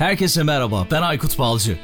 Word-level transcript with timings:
Herkese 0.00 0.42
merhaba, 0.42 0.86
ben 0.90 1.02
Aykut 1.02 1.38
Balcı. 1.38 1.78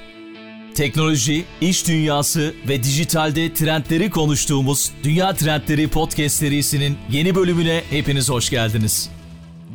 Teknoloji, 0.74 1.44
iş 1.60 1.88
dünyası 1.88 2.54
ve 2.68 2.82
dijitalde 2.82 3.54
trendleri 3.54 4.10
konuştuğumuz 4.10 4.92
Dünya 5.02 5.34
Trendleri 5.34 5.88
Podcast 5.88 6.36
serisinin 6.36 6.98
yeni 7.10 7.34
bölümüne 7.34 7.82
hepiniz 7.90 8.30
hoş 8.30 8.50
geldiniz. 8.50 9.10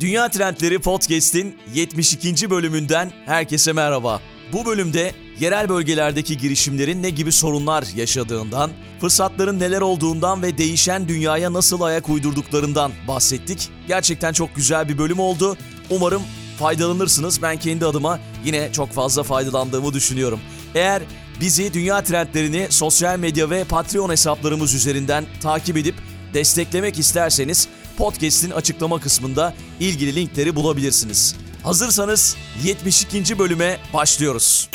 Dünya 0.00 0.28
Trendleri 0.28 0.78
Podcast'in 0.78 1.56
72. 1.74 2.50
bölümünden 2.50 3.12
herkese 3.26 3.72
merhaba. 3.72 4.20
Bu 4.52 4.66
bölümde 4.66 5.12
yerel 5.40 5.68
bölgelerdeki 5.68 6.38
girişimlerin 6.38 7.02
ne 7.02 7.10
gibi 7.10 7.32
sorunlar 7.32 7.84
yaşadığından, 7.96 8.70
fırsatların 9.00 9.60
neler 9.60 9.80
olduğundan 9.80 10.42
ve 10.42 10.58
değişen 10.58 11.08
dünyaya 11.08 11.52
nasıl 11.52 11.80
ayak 11.80 12.08
uydurduklarından 12.08 12.92
bahsettik. 13.08 13.68
Gerçekten 13.88 14.32
çok 14.32 14.56
güzel 14.56 14.88
bir 14.88 14.98
bölüm 14.98 15.18
oldu. 15.18 15.56
Umarım 15.90 16.22
faydalanırsınız. 16.62 17.42
Ben 17.42 17.58
kendi 17.58 17.86
adıma 17.86 18.20
yine 18.44 18.72
çok 18.72 18.92
fazla 18.92 19.22
faydalandığımı 19.22 19.92
düşünüyorum. 19.92 20.40
Eğer 20.74 21.02
bizi 21.40 21.74
dünya 21.74 22.04
trendlerini 22.04 22.66
sosyal 22.70 23.18
medya 23.18 23.50
ve 23.50 23.64
Patreon 23.64 24.10
hesaplarımız 24.10 24.74
üzerinden 24.74 25.24
takip 25.40 25.76
edip 25.76 25.94
desteklemek 26.34 26.98
isterseniz 26.98 27.68
podcast'in 27.98 28.50
açıklama 28.50 29.00
kısmında 29.00 29.54
ilgili 29.80 30.14
linkleri 30.14 30.56
bulabilirsiniz. 30.56 31.36
Hazırsanız 31.62 32.36
72. 32.64 33.38
bölüme 33.38 33.78
başlıyoruz. 33.94 34.68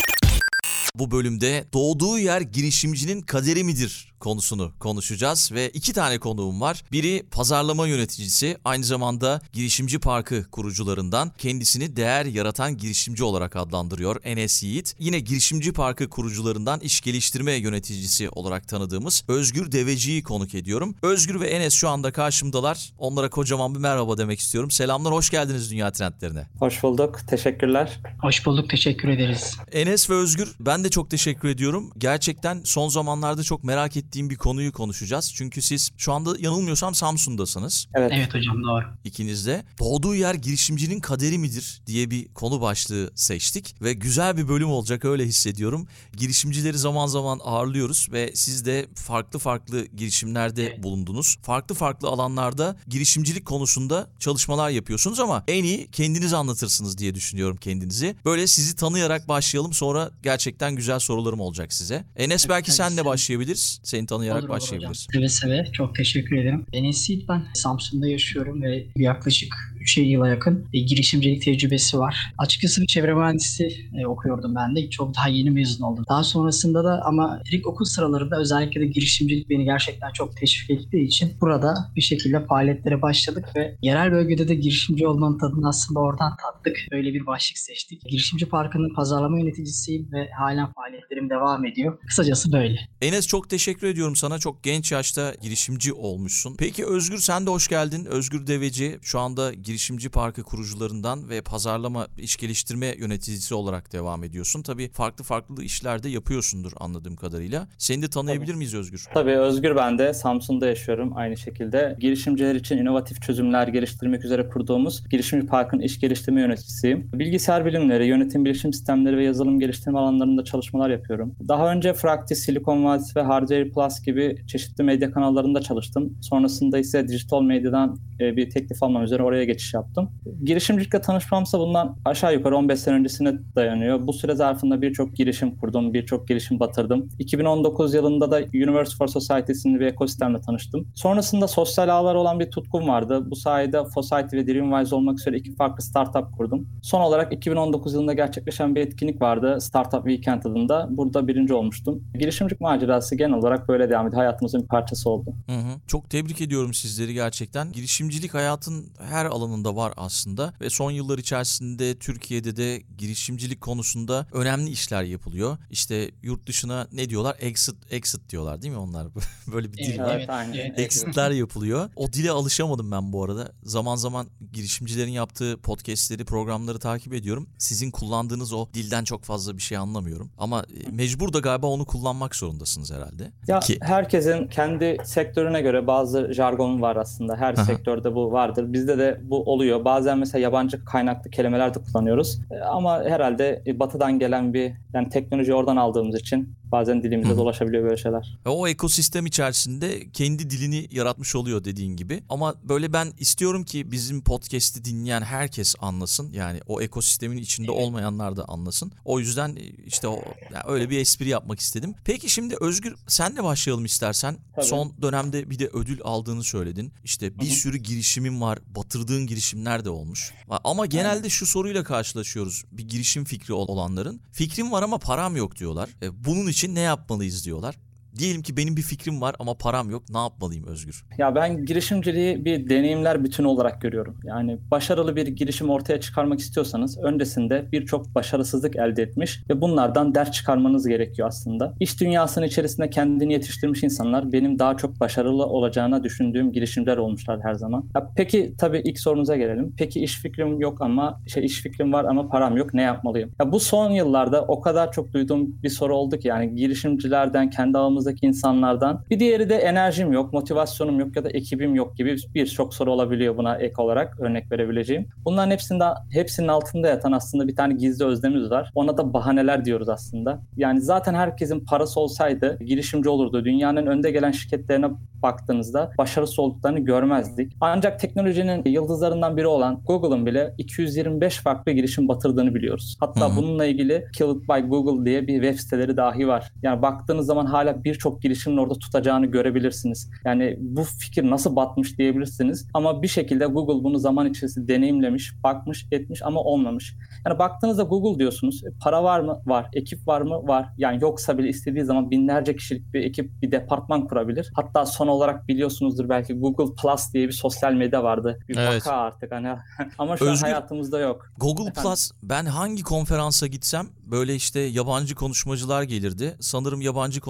Bu 0.94 1.10
bölümde 1.10 1.64
doğduğu 1.72 2.18
yer 2.18 2.40
girişimcinin 2.40 3.20
kaderi 3.20 3.64
midir 3.64 4.12
konusunu 4.20 4.72
konuşacağız 4.78 5.52
ve 5.52 5.70
iki 5.70 5.92
tane 5.92 6.18
konuğum 6.18 6.60
var. 6.60 6.84
Biri 6.92 7.26
pazarlama 7.30 7.86
yöneticisi, 7.86 8.58
aynı 8.64 8.84
zamanda 8.84 9.40
girişimci 9.52 9.98
parkı 9.98 10.50
kurucularından 10.50 11.32
kendisini 11.38 11.96
değer 11.96 12.26
yaratan 12.26 12.76
girişimci 12.76 13.24
olarak 13.24 13.56
adlandırıyor 13.56 14.20
Enes 14.24 14.62
Yiğit. 14.62 14.94
Yine 14.98 15.20
girişimci 15.20 15.72
parkı 15.72 16.08
kurucularından 16.08 16.80
iş 16.80 17.00
geliştirme 17.00 17.52
yöneticisi 17.52 18.28
olarak 18.30 18.68
tanıdığımız 18.68 19.24
Özgür 19.28 19.72
Deveci'yi 19.72 20.22
konuk 20.22 20.54
ediyorum. 20.54 20.94
Özgür 21.02 21.40
ve 21.40 21.48
Enes 21.48 21.74
şu 21.74 21.88
anda 21.88 22.12
karşımdalar. 22.12 22.92
Onlara 22.98 23.30
kocaman 23.30 23.74
bir 23.74 23.80
merhaba 23.80 24.18
demek 24.18 24.40
istiyorum. 24.40 24.70
Selamlar, 24.70 25.12
hoş 25.12 25.30
geldiniz 25.30 25.70
Dünya 25.70 25.92
Trendlerine. 25.92 26.46
Hoş 26.58 26.82
bulduk, 26.82 27.18
teşekkürler. 27.28 28.00
Hoş 28.22 28.46
bulduk, 28.46 28.70
teşekkür 28.70 29.08
ederiz. 29.08 29.56
Enes 29.72 30.10
ve 30.10 30.14
Özgür, 30.14 30.54
ben 30.60 30.84
de 30.84 30.90
çok 30.90 31.10
teşekkür 31.10 31.48
ediyorum. 31.48 31.90
Gerçekten 31.98 32.60
son 32.64 32.88
zamanlarda 32.88 33.42
çok 33.42 33.64
merak 33.64 33.96
ettiğim 33.96 34.07
ettiğim 34.08 34.30
bir 34.30 34.36
konuyu 34.36 34.72
konuşacağız. 34.72 35.32
Çünkü 35.34 35.62
siz 35.62 35.90
şu 35.96 36.12
anda 36.12 36.34
yanılmıyorsam 36.38 36.94
Samsun'dasınız. 36.94 37.86
Evet. 37.94 38.12
Evet 38.14 38.34
hocam 38.34 38.62
doğru. 38.64 38.84
İkiniz 39.04 39.46
de. 39.46 39.64
Doğduğu 39.78 40.14
yer 40.14 40.34
girişimcinin 40.34 41.00
kaderi 41.00 41.38
midir 41.38 41.82
diye 41.86 42.10
bir 42.10 42.28
konu 42.28 42.60
başlığı 42.60 43.10
seçtik. 43.14 43.82
Ve 43.82 43.92
güzel 43.92 44.36
bir 44.36 44.48
bölüm 44.48 44.70
olacak 44.70 45.04
öyle 45.04 45.24
hissediyorum. 45.24 45.86
Girişimcileri 46.16 46.78
zaman 46.78 47.06
zaman 47.06 47.40
ağırlıyoruz 47.44 48.08
ve 48.12 48.32
siz 48.34 48.66
de 48.66 48.86
farklı 48.94 49.38
farklı 49.38 49.86
girişimlerde 49.86 50.66
evet. 50.66 50.82
bulundunuz. 50.82 51.36
Farklı 51.42 51.74
farklı 51.74 52.08
alanlarda 52.08 52.76
girişimcilik 52.86 53.46
konusunda 53.46 54.10
çalışmalar 54.18 54.70
yapıyorsunuz 54.70 55.20
ama 55.20 55.44
en 55.48 55.64
iyi 55.64 55.90
kendiniz 55.90 56.32
anlatırsınız 56.32 56.98
diye 56.98 57.14
düşünüyorum 57.14 57.56
kendinizi. 57.56 58.16
Böyle 58.24 58.46
sizi 58.46 58.76
tanıyarak 58.76 59.28
başlayalım 59.28 59.72
sonra 59.72 60.10
gerçekten 60.22 60.76
güzel 60.76 60.98
sorularım 60.98 61.40
olacak 61.40 61.72
size. 61.72 62.04
Enes 62.16 62.48
belki 62.48 62.72
senle 62.72 63.04
başlayabiliriz. 63.04 63.80
Seni 63.98 64.06
tanıyarak 64.06 64.42
olur, 64.42 64.48
başlayabiliriz. 64.48 65.06
Olur 65.14 65.28
seve 65.28 65.28
seve. 65.28 65.72
Çok 65.72 65.94
teşekkür 65.94 66.36
ederim. 66.36 66.66
Enes 66.72 67.10
Yiğit 67.10 67.28
ben. 67.28 67.44
Samsun'da 67.54 68.08
yaşıyorum 68.08 68.62
ve 68.62 68.86
yaklaşık 68.96 69.54
3 69.88 69.98
yıla 69.98 70.28
yakın 70.28 70.66
e, 70.72 70.78
girişimcilik 70.78 71.42
tecrübesi 71.42 71.98
var. 71.98 72.32
Açıkçası 72.38 72.82
bir 72.82 72.86
çevre 72.86 73.14
mühendisi 73.14 73.68
e, 74.00 74.06
okuyordum 74.06 74.54
ben 74.54 74.76
de. 74.76 74.90
Çok 74.90 75.16
daha 75.16 75.28
yeni 75.28 75.50
mezun 75.50 75.84
oldum. 75.84 76.04
Daha 76.08 76.24
sonrasında 76.24 76.84
da 76.84 77.02
ama 77.04 77.40
ilk 77.52 77.66
okul 77.66 77.84
sıralarında 77.84 78.40
özellikle 78.40 78.80
de 78.80 78.86
girişimcilik 78.86 79.50
beni 79.50 79.64
gerçekten 79.64 80.12
çok 80.12 80.36
teşvik 80.36 80.70
ettiği 80.70 81.06
için 81.06 81.32
burada 81.40 81.74
bir 81.96 82.00
şekilde 82.00 82.46
faaliyetlere 82.46 83.02
başladık 83.02 83.44
ve 83.56 83.76
yerel 83.82 84.12
bölgede 84.12 84.48
de 84.48 84.54
girişimci 84.54 85.06
olmanın 85.06 85.38
tadını 85.38 85.68
aslında 85.68 86.00
oradan 86.00 86.32
tattık. 86.42 86.76
Öyle 86.92 87.14
bir 87.14 87.26
başlık 87.26 87.58
seçtik. 87.58 88.02
Girişimci 88.02 88.46
Parkı'nın 88.46 88.94
pazarlama 88.94 89.38
yöneticisiyim 89.38 90.12
ve 90.12 90.30
halen 90.30 90.72
faaliyetlerim 90.72 91.30
devam 91.30 91.64
ediyor. 91.64 91.98
Kısacası 92.06 92.52
böyle. 92.52 92.78
Enes 93.02 93.26
çok 93.26 93.50
teşekkür 93.50 93.86
ediyorum 93.86 94.16
sana. 94.16 94.38
Çok 94.38 94.62
genç 94.62 94.92
yaşta 94.92 95.34
girişimci 95.42 95.92
olmuşsun. 95.92 96.54
Peki 96.58 96.86
Özgür 96.86 97.18
sen 97.18 97.46
de 97.46 97.50
hoş 97.50 97.68
geldin. 97.68 98.04
Özgür 98.04 98.46
Deveci 98.46 98.98
şu 99.02 99.18
anda 99.18 99.52
girişimci 99.54 99.77
parkı 100.12 100.42
kurucularından 100.42 101.28
ve 101.28 101.40
pazarlama 101.40 102.06
iş 102.18 102.36
geliştirme 102.36 102.86
yöneticisi 102.86 103.54
olarak 103.54 103.92
devam 103.92 104.24
ediyorsun. 104.24 104.62
Tabii 104.62 104.90
farklı 104.92 105.24
farklı 105.24 105.64
işlerde 105.64 106.08
yapıyorsundur 106.08 106.72
anladığım 106.76 107.16
kadarıyla. 107.16 107.68
Seni 107.78 108.02
de 108.02 108.08
tanıyabilir 108.08 108.46
Tabii. 108.46 108.56
miyiz 108.58 108.74
Özgür? 108.74 109.06
Tabii 109.14 109.30
Özgür 109.30 109.76
ben 109.76 109.98
de 109.98 110.14
Samsun'da 110.14 110.66
yaşıyorum 110.66 111.12
aynı 111.16 111.36
şekilde. 111.36 111.96
Girişimciler 112.00 112.54
için 112.54 112.78
inovatif 112.78 113.22
çözümler 113.22 113.68
geliştirmek 113.68 114.24
üzere 114.24 114.48
kurduğumuz 114.48 115.08
Girişimci 115.08 115.46
Park'ın 115.46 115.80
iş 115.80 116.00
geliştirme 116.00 116.40
yöneticisiyim. 116.40 117.10
Bilgisayar 117.12 117.66
bilimleri, 117.66 118.06
yönetim 118.06 118.44
bilişim 118.44 118.72
sistemleri 118.72 119.16
ve 119.16 119.24
yazılım 119.24 119.60
geliştirme 119.60 119.98
alanlarında 119.98 120.44
çalışmalar 120.44 120.90
yapıyorum. 120.90 121.34
Daha 121.48 121.72
önce 121.72 121.92
Fraktis, 121.92 122.44
Silikon 122.44 122.84
Vadisi 122.84 123.16
ve 123.16 123.22
Hardware 123.22 123.70
Plus 123.70 124.02
gibi 124.02 124.36
çeşitli 124.46 124.84
medya 124.84 125.10
kanallarında 125.10 125.60
çalıştım. 125.60 126.18
Sonrasında 126.22 126.78
ise 126.78 127.08
dijital 127.08 127.42
medyadan 127.42 127.98
e, 128.20 128.36
bir 128.36 128.50
teklif 128.50 128.82
almam 128.82 129.04
üzere 129.04 129.22
oraya 129.22 129.44
geçiş 129.58 129.74
yaptım. 129.74 130.10
Girişimcilikle 130.44 131.00
tanışmamsa 131.00 131.58
bundan 131.58 131.96
aşağı 132.04 132.34
yukarı 132.34 132.56
15 132.56 132.80
sene 132.80 132.94
öncesine 132.94 133.32
dayanıyor. 133.56 134.06
Bu 134.06 134.12
süre 134.12 134.34
zarfında 134.34 134.82
birçok 134.82 135.16
girişim 135.16 135.56
kurdum, 135.56 135.94
birçok 135.94 136.28
girişim 136.28 136.60
batırdım. 136.60 137.08
2019 137.18 137.94
yılında 137.94 138.30
da 138.30 138.36
Universe 138.54 138.96
for 138.96 139.06
Society 139.06 139.52
isimli 139.52 139.80
bir 139.80 139.86
ekosistemle 139.86 140.40
tanıştım. 140.40 140.88
Sonrasında 140.94 141.48
sosyal 141.48 141.88
ağlar 141.88 142.14
olan 142.14 142.40
bir 142.40 142.50
tutkum 142.50 142.88
vardı. 142.88 143.30
Bu 143.30 143.36
sayede 143.36 143.82
Society 143.94 144.36
ve 144.36 144.46
Dreamwise 144.46 144.94
olmak 144.94 145.18
üzere 145.18 145.36
iki 145.36 145.54
farklı 145.54 145.82
startup 145.82 146.36
kurdum. 146.36 146.68
Son 146.82 147.00
olarak 147.00 147.32
2019 147.32 147.94
yılında 147.94 148.12
gerçekleşen 148.12 148.74
bir 148.74 148.80
etkinlik 148.80 149.22
vardı. 149.22 149.60
Startup 149.60 150.08
Weekend 150.08 150.42
adında. 150.42 150.88
Burada 150.90 151.28
birinci 151.28 151.54
olmuştum. 151.54 152.04
Girişimcilik 152.18 152.60
macerası 152.60 153.16
genel 153.16 153.34
olarak 153.34 153.68
böyle 153.68 153.90
devam 153.90 154.06
ediyor. 154.06 154.22
Hayatımızın 154.22 154.62
bir 154.62 154.68
parçası 154.68 155.10
oldu. 155.10 155.34
Hı 155.46 155.52
hı. 155.56 155.80
Çok 155.86 156.10
tebrik 156.10 156.40
ediyorum 156.40 156.74
sizleri 156.74 157.14
gerçekten. 157.14 157.72
Girişimcilik 157.72 158.34
hayatın 158.34 158.86
her 158.98 159.26
alanında 159.48 159.76
var 159.76 159.92
aslında 159.96 160.52
ve 160.60 160.70
son 160.70 160.90
yıllar 160.90 161.18
içerisinde 161.18 161.98
Türkiye'de 161.98 162.56
de 162.56 162.82
girişimcilik 162.98 163.60
konusunda 163.60 164.26
önemli 164.32 164.70
işler 164.70 165.02
yapılıyor. 165.02 165.58
İşte 165.70 166.10
yurt 166.22 166.46
dışına 166.46 166.88
ne 166.92 167.08
diyorlar? 167.10 167.36
Exit 167.40 167.76
exit 167.90 168.30
diyorlar 168.30 168.62
değil 168.62 168.74
mi 168.74 168.80
onlar? 168.80 169.06
Böyle 169.52 169.72
bir 169.72 169.78
dil 169.78 169.88
evet, 169.88 169.98
var. 169.98 170.16
Evet, 170.16 170.30
aynen. 170.30 170.74
Exit'ler 170.76 171.30
yapılıyor. 171.30 171.90
O 171.96 172.12
dile 172.12 172.30
alışamadım 172.30 172.90
ben 172.90 173.12
bu 173.12 173.24
arada. 173.24 173.52
Zaman 173.62 173.96
zaman 173.96 174.26
girişimcilerin 174.52 175.10
yaptığı 175.10 175.56
podcast'leri, 175.62 176.24
programları 176.24 176.78
takip 176.78 177.14
ediyorum. 177.14 177.48
Sizin 177.58 177.90
kullandığınız 177.90 178.52
o 178.52 178.68
dilden 178.74 179.04
çok 179.04 179.24
fazla 179.24 179.56
bir 179.56 179.62
şey 179.62 179.78
anlamıyorum. 179.78 180.30
Ama 180.38 180.62
e, 180.62 180.90
mecbur 180.90 181.32
da 181.32 181.38
galiba 181.38 181.66
onu 181.66 181.84
kullanmak 181.84 182.36
zorundasınız 182.36 182.92
herhalde. 182.92 183.32
Ya 183.46 183.60
Ki... 183.60 183.78
herkesin 183.82 184.48
kendi 184.48 184.96
sektörüne 185.04 185.60
göre 185.60 185.86
bazı 185.86 186.32
jargon 186.32 186.82
var 186.82 186.96
aslında. 186.96 187.36
Her 187.36 187.54
Aha. 187.54 187.64
sektörde 187.64 188.14
bu 188.14 188.32
vardır. 188.32 188.72
Bizde 188.72 188.98
de 188.98 189.20
bu 189.22 189.37
oluyor. 189.38 189.84
Bazen 189.84 190.18
mesela 190.18 190.42
yabancı 190.42 190.84
kaynaklı 190.84 191.30
kelimeler 191.30 191.74
de 191.74 191.78
kullanıyoruz. 191.82 192.40
E, 192.50 192.60
ama 192.60 193.04
herhalde 193.04 193.62
batıdan 193.66 194.18
gelen 194.18 194.54
bir 194.54 194.72
yani 194.94 195.08
teknoloji 195.08 195.54
oradan 195.54 195.76
aldığımız 195.76 196.20
için 196.20 196.57
bazen 196.72 197.02
dilimize 197.02 197.36
dolaşabiliyor 197.36 197.84
böyle 197.84 197.96
şeyler. 197.96 198.38
O 198.44 198.68
ekosistem 198.68 199.26
içerisinde 199.26 200.10
kendi 200.10 200.50
dilini 200.50 200.88
yaratmış 200.90 201.34
oluyor 201.34 201.64
dediğin 201.64 201.96
gibi. 201.96 202.22
Ama 202.28 202.54
böyle 202.62 202.92
ben 202.92 203.12
istiyorum 203.18 203.64
ki 203.64 203.92
bizim 203.92 204.20
podcast'i 204.22 204.84
dinleyen 204.84 205.22
herkes 205.22 205.74
anlasın. 205.80 206.32
Yani 206.32 206.60
o 206.66 206.80
ekosistemin 206.80 207.36
içinde 207.36 207.70
olmayanlar 207.70 208.36
da 208.36 208.44
anlasın. 208.44 208.92
O 209.04 209.20
yüzden 209.20 209.56
e, 209.56 209.62
işte 209.86 210.08
o 210.08 210.22
yani 210.52 210.64
öyle 210.66 210.90
bir 210.90 210.98
espri 210.98 211.28
yapmak 211.28 211.60
istedim. 211.60 211.94
Peki 212.04 212.28
şimdi 212.28 212.54
Özgür 212.60 212.94
senle 213.06 213.44
başlayalım 213.44 213.84
istersen. 213.84 214.36
Tabii. 214.56 214.66
Son 214.66 214.92
dönemde 215.02 215.50
bir 215.50 215.58
de 215.58 215.66
ödül 215.72 216.00
aldığını 216.04 216.44
söyledin. 216.44 216.92
İşte 217.04 217.38
bir 217.38 217.46
Hı-hı. 217.46 217.54
sürü 217.54 217.76
girişimin 217.76 218.40
var. 218.40 218.58
Batırdığın 218.76 219.26
girişimler 219.26 219.84
de 219.84 219.90
olmuş. 219.90 220.32
Ama 220.64 220.86
genelde 220.86 221.28
şu 221.28 221.46
soruyla 221.46 221.84
karşılaşıyoruz. 221.84 222.64
Bir 222.72 222.88
girişim 222.88 223.24
fikri 223.24 223.54
olanların. 223.54 224.20
Fikrim 224.32 224.72
var 224.72 224.82
ama 224.82 224.98
param 224.98 225.36
yok 225.36 225.56
diyorlar. 225.56 225.90
E, 226.02 226.24
bunun 226.24 226.46
için 226.46 226.57
ne 226.66 226.80
yapmalıyız 226.80 227.44
diyorlar 227.44 227.76
Diyelim 228.18 228.42
ki 228.42 228.56
benim 228.56 228.76
bir 228.76 228.82
fikrim 228.82 229.20
var 229.20 229.34
ama 229.38 229.54
param 229.54 229.90
yok. 229.90 230.02
Ne 230.12 230.18
yapmalıyım 230.18 230.64
Özgür? 230.66 231.04
Ya 231.18 231.34
ben 231.34 231.64
girişimciliği 231.64 232.44
bir 232.44 232.70
deneyimler 232.70 233.24
bütünü 233.24 233.46
olarak 233.46 233.80
görüyorum. 233.80 234.16
Yani 234.24 234.58
başarılı 234.70 235.16
bir 235.16 235.26
girişim 235.26 235.70
ortaya 235.70 236.00
çıkarmak 236.00 236.40
istiyorsanız 236.40 236.98
öncesinde 236.98 237.68
birçok 237.72 238.14
başarısızlık 238.14 238.76
elde 238.76 239.02
etmiş 239.02 239.42
ve 239.50 239.60
bunlardan 239.60 240.14
ders 240.14 240.30
çıkarmanız 240.30 240.88
gerekiyor 240.88 241.28
aslında. 241.28 241.74
İş 241.80 242.00
dünyasının 242.00 242.46
içerisinde 242.46 242.90
kendini 242.90 243.32
yetiştirmiş 243.32 243.82
insanlar 243.82 244.32
benim 244.32 244.58
daha 244.58 244.76
çok 244.76 245.00
başarılı 245.00 245.46
olacağına 245.46 246.04
düşündüğüm 246.04 246.52
girişimler 246.52 246.96
olmuşlar 246.96 247.40
her 247.42 247.54
zaman. 247.54 247.84
Ya 247.94 248.10
peki 248.16 248.54
tabii 248.58 248.78
ilk 248.84 249.00
sorunuza 249.00 249.36
gelelim. 249.36 249.74
Peki 249.78 250.00
iş 250.00 250.18
fikrim 250.18 250.60
yok 250.60 250.82
ama 250.82 251.20
şey 251.26 251.44
iş 251.44 251.62
fikrim 251.62 251.92
var 251.92 252.04
ama 252.04 252.28
param 252.28 252.56
yok. 252.56 252.74
Ne 252.74 252.82
yapmalıyım? 252.82 253.30
Ya 253.40 253.52
bu 253.52 253.60
son 253.60 253.90
yıllarda 253.90 254.42
o 254.42 254.60
kadar 254.60 254.92
çok 254.92 255.12
duyduğum 255.12 255.62
bir 255.62 255.68
soru 255.68 255.96
oldu 255.96 256.18
ki 256.18 256.28
yani 256.28 256.54
girişimcilerden, 256.54 257.50
kendi 257.50 257.78
ağımızdaki 258.08 258.26
insanlardan. 258.26 259.04
Bir 259.10 259.20
diğeri 259.20 259.50
de 259.50 259.56
enerjim 259.56 260.12
yok, 260.12 260.32
motivasyonum 260.32 261.00
yok 261.00 261.16
ya 261.16 261.24
da 261.24 261.28
ekibim 261.28 261.74
yok 261.74 261.96
gibi 261.96 262.16
birçok 262.34 262.74
soru 262.74 262.92
olabiliyor 262.92 263.36
buna 263.36 263.56
ek 263.56 263.74
olarak 263.78 264.20
örnek 264.20 264.52
verebileceğim. 264.52 265.06
Bunların 265.24 265.50
hepsinde 265.50 265.84
hepsinin 266.10 266.48
altında 266.48 266.88
yatan 266.88 267.12
aslında 267.12 267.48
bir 267.48 267.56
tane 267.56 267.74
gizli 267.74 268.04
özlemimiz 268.04 268.50
var. 268.50 268.70
Ona 268.74 268.96
da 268.98 269.12
bahaneler 269.12 269.64
diyoruz 269.64 269.88
aslında. 269.88 270.40
Yani 270.56 270.80
zaten 270.80 271.14
herkesin 271.14 271.64
parası 271.64 272.00
olsaydı 272.00 272.58
girişimci 272.64 273.08
olurdu. 273.08 273.44
Dünyanın 273.44 273.86
önde 273.86 274.10
gelen 274.10 274.30
şirketlerine 274.30 274.88
baktığınızda 275.22 275.90
başarısız 275.98 276.38
olduklarını 276.38 276.78
görmezdik. 276.78 277.52
Ancak 277.60 278.00
teknolojinin 278.00 278.62
yıldızlarından 278.64 279.36
biri 279.36 279.46
olan 279.46 279.80
Google'ın 279.86 280.26
bile 280.26 280.54
225 280.58 281.38
farklı 281.38 281.72
girişim 281.72 282.08
batırdığını 282.08 282.54
biliyoruz. 282.54 282.96
Hatta 283.00 283.28
Hı 283.28 283.32
hı. 283.32 283.36
bununla 283.36 283.64
ilgili 283.64 284.04
Killed 284.16 284.48
by 284.48 284.68
Google 284.68 285.04
diye 285.04 285.26
bir 285.26 285.42
web 285.42 285.58
siteleri 285.58 285.96
dahi 285.96 286.28
var. 286.28 286.52
Yani 286.62 286.82
baktığınız 286.82 287.26
zaman 287.26 287.46
hala 287.46 287.84
birçok 287.98 288.22
girişimin 288.22 288.56
orada 288.56 288.74
tutacağını 288.74 289.26
görebilirsiniz. 289.26 290.10
Yani 290.24 290.56
bu 290.60 290.84
fikir 290.84 291.30
nasıl 291.30 291.56
batmış 291.56 291.98
diyebilirsiniz. 291.98 292.68
Ama 292.74 293.02
bir 293.02 293.08
şekilde 293.08 293.46
Google 293.46 293.84
bunu 293.84 293.98
zaman 293.98 294.30
içerisinde 294.30 294.68
deneyimlemiş, 294.68 295.32
bakmış, 295.44 295.86
etmiş 295.92 296.22
ama 296.24 296.40
olmamış. 296.40 296.94
Yani 297.26 297.38
baktığınızda 297.38 297.82
Google 297.82 298.18
diyorsunuz. 298.18 298.62
E, 298.64 298.68
Para 298.80 299.04
var 299.04 299.20
mı? 299.20 299.42
Var. 299.46 299.66
Ekip 299.72 300.08
var 300.08 300.20
mı? 300.20 300.48
Var. 300.48 300.68
Yani 300.78 300.98
yoksa 301.02 301.38
bile 301.38 301.48
istediği 301.48 301.84
zaman 301.84 302.10
binlerce 302.10 302.56
kişilik 302.56 302.94
bir 302.94 303.00
ekip, 303.02 303.42
bir 303.42 303.50
departman 303.52 304.06
kurabilir. 304.08 304.50
Hatta 304.54 304.86
son 304.86 305.08
olarak 305.08 305.48
biliyorsunuzdur 305.48 306.08
belki 306.08 306.34
Google 306.34 306.74
Plus 306.82 307.12
diye 307.14 307.26
bir 307.28 307.32
sosyal 307.32 307.72
medya 307.72 308.02
vardı. 308.04 308.38
Bir 308.48 308.56
Evet. 308.56 308.86
vaka 308.86 308.96
artık 308.96 309.32
hani. 309.32 309.48
ama 309.98 310.16
şu 310.16 310.24
Özgür- 310.24 310.32
an 310.46 310.50
hayatımızda 310.50 310.98
yok. 310.98 311.32
Google 311.38 311.62
Efendim? 311.64 311.82
Plus 311.82 312.10
ben 312.22 312.44
hangi 312.44 312.82
konferansa 312.82 313.46
gitsem 313.46 313.86
böyle 314.06 314.34
işte 314.34 314.60
yabancı 314.60 315.14
konuşmacılar 315.14 315.82
gelirdi. 315.82 316.36
Sanırım 316.40 316.80
yabancı 316.80 317.20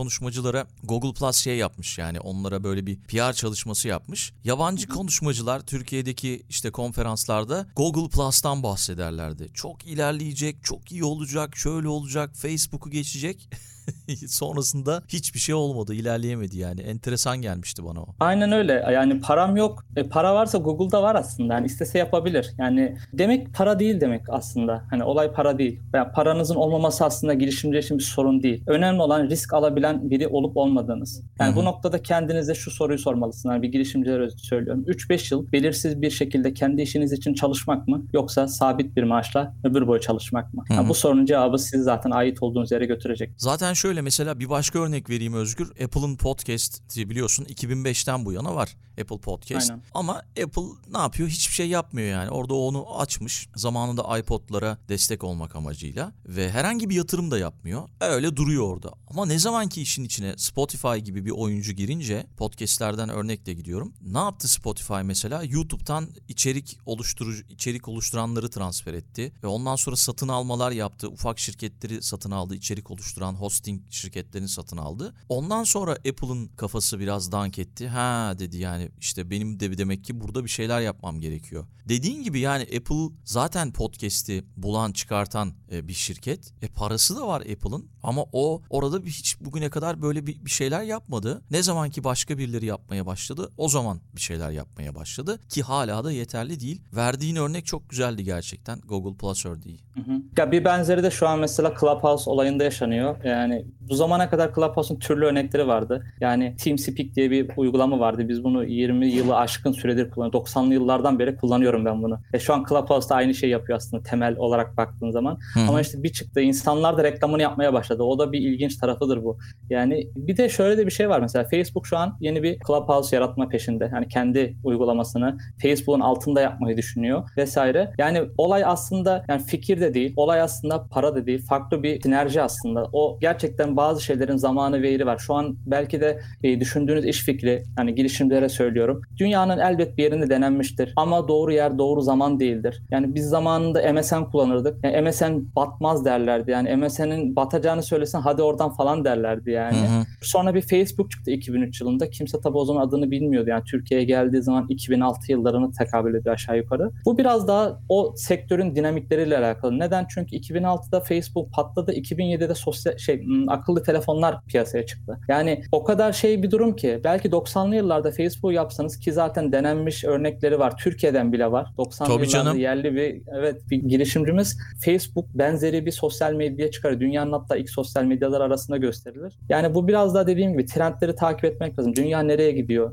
konuşmacılara 0.49 0.67
Google 0.85 1.13
Plus 1.13 1.37
şey 1.37 1.57
yapmış 1.57 1.99
yani 1.99 2.21
onlara 2.21 2.65
böyle 2.65 2.87
bir 2.87 3.01
PR 3.01 3.33
çalışması 3.33 3.89
yapmış. 3.89 4.33
Yabancı 4.45 4.89
konuşmacılar 4.89 5.61
Türkiye'deki 5.61 6.43
işte 6.49 6.71
konferanslarda 6.71 7.67
Google 7.77 8.09
Plus'tan 8.09 8.63
bahsederlerdi. 8.63 9.49
Çok 9.55 9.87
ilerleyecek, 9.87 10.65
çok 10.65 10.93
iyi 10.93 11.05
olacak, 11.05 11.57
şöyle 11.57 11.89
olacak, 11.89 12.31
Facebook'u 12.37 12.91
geçecek. 12.91 13.49
Sonrasında 14.27 15.03
hiçbir 15.09 15.39
şey 15.39 15.55
olmadı, 15.55 15.95
ilerleyemedi 15.95 16.59
yani. 16.59 16.81
Enteresan 16.81 17.43
gelmişti 17.43 17.85
bana 17.85 18.01
o. 18.01 18.07
Aynen 18.21 18.53
öyle. 18.53 18.85
Yani 18.93 19.21
param 19.21 19.57
yok. 19.57 19.85
E, 19.97 20.03
para 20.03 20.35
varsa 20.35 20.59
Google'da 20.59 21.03
var 21.03 21.15
aslında. 21.15 21.55
Yani 21.55 21.67
istese 21.67 21.99
yapabilir. 21.99 22.51
Yani 22.59 22.97
demek 23.13 23.55
para 23.55 23.79
değil 23.79 24.01
demek 24.01 24.23
aslında. 24.29 24.83
Hani 24.91 25.05
olay 25.05 25.33
para 25.33 25.59
değil. 25.59 25.81
Yani 25.95 26.13
paranızın 26.13 26.55
olmaması 26.55 27.05
aslında 27.05 27.35
girişimci 27.35 27.79
için 27.79 27.99
bir 27.99 28.03
sorun 28.03 28.43
değil. 28.43 28.63
Önemli 28.67 29.03
olan 29.03 29.29
risk 29.29 29.55
alabilen 29.55 30.11
biri 30.11 30.29
olup 30.29 30.57
olmadığınız. 30.57 31.23
Yani 31.41 31.49
Hı 31.49 31.53
hı. 31.53 31.57
bu 31.57 31.65
noktada 31.65 32.03
kendinize 32.03 32.55
şu 32.55 32.71
soruyu 32.71 32.99
sormalısınız. 32.99 33.55
Yani 33.55 33.63
bir 33.63 33.73
girişimcilere 33.73 34.31
söylüyorum. 34.31 34.85
3-5 34.89 35.35
yıl 35.35 35.53
belirsiz 35.53 36.03
bir 36.03 36.11
şekilde 36.11 36.55
kendi 36.55 36.83
işiniz 36.83 37.13
için 37.13 37.35
çalışmak 37.35 37.89
mı 37.89 38.03
yoksa 38.13 38.49
sabit 38.49 38.97
bir 38.97 39.03
maaşla 39.03 39.55
ömür 39.65 39.87
boyu 39.87 40.01
çalışmak 40.01 40.55
mı? 40.55 40.65
Yani 40.71 40.89
bu 40.89 40.95
sorunun 40.95 41.27
cevabı 41.27 41.59
sizi 41.59 41.83
zaten 41.83 42.11
ait 42.11 42.43
olduğunuz 42.43 42.73
yere 42.73 42.87
götürecek. 42.87 43.31
Zaten 43.37 43.73
şöyle 43.79 44.01
mesela 44.01 44.41
bir 44.41 44.49
başka 44.49 44.79
örnek 44.79 45.11
vereyim 45.11 45.35
Özgür. 45.35 45.71
Apple'ın 45.71 46.17
podcast'i 46.17 47.11
biliyorsun 47.11 47.45
2005'ten 47.45 48.25
bu 48.25 48.33
yana 48.33 48.55
var. 48.55 48.77
Apple 49.01 49.19
Podcast. 49.19 49.71
Aynen. 49.71 49.83
Ama 49.95 50.23
Apple 50.45 50.93
ne 50.93 50.99
yapıyor? 50.99 51.29
Hiçbir 51.29 51.55
şey 51.55 51.69
yapmıyor 51.69 52.09
yani. 52.09 52.31
Orada 52.31 52.55
onu 52.55 53.01
açmış. 53.01 53.49
Zamanında 53.57 54.19
iPod'lara 54.19 54.79
destek 54.89 55.25
olmak 55.25 55.57
amacıyla. 55.57 56.13
Ve 56.27 56.51
herhangi 56.51 56.91
bir 56.91 56.95
yatırım 56.95 57.31
da 57.31 57.39
yapmıyor. 57.39 57.89
Öyle 58.01 58.37
duruyor 58.37 58.69
orada. 58.69 58.93
Ama 59.09 59.27
ne 59.27 59.39
zaman 59.39 59.69
ki 59.69 59.83
işin 59.83 60.05
içine 60.05 60.35
Spotify 60.37 60.97
gibi 60.97 61.25
bir 61.25 61.31
oyuncu 61.31 61.73
girince 61.73 62.27
podcastlerden 62.37 63.09
örnekle 63.09 63.55
gidiyorum. 63.55 63.93
Ne 64.03 64.19
yaptı 64.19 64.49
Spotify 64.49 65.01
mesela? 65.05 65.43
YouTube'dan 65.43 66.09
içerik 66.29 66.79
oluşturucu 66.87 67.43
içerik 67.49 67.89
oluşturanları 67.89 68.51
transfer 68.51 68.95
etti 68.95 69.33
ve 69.43 69.47
ondan 69.47 69.77
sonra 69.77 69.97
satın 69.97 70.29
almalar 70.29 70.71
yaptı. 70.71 71.09
Ufak 71.09 71.39
şirketleri 71.39 72.03
satın 72.03 72.31
aldı. 72.31 72.55
içerik 72.55 72.91
oluşturan 72.91 73.35
hosting 73.69 73.83
şirketlerini 73.91 74.49
satın 74.49 74.77
aldı. 74.77 75.15
Ondan 75.29 75.65
sonra 75.65 75.93
Apple'ın 75.93 76.47
kafası 76.47 76.99
biraz 76.99 77.33
dank 77.33 77.59
etti. 77.59 77.89
Ha 77.89 78.35
dedi 78.39 78.59
yani 78.59 78.89
işte 79.01 79.31
benim 79.31 79.61
de 79.61 79.79
demek 79.79 80.05
ki 80.05 80.21
burada 80.21 80.45
bir 80.45 80.49
şeyler 80.49 80.81
yapmam 80.81 81.21
gerekiyor. 81.21 81.67
Dediğin 81.89 82.23
gibi 82.23 82.41
yani 82.41 82.63
Apple 82.63 83.15
zaten 83.25 83.73
podcast'i 83.73 84.45
bulan 84.57 84.93
çıkartan 84.93 85.53
e, 85.73 85.89
bir 85.89 85.93
şirket. 85.93 86.53
E 86.63 86.69
parası 86.69 87.17
da 87.17 87.27
var 87.27 87.41
Apple'ın 87.41 87.89
ama 88.03 88.25
o 88.33 88.63
orada 88.71 88.99
hiç 89.07 89.41
bugüne 89.41 89.71
kadar 89.71 90.03
böyle 90.03 90.27
bir, 90.27 90.45
bir 90.45 90.51
şeyler 90.51 90.83
yapmadı. 90.83 91.43
Ne 91.51 91.63
zaman 91.63 91.91
ki 91.91 92.05
başka 92.05 92.39
birileri 92.39 92.67
yapmaya 92.67 93.07
başladı 93.07 93.53
o 93.57 93.69
zaman 93.69 94.01
bir 94.17 94.21
şeyler 94.21 94.51
yapmaya 94.51 94.95
başladı 94.95 95.41
ki 95.49 95.63
hala 95.63 96.05
da 96.05 96.13
yeterli 96.13 96.61
değil. 96.61 96.83
Verdiğin 96.93 97.37
örnek 97.37 97.67
çok 97.67 97.91
güzeldi 97.91 98.25
gerçekten 98.25 98.81
Google 98.81 99.17
Plus 99.17 99.47
örneği. 99.47 99.81
Hı 99.95 100.01
hı. 100.01 100.23
Ya 100.37 100.53
bir 100.53 100.65
benzeri 100.65 101.03
de 101.03 101.11
şu 101.11 101.29
an 101.29 101.39
mesela 101.39 101.75
Clubhouse 101.81 102.31
olayında 102.31 102.65
yaşanıyor. 102.65 103.25
Yani 103.25 103.48
bu 103.81 103.95
zamana 103.95 104.31
kadar 104.31 104.55
Clubhouse'un 104.55 104.99
türlü 104.99 105.25
örnekleri 105.25 105.67
vardı. 105.67 106.05
Yani 106.21 106.57
TeamSpeak 106.57 107.15
diye 107.15 107.31
bir 107.31 107.51
uygulama 107.57 108.01
vardı. 108.01 108.29
Biz 108.29 108.45
bunu 108.45 108.65
20 108.65 109.07
yılı 109.07 109.37
aşkın 109.37 109.73
süredir 109.73 110.11
kullanıyoruz. 110.11 110.51
90'lı 110.51 110.75
yıllardan 110.75 111.19
beri 111.19 111.37
kullanıyorum 111.37 111.85
ben 111.85 112.03
bunu. 112.03 112.21
E 112.33 112.39
şu 112.39 112.55
an 112.55 112.65
Clubhouse 112.69 113.09
da 113.09 113.15
aynı 113.15 113.35
şey 113.35 113.51
yapıyor 113.51 113.77
aslında 113.77 114.03
temel 114.03 114.37
olarak 114.37 114.77
baktığın 114.77 115.11
zaman. 115.11 115.39
Hı. 115.55 115.61
Ama 115.69 115.81
işte 115.81 116.03
bir 116.03 116.13
çıktı 116.13 116.41
insanlar 116.41 116.97
da 116.97 117.05
reklamını 117.05 117.43
yapmaya 117.43 117.73
başladı. 117.73 118.03
O 118.03 118.19
da 118.19 118.33
bir 118.33 118.41
ilginç 118.41 118.77
tarafıdır 118.77 119.25
bu. 119.25 119.39
Yani 119.71 120.09
bir 120.17 120.37
de 120.37 120.49
şöyle 120.49 120.79
de 120.79 120.87
bir 120.87 120.91
şey 120.91 121.09
var 121.09 121.21
mesela 121.21 121.45
Facebook 121.45 121.87
şu 121.87 121.97
an 121.97 122.17
yeni 122.21 122.43
bir 122.43 122.59
Clubhouse 122.67 123.17
yaratma 123.17 123.49
peşinde. 123.49 123.91
Yani 123.95 124.09
kendi 124.09 124.57
uygulamasını 124.65 125.39
Facebook'un 125.63 126.01
altında 126.01 126.41
yapmayı 126.41 126.77
düşünüyor 126.77 127.29
vesaire. 127.37 127.93
Yani 127.99 128.23
olay 128.39 128.65
aslında 128.65 129.25
yani 129.29 129.43
fikir 129.43 129.81
de 129.81 129.95
değil. 129.95 130.13
Olay 130.17 130.41
aslında 130.41 130.87
para 130.91 131.15
da 131.15 131.27
değil. 131.27 131.47
Farklı 131.47 131.83
bir 131.83 132.01
sinerji 132.01 132.43
aslında. 132.43 132.89
O 132.93 133.19
gerçekten 133.21 133.38
bazı 133.77 134.05
şeylerin 134.05 134.37
zamanı 134.37 134.83
ve 134.83 134.91
yeri 134.91 135.07
var. 135.07 135.19
Şu 135.19 135.35
an 135.35 135.57
belki 135.67 136.01
de 136.01 136.21
e, 136.43 136.61
düşündüğünüz 136.61 137.05
iş 137.05 137.25
fikri 137.25 137.63
hani 137.77 137.95
girişimcilere 137.95 138.49
söylüyorum. 138.49 139.03
Dünyanın 139.17 139.59
elbet 139.59 139.99
bir 139.99 140.03
yerinde 140.03 140.31
denenmiştir. 140.31 140.93
Ama 140.97 141.29
doğru 141.29 141.53
yer 141.53 141.79
doğru 141.79 142.01
zaman 142.01 142.41
değildir. 142.41 142.83
Yani 142.91 143.15
biz 143.15 143.27
zamanında 143.29 143.93
MSN 143.93 144.23
kullanırdık. 144.33 144.85
Yani 144.85 145.09
MSN 145.09 145.55
batmaz 145.57 146.05
derlerdi. 146.05 146.51
Yani 146.51 146.77
MSN'in 146.77 147.37
batacağını 147.37 147.83
söylesen 147.83 148.21
hadi 148.21 148.43
oradan 148.43 148.71
falan 148.71 149.05
derlerdi 149.05 149.51
yani. 149.51 149.77
Hı 149.77 149.81
hı. 149.81 150.05
Sonra 150.23 150.55
bir 150.55 150.63
Facebook 150.63 151.11
çıktı 151.11 151.31
2003 151.31 151.81
yılında. 151.81 152.11
Kimse 152.11 152.41
tabii 152.41 152.59
o 152.59 152.65
zaman 152.65 152.87
adını 152.87 153.11
bilmiyordu. 153.11 153.51
Yani 153.51 153.65
Türkiye'ye 153.65 154.07
geldiği 154.07 154.43
zaman 154.43 154.67
2006 154.69 155.33
yıllarını 155.33 155.73
tekabül 155.73 156.15
ediyor 156.15 156.35
aşağı 156.35 156.57
yukarı. 156.57 156.91
Bu 157.05 157.19
biraz 157.19 157.49
daha 157.49 157.81
o 157.89 158.13
sektörün 158.17 158.75
dinamikleriyle 158.75 159.39
alakalı. 159.39 159.79
Neden? 159.79 160.07
Çünkü 160.09 160.37
2006'da 160.37 161.01
Facebook 161.01 161.53
patladı. 161.53 161.93
2007'de 161.93 162.55
sosyal 162.55 162.97
şey 162.97 163.23
akıllı 163.49 163.83
telefonlar 163.83 164.45
piyasaya 164.45 164.87
çıktı. 164.87 165.19
Yani 165.29 165.63
o 165.73 165.85
kadar 165.85 166.13
şey 166.13 166.43
bir 166.43 166.51
durum 166.51 166.77
ki 166.77 167.01
belki 167.05 167.29
90'lı 167.29 167.77
yıllarda 167.77 168.11
Facebook 168.11 168.53
yapsanız 168.53 168.99
ki 168.99 169.13
zaten 169.13 169.53
denenmiş 169.53 170.05
örnekleri 170.05 170.59
var. 170.59 170.77
Türkiye'den 170.77 171.33
bile 171.33 171.53
var. 171.53 171.67
90'lı 171.79 172.07
Tabii 172.07 172.13
yıllarda 172.13 172.27
canım. 172.27 172.59
yerli 172.59 172.95
bir 172.95 173.23
evet 173.39 173.63
bir 173.71 173.77
girişimcimiz 173.77 174.59
Facebook 174.85 175.27
benzeri 175.35 175.87
bir 175.87 175.93
sosyal 175.93 176.33
medya 176.33 176.71
çıkarıyor. 176.71 177.01
Dünyanın 177.01 177.33
hatta 177.33 177.57
ilk 177.57 177.71
sosyal 177.71 178.05
medyalar 178.05 178.41
arasında 178.41 178.77
gösterilir. 178.77 179.39
Yani 179.49 179.75
bu 179.75 179.89
biraz 179.89 180.15
daha 180.15 180.27
dediğim 180.27 180.53
gibi 180.53 180.67
trendleri 180.67 181.15
takip 181.15 181.45
etmek 181.45 181.79
lazım. 181.79 181.97
Dünya 181.97 182.21
nereye 182.21 182.53
gidiyor? 182.53 182.93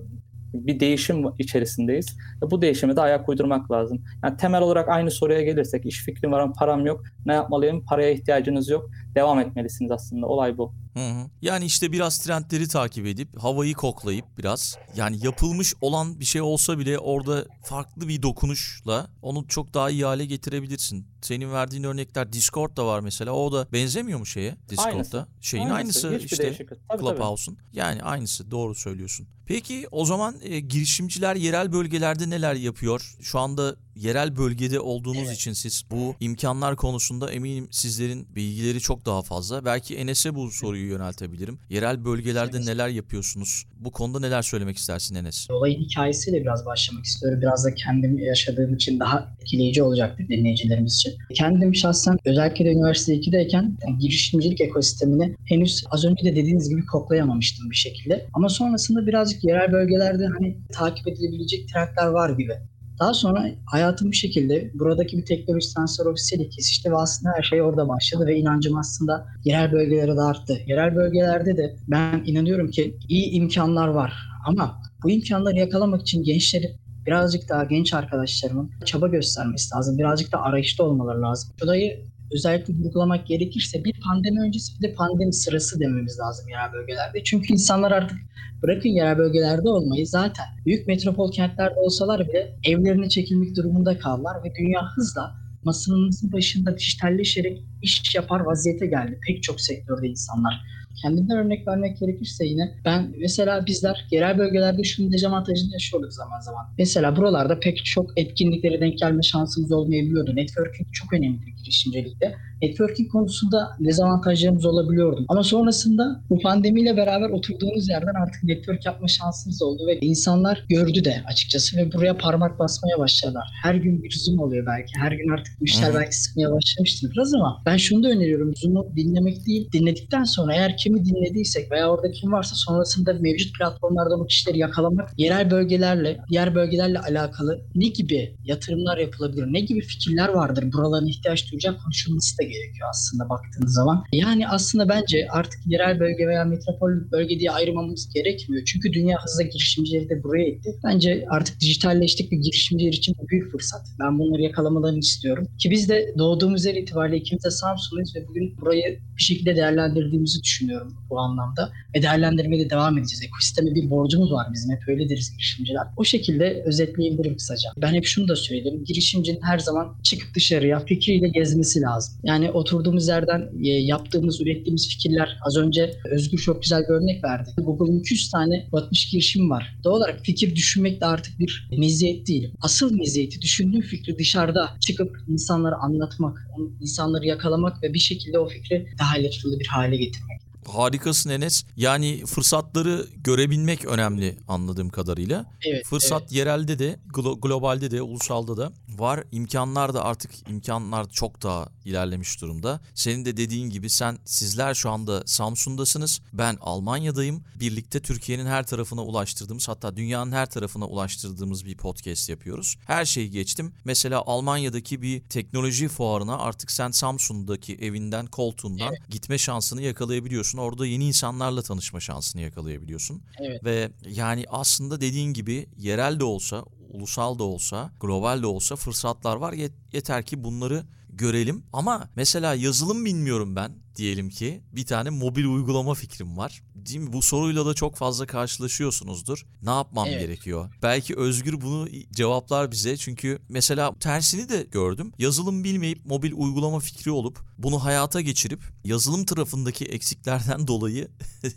Bir 0.56 0.80
değişim 0.80 1.26
içerisindeyiz. 1.40 2.18
Ve 2.42 2.52
bu 2.52 2.62
değişime 2.62 2.96
de 2.96 3.02
ayak 3.02 3.30
uydurmak 3.30 3.72
lazım. 3.72 4.04
Yani 4.24 4.38
temel 4.38 4.62
olarak 4.62 4.90
aynı 4.90 5.12
soruya 5.12 5.42
gelirsek 5.42 5.86
iş 5.86 6.06
fikrim 6.06 6.32
var 6.32 6.40
ama 6.40 6.54
param 6.54 6.86
yok. 6.86 7.04
Ne 7.26 7.34
yapmalıyım? 7.34 7.86
Paraya 7.86 8.12
ihtiyacınız 8.12 8.70
yok. 8.70 8.90
Devam 9.16 9.40
etmelisiniz 9.40 9.92
aslında. 9.92 10.28
Olay 10.28 10.58
bu. 10.58 10.74
Hı 10.94 11.00
hı. 11.00 11.30
Yani 11.42 11.66
işte 11.66 11.92
biraz 11.92 12.20
trendleri 12.20 12.68
takip 12.68 13.06
edip 13.06 13.44
havayı 13.44 13.74
koklayıp 13.74 14.26
biraz 14.38 14.78
yani 14.96 15.26
yapılmış 15.26 15.74
olan 15.82 16.20
bir 16.20 16.26
şey 16.26 16.42
olsa 16.42 16.80
bile 16.80 17.00
orada 17.00 17.46
farklı 17.64 18.08
bir 18.08 18.22
dokunuşla 18.22 19.08
onu 19.22 19.48
çok 19.48 19.74
daha 19.74 19.90
iyi 19.90 20.06
hale 20.06 20.26
getirebilirsin. 20.26 21.08
Senin 21.26 21.52
verdiğin 21.52 21.84
örnekler 21.84 22.34
Discord 22.34 22.78
da 22.78 22.86
var 22.86 23.00
mesela. 23.00 23.32
O 23.32 23.52
da 23.52 23.68
benzemiyor 23.74 24.20
mu 24.20 24.26
şeye 24.26 24.58
Discord'da? 24.70 24.96
Aynısı. 24.96 25.28
Şeyin 25.42 25.70
aynısı, 25.70 26.16
Hiçbir 26.16 26.32
işte. 26.32 26.66
Clubhouse'un. 27.00 27.58
Yani 27.74 28.04
aynısı 28.04 28.52
doğru 28.52 28.76
söylüyorsun. 28.76 29.28
Peki 29.46 29.88
o 29.92 30.06
zaman 30.06 30.36
e, 30.42 30.60
girişimciler 30.60 31.36
yerel 31.36 31.72
bölgelerde 31.72 32.30
neler 32.30 32.56
yapıyor? 32.56 33.16
Şu 33.22 33.40
anda 33.40 33.76
yerel 33.96 34.38
bölgede 34.38 34.80
olduğunuz 34.80 35.28
Evet. 35.28 35.36
için 35.36 35.54
siz 35.54 35.84
bu 35.92 36.16
imkanlar 36.20 36.76
konusunda 36.76 37.32
eminim 37.32 37.68
sizlerin 37.72 38.28
bilgileri 38.36 38.80
çok 38.80 39.06
daha 39.06 39.22
fazla. 39.22 39.66
Belki 39.66 39.96
Enes'e 39.96 40.36
bu 40.36 40.52
soruyu 40.52 40.88
yöneltebilirim. 40.88 41.60
Yerel 41.70 42.06
bölgelerde 42.06 42.58
Evet. 42.58 42.68
neler 42.68 42.88
yapıyorsunuz? 42.90 43.66
Bu 43.80 43.92
konuda 43.92 44.20
neler 44.20 44.42
söylemek 44.42 44.78
istersin 44.78 45.16
Enes? 45.16 45.48
Olayın 45.50 45.80
hikayesiyle 45.82 46.42
biraz 46.42 46.66
başlamak 46.66 47.06
istiyorum. 47.06 47.42
Biraz 47.42 47.66
da 47.66 47.74
kendim 47.76 48.18
yaşadığım 48.20 48.76
için 48.76 49.00
daha 49.00 49.36
etkileyici 49.42 49.84
olacaktır 49.84 50.28
dinleyicilerimiz 50.28 50.94
için. 50.96 51.14
Kendim 51.34 51.76
şahsen 51.76 52.18
özellikle 52.26 52.66
de 52.66 52.72
üniversite 52.72 53.16
2'deyken 53.16 53.72
yani 53.88 53.98
girişimcilik 54.00 54.62
ekosistemini 54.62 55.36
henüz 55.46 55.84
az 55.92 56.06
önce 56.06 56.24
de 56.26 56.36
dediğiniz 56.36 56.70
gibi 56.70 56.86
koklayamamıştım 56.86 57.70
bir 57.70 57.76
şekilde. 57.76 58.26
Ama 58.34 58.50
sonrasında 58.50 59.08
birazcık 59.08 59.44
yerel 59.44 59.72
bölgelerde 59.72 60.28
hani 60.28 60.58
takip 60.74 61.08
edilebilecek 61.08 61.70
trendler 61.70 62.08
var 62.08 62.30
gibi. 62.30 62.54
Daha 63.00 63.14
sonra 63.14 63.46
hayatım 63.66 64.12
bir 64.12 64.16
şekilde 64.16 64.72
buradaki 64.74 65.18
bir 65.18 65.26
teknoloji 65.26 65.74
transfer 65.74 66.06
ofisiyle 66.06 66.50
kesişti 66.50 66.92
ve 66.92 66.96
aslında 66.96 67.34
her 67.38 67.44
şey 67.44 67.62
orada 67.62 67.88
başladı 67.88 68.26
ve 68.26 68.36
inancım 68.36 68.78
aslında 68.78 69.28
yerel 69.44 69.72
bölgelere 69.72 70.16
de 70.18 70.22
arttı. 70.22 70.58
Yerel 70.68 70.96
bölgelerde 70.96 71.58
de 71.58 71.76
ben 71.88 72.24
inanıyorum 72.26 72.72
ki 72.72 72.98
iyi 73.10 73.32
imkanlar 73.32 73.88
var 73.88 74.14
ama 74.48 74.82
bu 75.04 75.10
imkanları 75.10 75.58
yakalamak 75.58 76.02
için 76.02 76.24
gençlerin 76.24 76.72
birazcık 77.06 77.50
daha 77.50 77.64
genç 77.64 77.94
arkadaşlarımın 77.94 78.72
çaba 78.86 79.08
göstermesi 79.08 79.76
lazım. 79.76 79.98
Birazcık 79.98 80.32
da 80.32 80.42
arayışta 80.42 80.84
olmaları 80.84 81.22
lazım. 81.22 81.50
Şurayı 81.60 82.06
özellikle 82.34 82.74
vurgulamak 82.74 83.28
gerekirse 83.28 83.84
bir 83.84 83.94
pandemi 84.08 84.42
öncesi 84.42 84.80
bir 84.80 84.88
de 84.88 84.94
pandemi 84.94 85.34
sırası 85.34 85.80
dememiz 85.80 86.20
lazım 86.20 86.50
yerel 86.50 86.74
bölgelerde. 86.74 87.24
Çünkü 87.24 87.54
insanlar 87.54 87.92
artık 87.92 88.18
bırakın 88.64 88.90
yerel 88.90 89.18
bölgelerde 89.18 89.70
olmayı 89.70 90.08
zaten 90.08 90.46
büyük 90.66 90.88
metropol 90.88 91.32
kentlerde 91.32 91.80
olsalar 91.80 92.28
bile 92.28 92.58
evlerine 92.64 93.10
çekilmek 93.10 93.56
durumunda 93.56 94.00
kaldılar 94.00 94.44
ve 94.44 94.54
dünya 94.60 94.82
hızla 94.96 95.36
masanızın 95.64 96.32
başında 96.32 96.78
dijitalleşerek 96.78 97.64
iş 97.82 98.16
yapar 98.16 98.40
vaziyete 98.40 98.86
geldi 98.88 99.20
pek 99.28 99.44
çok 99.44 99.62
sektörde 99.62 100.08
insanlar. 100.08 100.62
Kendimden 101.02 101.38
örnek 101.38 101.68
vermek 101.68 102.00
gerekirse 102.00 102.46
yine 102.46 102.72
ben 102.86 103.14
mesela 103.18 103.66
bizler 103.66 104.08
yerel 104.12 104.38
bölgelerde 104.38 104.84
şunun 104.84 105.14
dezavantajını 105.14 105.74
yaşıyorduk 105.74 106.14
zaman 106.14 106.40
zaman. 106.40 106.66
Mesela 106.78 107.16
buralarda 107.16 107.60
pek 107.60 107.86
çok 107.86 108.20
etkinliklere 108.20 108.82
denk 108.82 108.98
gelme 108.98 109.22
şansımız 109.22 109.72
olmayabiliyordu. 109.72 110.36
Networking 110.36 110.94
çok 110.94 111.14
önemli 111.14 111.56
girişimcilikte. 111.64 112.36
Networking 112.62 113.12
konusunda 113.12 113.70
dezavantajlarımız 113.80 114.66
olabiliyordu. 114.66 115.26
Ama 115.28 115.44
sonrasında 115.44 116.22
bu 116.30 116.40
pandemiyle 116.40 116.98
beraber 116.98 117.30
oturduğunuz 117.30 117.90
yerden 117.90 118.14
artık 118.24 118.44
network 118.44 118.86
yapma 118.86 119.08
şansınız 119.08 119.62
oldu 119.62 119.88
ve 119.88 120.00
insanlar 120.02 120.66
gördü 120.70 121.06
de 121.06 121.22
açıkçası 121.28 121.78
ve 121.78 121.94
buraya 121.94 122.18
parmak 122.18 122.60
basmaya 122.60 123.00
başladılar. 123.00 123.48
Her 123.64 123.76
gün 123.76 124.04
bir 124.04 124.12
Zoom 124.12 124.40
oluyor 124.40 124.66
belki. 124.66 124.94
Her 125.00 125.12
gün 125.12 125.30
artık 125.30 125.62
bu 125.62 125.66
işler 125.66 125.94
belki 125.94 126.18
sıkmaya 126.18 126.52
başlamıştır 126.52 127.12
biraz 127.12 127.34
ama 127.34 127.62
ben 127.66 127.78
şunu 127.78 128.04
da 128.04 128.10
öneriyorum. 128.10 128.54
Zoom'u 128.56 128.88
dinlemek 128.96 129.46
değil, 129.46 129.72
dinledikten 129.72 130.24
sonra 130.24 130.54
eğer 130.54 130.78
kimi 130.86 131.06
dinlediysek 131.06 131.72
veya 131.72 131.92
orada 131.92 132.12
kim 132.12 132.32
varsa 132.32 132.56
sonrasında 132.56 133.14
mevcut 133.14 133.58
platformlarda 133.58 134.20
bu 134.20 134.28
kişileri 134.28 134.58
yakalamak, 134.58 135.10
yerel 135.18 135.52
bölgelerle, 135.52 136.18
diğer 136.30 136.56
bölgelerle 136.56 137.00
alakalı 137.00 137.62
ne 137.76 137.88
gibi 137.88 138.36
yatırımlar 138.44 138.98
yapılabilir, 138.98 139.46
ne 139.48 139.60
gibi 139.60 139.82
fikirler 139.82 140.30
vardır 140.30 140.72
buraların 140.74 141.08
ihtiyaç 141.08 141.52
duyacak 141.52 141.84
konuşulması 141.84 142.38
da 142.38 142.44
gerekiyor 142.44 142.90
aslında 142.90 143.30
baktığınız 143.30 143.74
zaman. 143.74 144.04
Yani 144.14 144.48
aslında 144.48 144.90
bence 144.90 145.28
artık 145.32 145.60
yerel 145.66 146.00
bölge 146.00 146.28
veya 146.28 146.46
metropol 146.46 146.92
bölge 147.12 147.40
diye 147.40 147.52
ayırmamız 147.52 148.10
gerekmiyor. 148.14 148.64
Çünkü 148.66 148.94
dünya 148.94 149.18
hızla 149.24 149.44
girişimcileri 149.44 150.10
de 150.10 150.24
buraya 150.24 150.48
itti. 150.48 150.70
Bence 150.84 151.26
artık 151.30 151.60
dijitalleştik 151.60 152.32
ve 152.32 152.36
girişimciler 152.36 152.94
için 152.94 153.16
büyük 153.30 153.52
fırsat. 153.52 153.82
Ben 154.00 154.20
bunları 154.20 154.42
yakalamalarını 154.42 155.00
istiyorum. 155.00 155.48
Ki 155.60 155.72
biz 155.72 155.90
de 155.90 156.14
doğduğumuz 156.18 156.66
yer 156.66 156.76
itibariyle 156.76 157.18
ikimiz 157.18 157.44
de 157.44 157.52
Samsun'uyuz 157.52 158.16
ve 158.16 158.28
bugün 158.28 158.58
burayı 158.62 159.00
bir 159.18 159.24
şekilde 159.24 159.56
değerlendirdiğimizi 159.56 160.44
düşünüyorum 160.44 160.75
bu 161.10 161.20
anlamda. 161.20 161.72
Ve 161.96 162.02
değerlendirmeye 162.02 162.66
de 162.66 162.70
devam 162.70 162.98
edeceğiz. 162.98 163.24
Ekosisteme 163.24 163.76
bir 163.76 163.90
borcumuz 163.90 164.32
var 164.32 164.48
bizim. 164.54 164.72
Hep 164.72 164.88
öyle 164.88 165.04
girişimciler. 165.04 165.84
O 165.98 166.04
şekilde 166.04 166.64
özetleyebilirim 166.66 167.38
kısaca. 167.38 167.70
Ben 167.78 167.94
hep 167.94 168.06
şunu 168.06 168.28
da 168.28 168.36
söylerim. 168.36 168.84
Girişimcinin 168.84 169.42
her 169.42 169.60
zaman 169.60 169.96
çıkıp 170.04 170.36
dışarıya 170.36 170.80
fikriyle 170.80 171.28
gezmesi 171.28 171.82
lazım. 171.82 172.16
Yani 172.24 172.52
oturduğumuz 172.52 173.08
yerden 173.08 173.50
e, 173.64 173.68
yaptığımız, 173.68 174.42
ürettiğimiz 174.42 174.90
fikirler 174.90 175.38
az 175.46 175.58
önce 175.58 175.96
Özgür 176.12 176.38
çok 176.38 176.62
güzel 176.62 176.84
bir 176.84 176.94
örnek 176.94 177.24
verdi. 177.24 177.50
Google'ın 177.58 178.00
200 178.00 178.32
tane 178.32 178.68
batmış 178.72 179.10
girişim 179.10 179.50
var. 179.50 179.78
Doğal 179.84 179.96
olarak 179.96 180.20
fikir 180.26 180.56
düşünmek 180.56 181.02
de 181.02 181.06
artık 181.06 181.40
bir 181.40 181.70
meziyet 181.78 182.28
değil. 182.28 182.54
Asıl 182.62 182.96
meziyeti 182.96 183.42
düşündüğün 183.42 183.82
fikri 183.82 184.18
dışarıda 184.18 184.70
çıkıp 184.80 185.18
insanlara 185.28 185.76
anlatmak, 185.76 186.48
insanları 186.82 187.26
yakalamak 187.26 187.84
ve 187.84 187.94
bir 187.94 188.00
şekilde 188.00 188.40
o 188.40 188.48
fikri 188.48 188.88
daha 189.00 189.18
eğlenceli 189.18 189.60
bir 189.60 189.68
hale 189.68 189.98
getirmek. 189.98 190.45
Harikasın 190.68 191.30
Enes. 191.30 191.64
Yani 191.78 192.26
fırsatları 192.26 193.08
görebilmek 193.18 193.86
önemli 193.86 194.38
anladığım 194.48 194.90
kadarıyla. 194.90 195.46
Evet. 195.66 195.86
Fırsat 195.86 196.32
yerelde 196.32 196.80
de, 196.80 197.00
glo- 197.14 197.42
globalde 197.42 197.92
de, 197.92 198.02
ulusalda 198.02 198.58
da 198.58 198.72
var. 199.00 199.24
İmkanlar 199.32 199.94
da 199.94 200.04
artık 200.06 200.50
imkanlar 200.50 201.10
çok 201.10 201.44
daha 201.44 201.68
ilerlemiş 201.86 202.42
durumda. 202.42 202.80
Senin 202.94 203.26
de 203.26 203.38
dediğin 203.38 203.70
gibi 203.70 203.90
sen 203.90 204.18
sizler 204.26 204.74
şu 204.74 204.90
anda 204.90 205.24
Samsun'dasınız. 205.26 206.22
Ben 206.34 206.58
Almanya'dayım. 206.62 207.44
Birlikte 207.60 208.00
Türkiye'nin 208.00 208.46
her 208.46 208.66
tarafına 208.66 209.04
ulaştırdığımız 209.04 209.68
hatta 209.68 209.98
dünyanın 209.98 210.32
her 210.32 210.50
tarafına 210.50 210.86
ulaştırdığımız 210.86 211.66
bir 211.66 211.78
podcast 211.78 212.30
yapıyoruz. 212.30 212.76
Her 212.86 213.06
şeyi 213.06 213.32
geçtim. 213.32 213.74
Mesela 213.86 214.24
Almanya'daki 214.26 215.02
bir 215.02 215.24
teknoloji 215.24 215.88
fuarına 215.88 216.38
artık 216.38 216.72
sen 216.72 216.92
Samsun'daki 216.92 217.76
evinden, 217.76 218.26
koltuğundan 218.26 218.96
gitme 219.10 219.38
şansını 219.38 219.82
yakalayabiliyorsun. 219.82 220.58
Orada 220.58 220.86
yeni 220.86 221.08
insanlarla 221.08 221.62
tanışma 221.62 222.00
şansını 222.00 222.42
yakalayabiliyorsun. 222.42 223.22
Evet. 223.40 223.64
Ve 223.64 223.92
yani 224.10 224.46
aslında 224.50 225.02
dediğin 225.02 225.34
gibi 225.34 225.68
yerel 225.78 226.20
de 226.20 226.24
olsa, 226.24 226.66
ulusal 226.96 227.40
da 227.40 227.44
olsa, 227.44 227.92
global 228.02 228.42
de 228.42 228.48
olsa 228.48 228.76
fırsatlar 228.76 229.36
var. 229.36 229.54
Yet- 229.54 229.94
yeter 229.94 230.26
ki 230.26 230.44
bunları 230.44 230.86
görelim. 231.10 231.64
Ama 231.74 232.10
mesela 232.16 232.54
yazılım 232.56 233.06
bilmiyorum 233.06 233.56
ben 233.56 233.72
diyelim 233.96 234.30
ki 234.30 234.62
bir 234.72 234.86
tane 234.86 235.10
mobil 235.10 235.46
uygulama 235.46 235.94
fikrim 235.94 236.38
var. 236.38 236.62
Değil 236.76 237.00
mi? 237.00 237.14
Bu 237.14 237.22
soruyla 237.22 237.66
da 237.66 237.74
çok 237.74 237.96
fazla 237.96 238.26
karşılaşıyorsunuzdur. 238.26 239.46
Ne 239.64 239.70
yapmam 239.70 240.08
Evet. 240.10 240.20
gerekiyor? 240.22 240.70
Belki 240.84 241.16
Özgür 241.16 241.62
bunu 241.62 241.88
cevaplar 242.12 242.72
bize. 242.72 242.98
Çünkü 242.98 243.40
mesela 243.50 243.94
tersini 244.00 244.50
de 244.50 244.68
gördüm. 244.72 245.12
Yazılım 245.18 245.64
bilmeyip 245.64 246.06
mobil 246.06 246.32
uygulama 246.36 246.80
fikri 246.80 247.12
olup 247.12 247.40
bunu 247.58 247.84
hayata 247.84 248.22
geçirip 248.22 248.60
yazılım 248.84 249.26
tarafındaki 249.26 249.86
eksiklerden 249.86 250.68
dolayı 250.68 251.08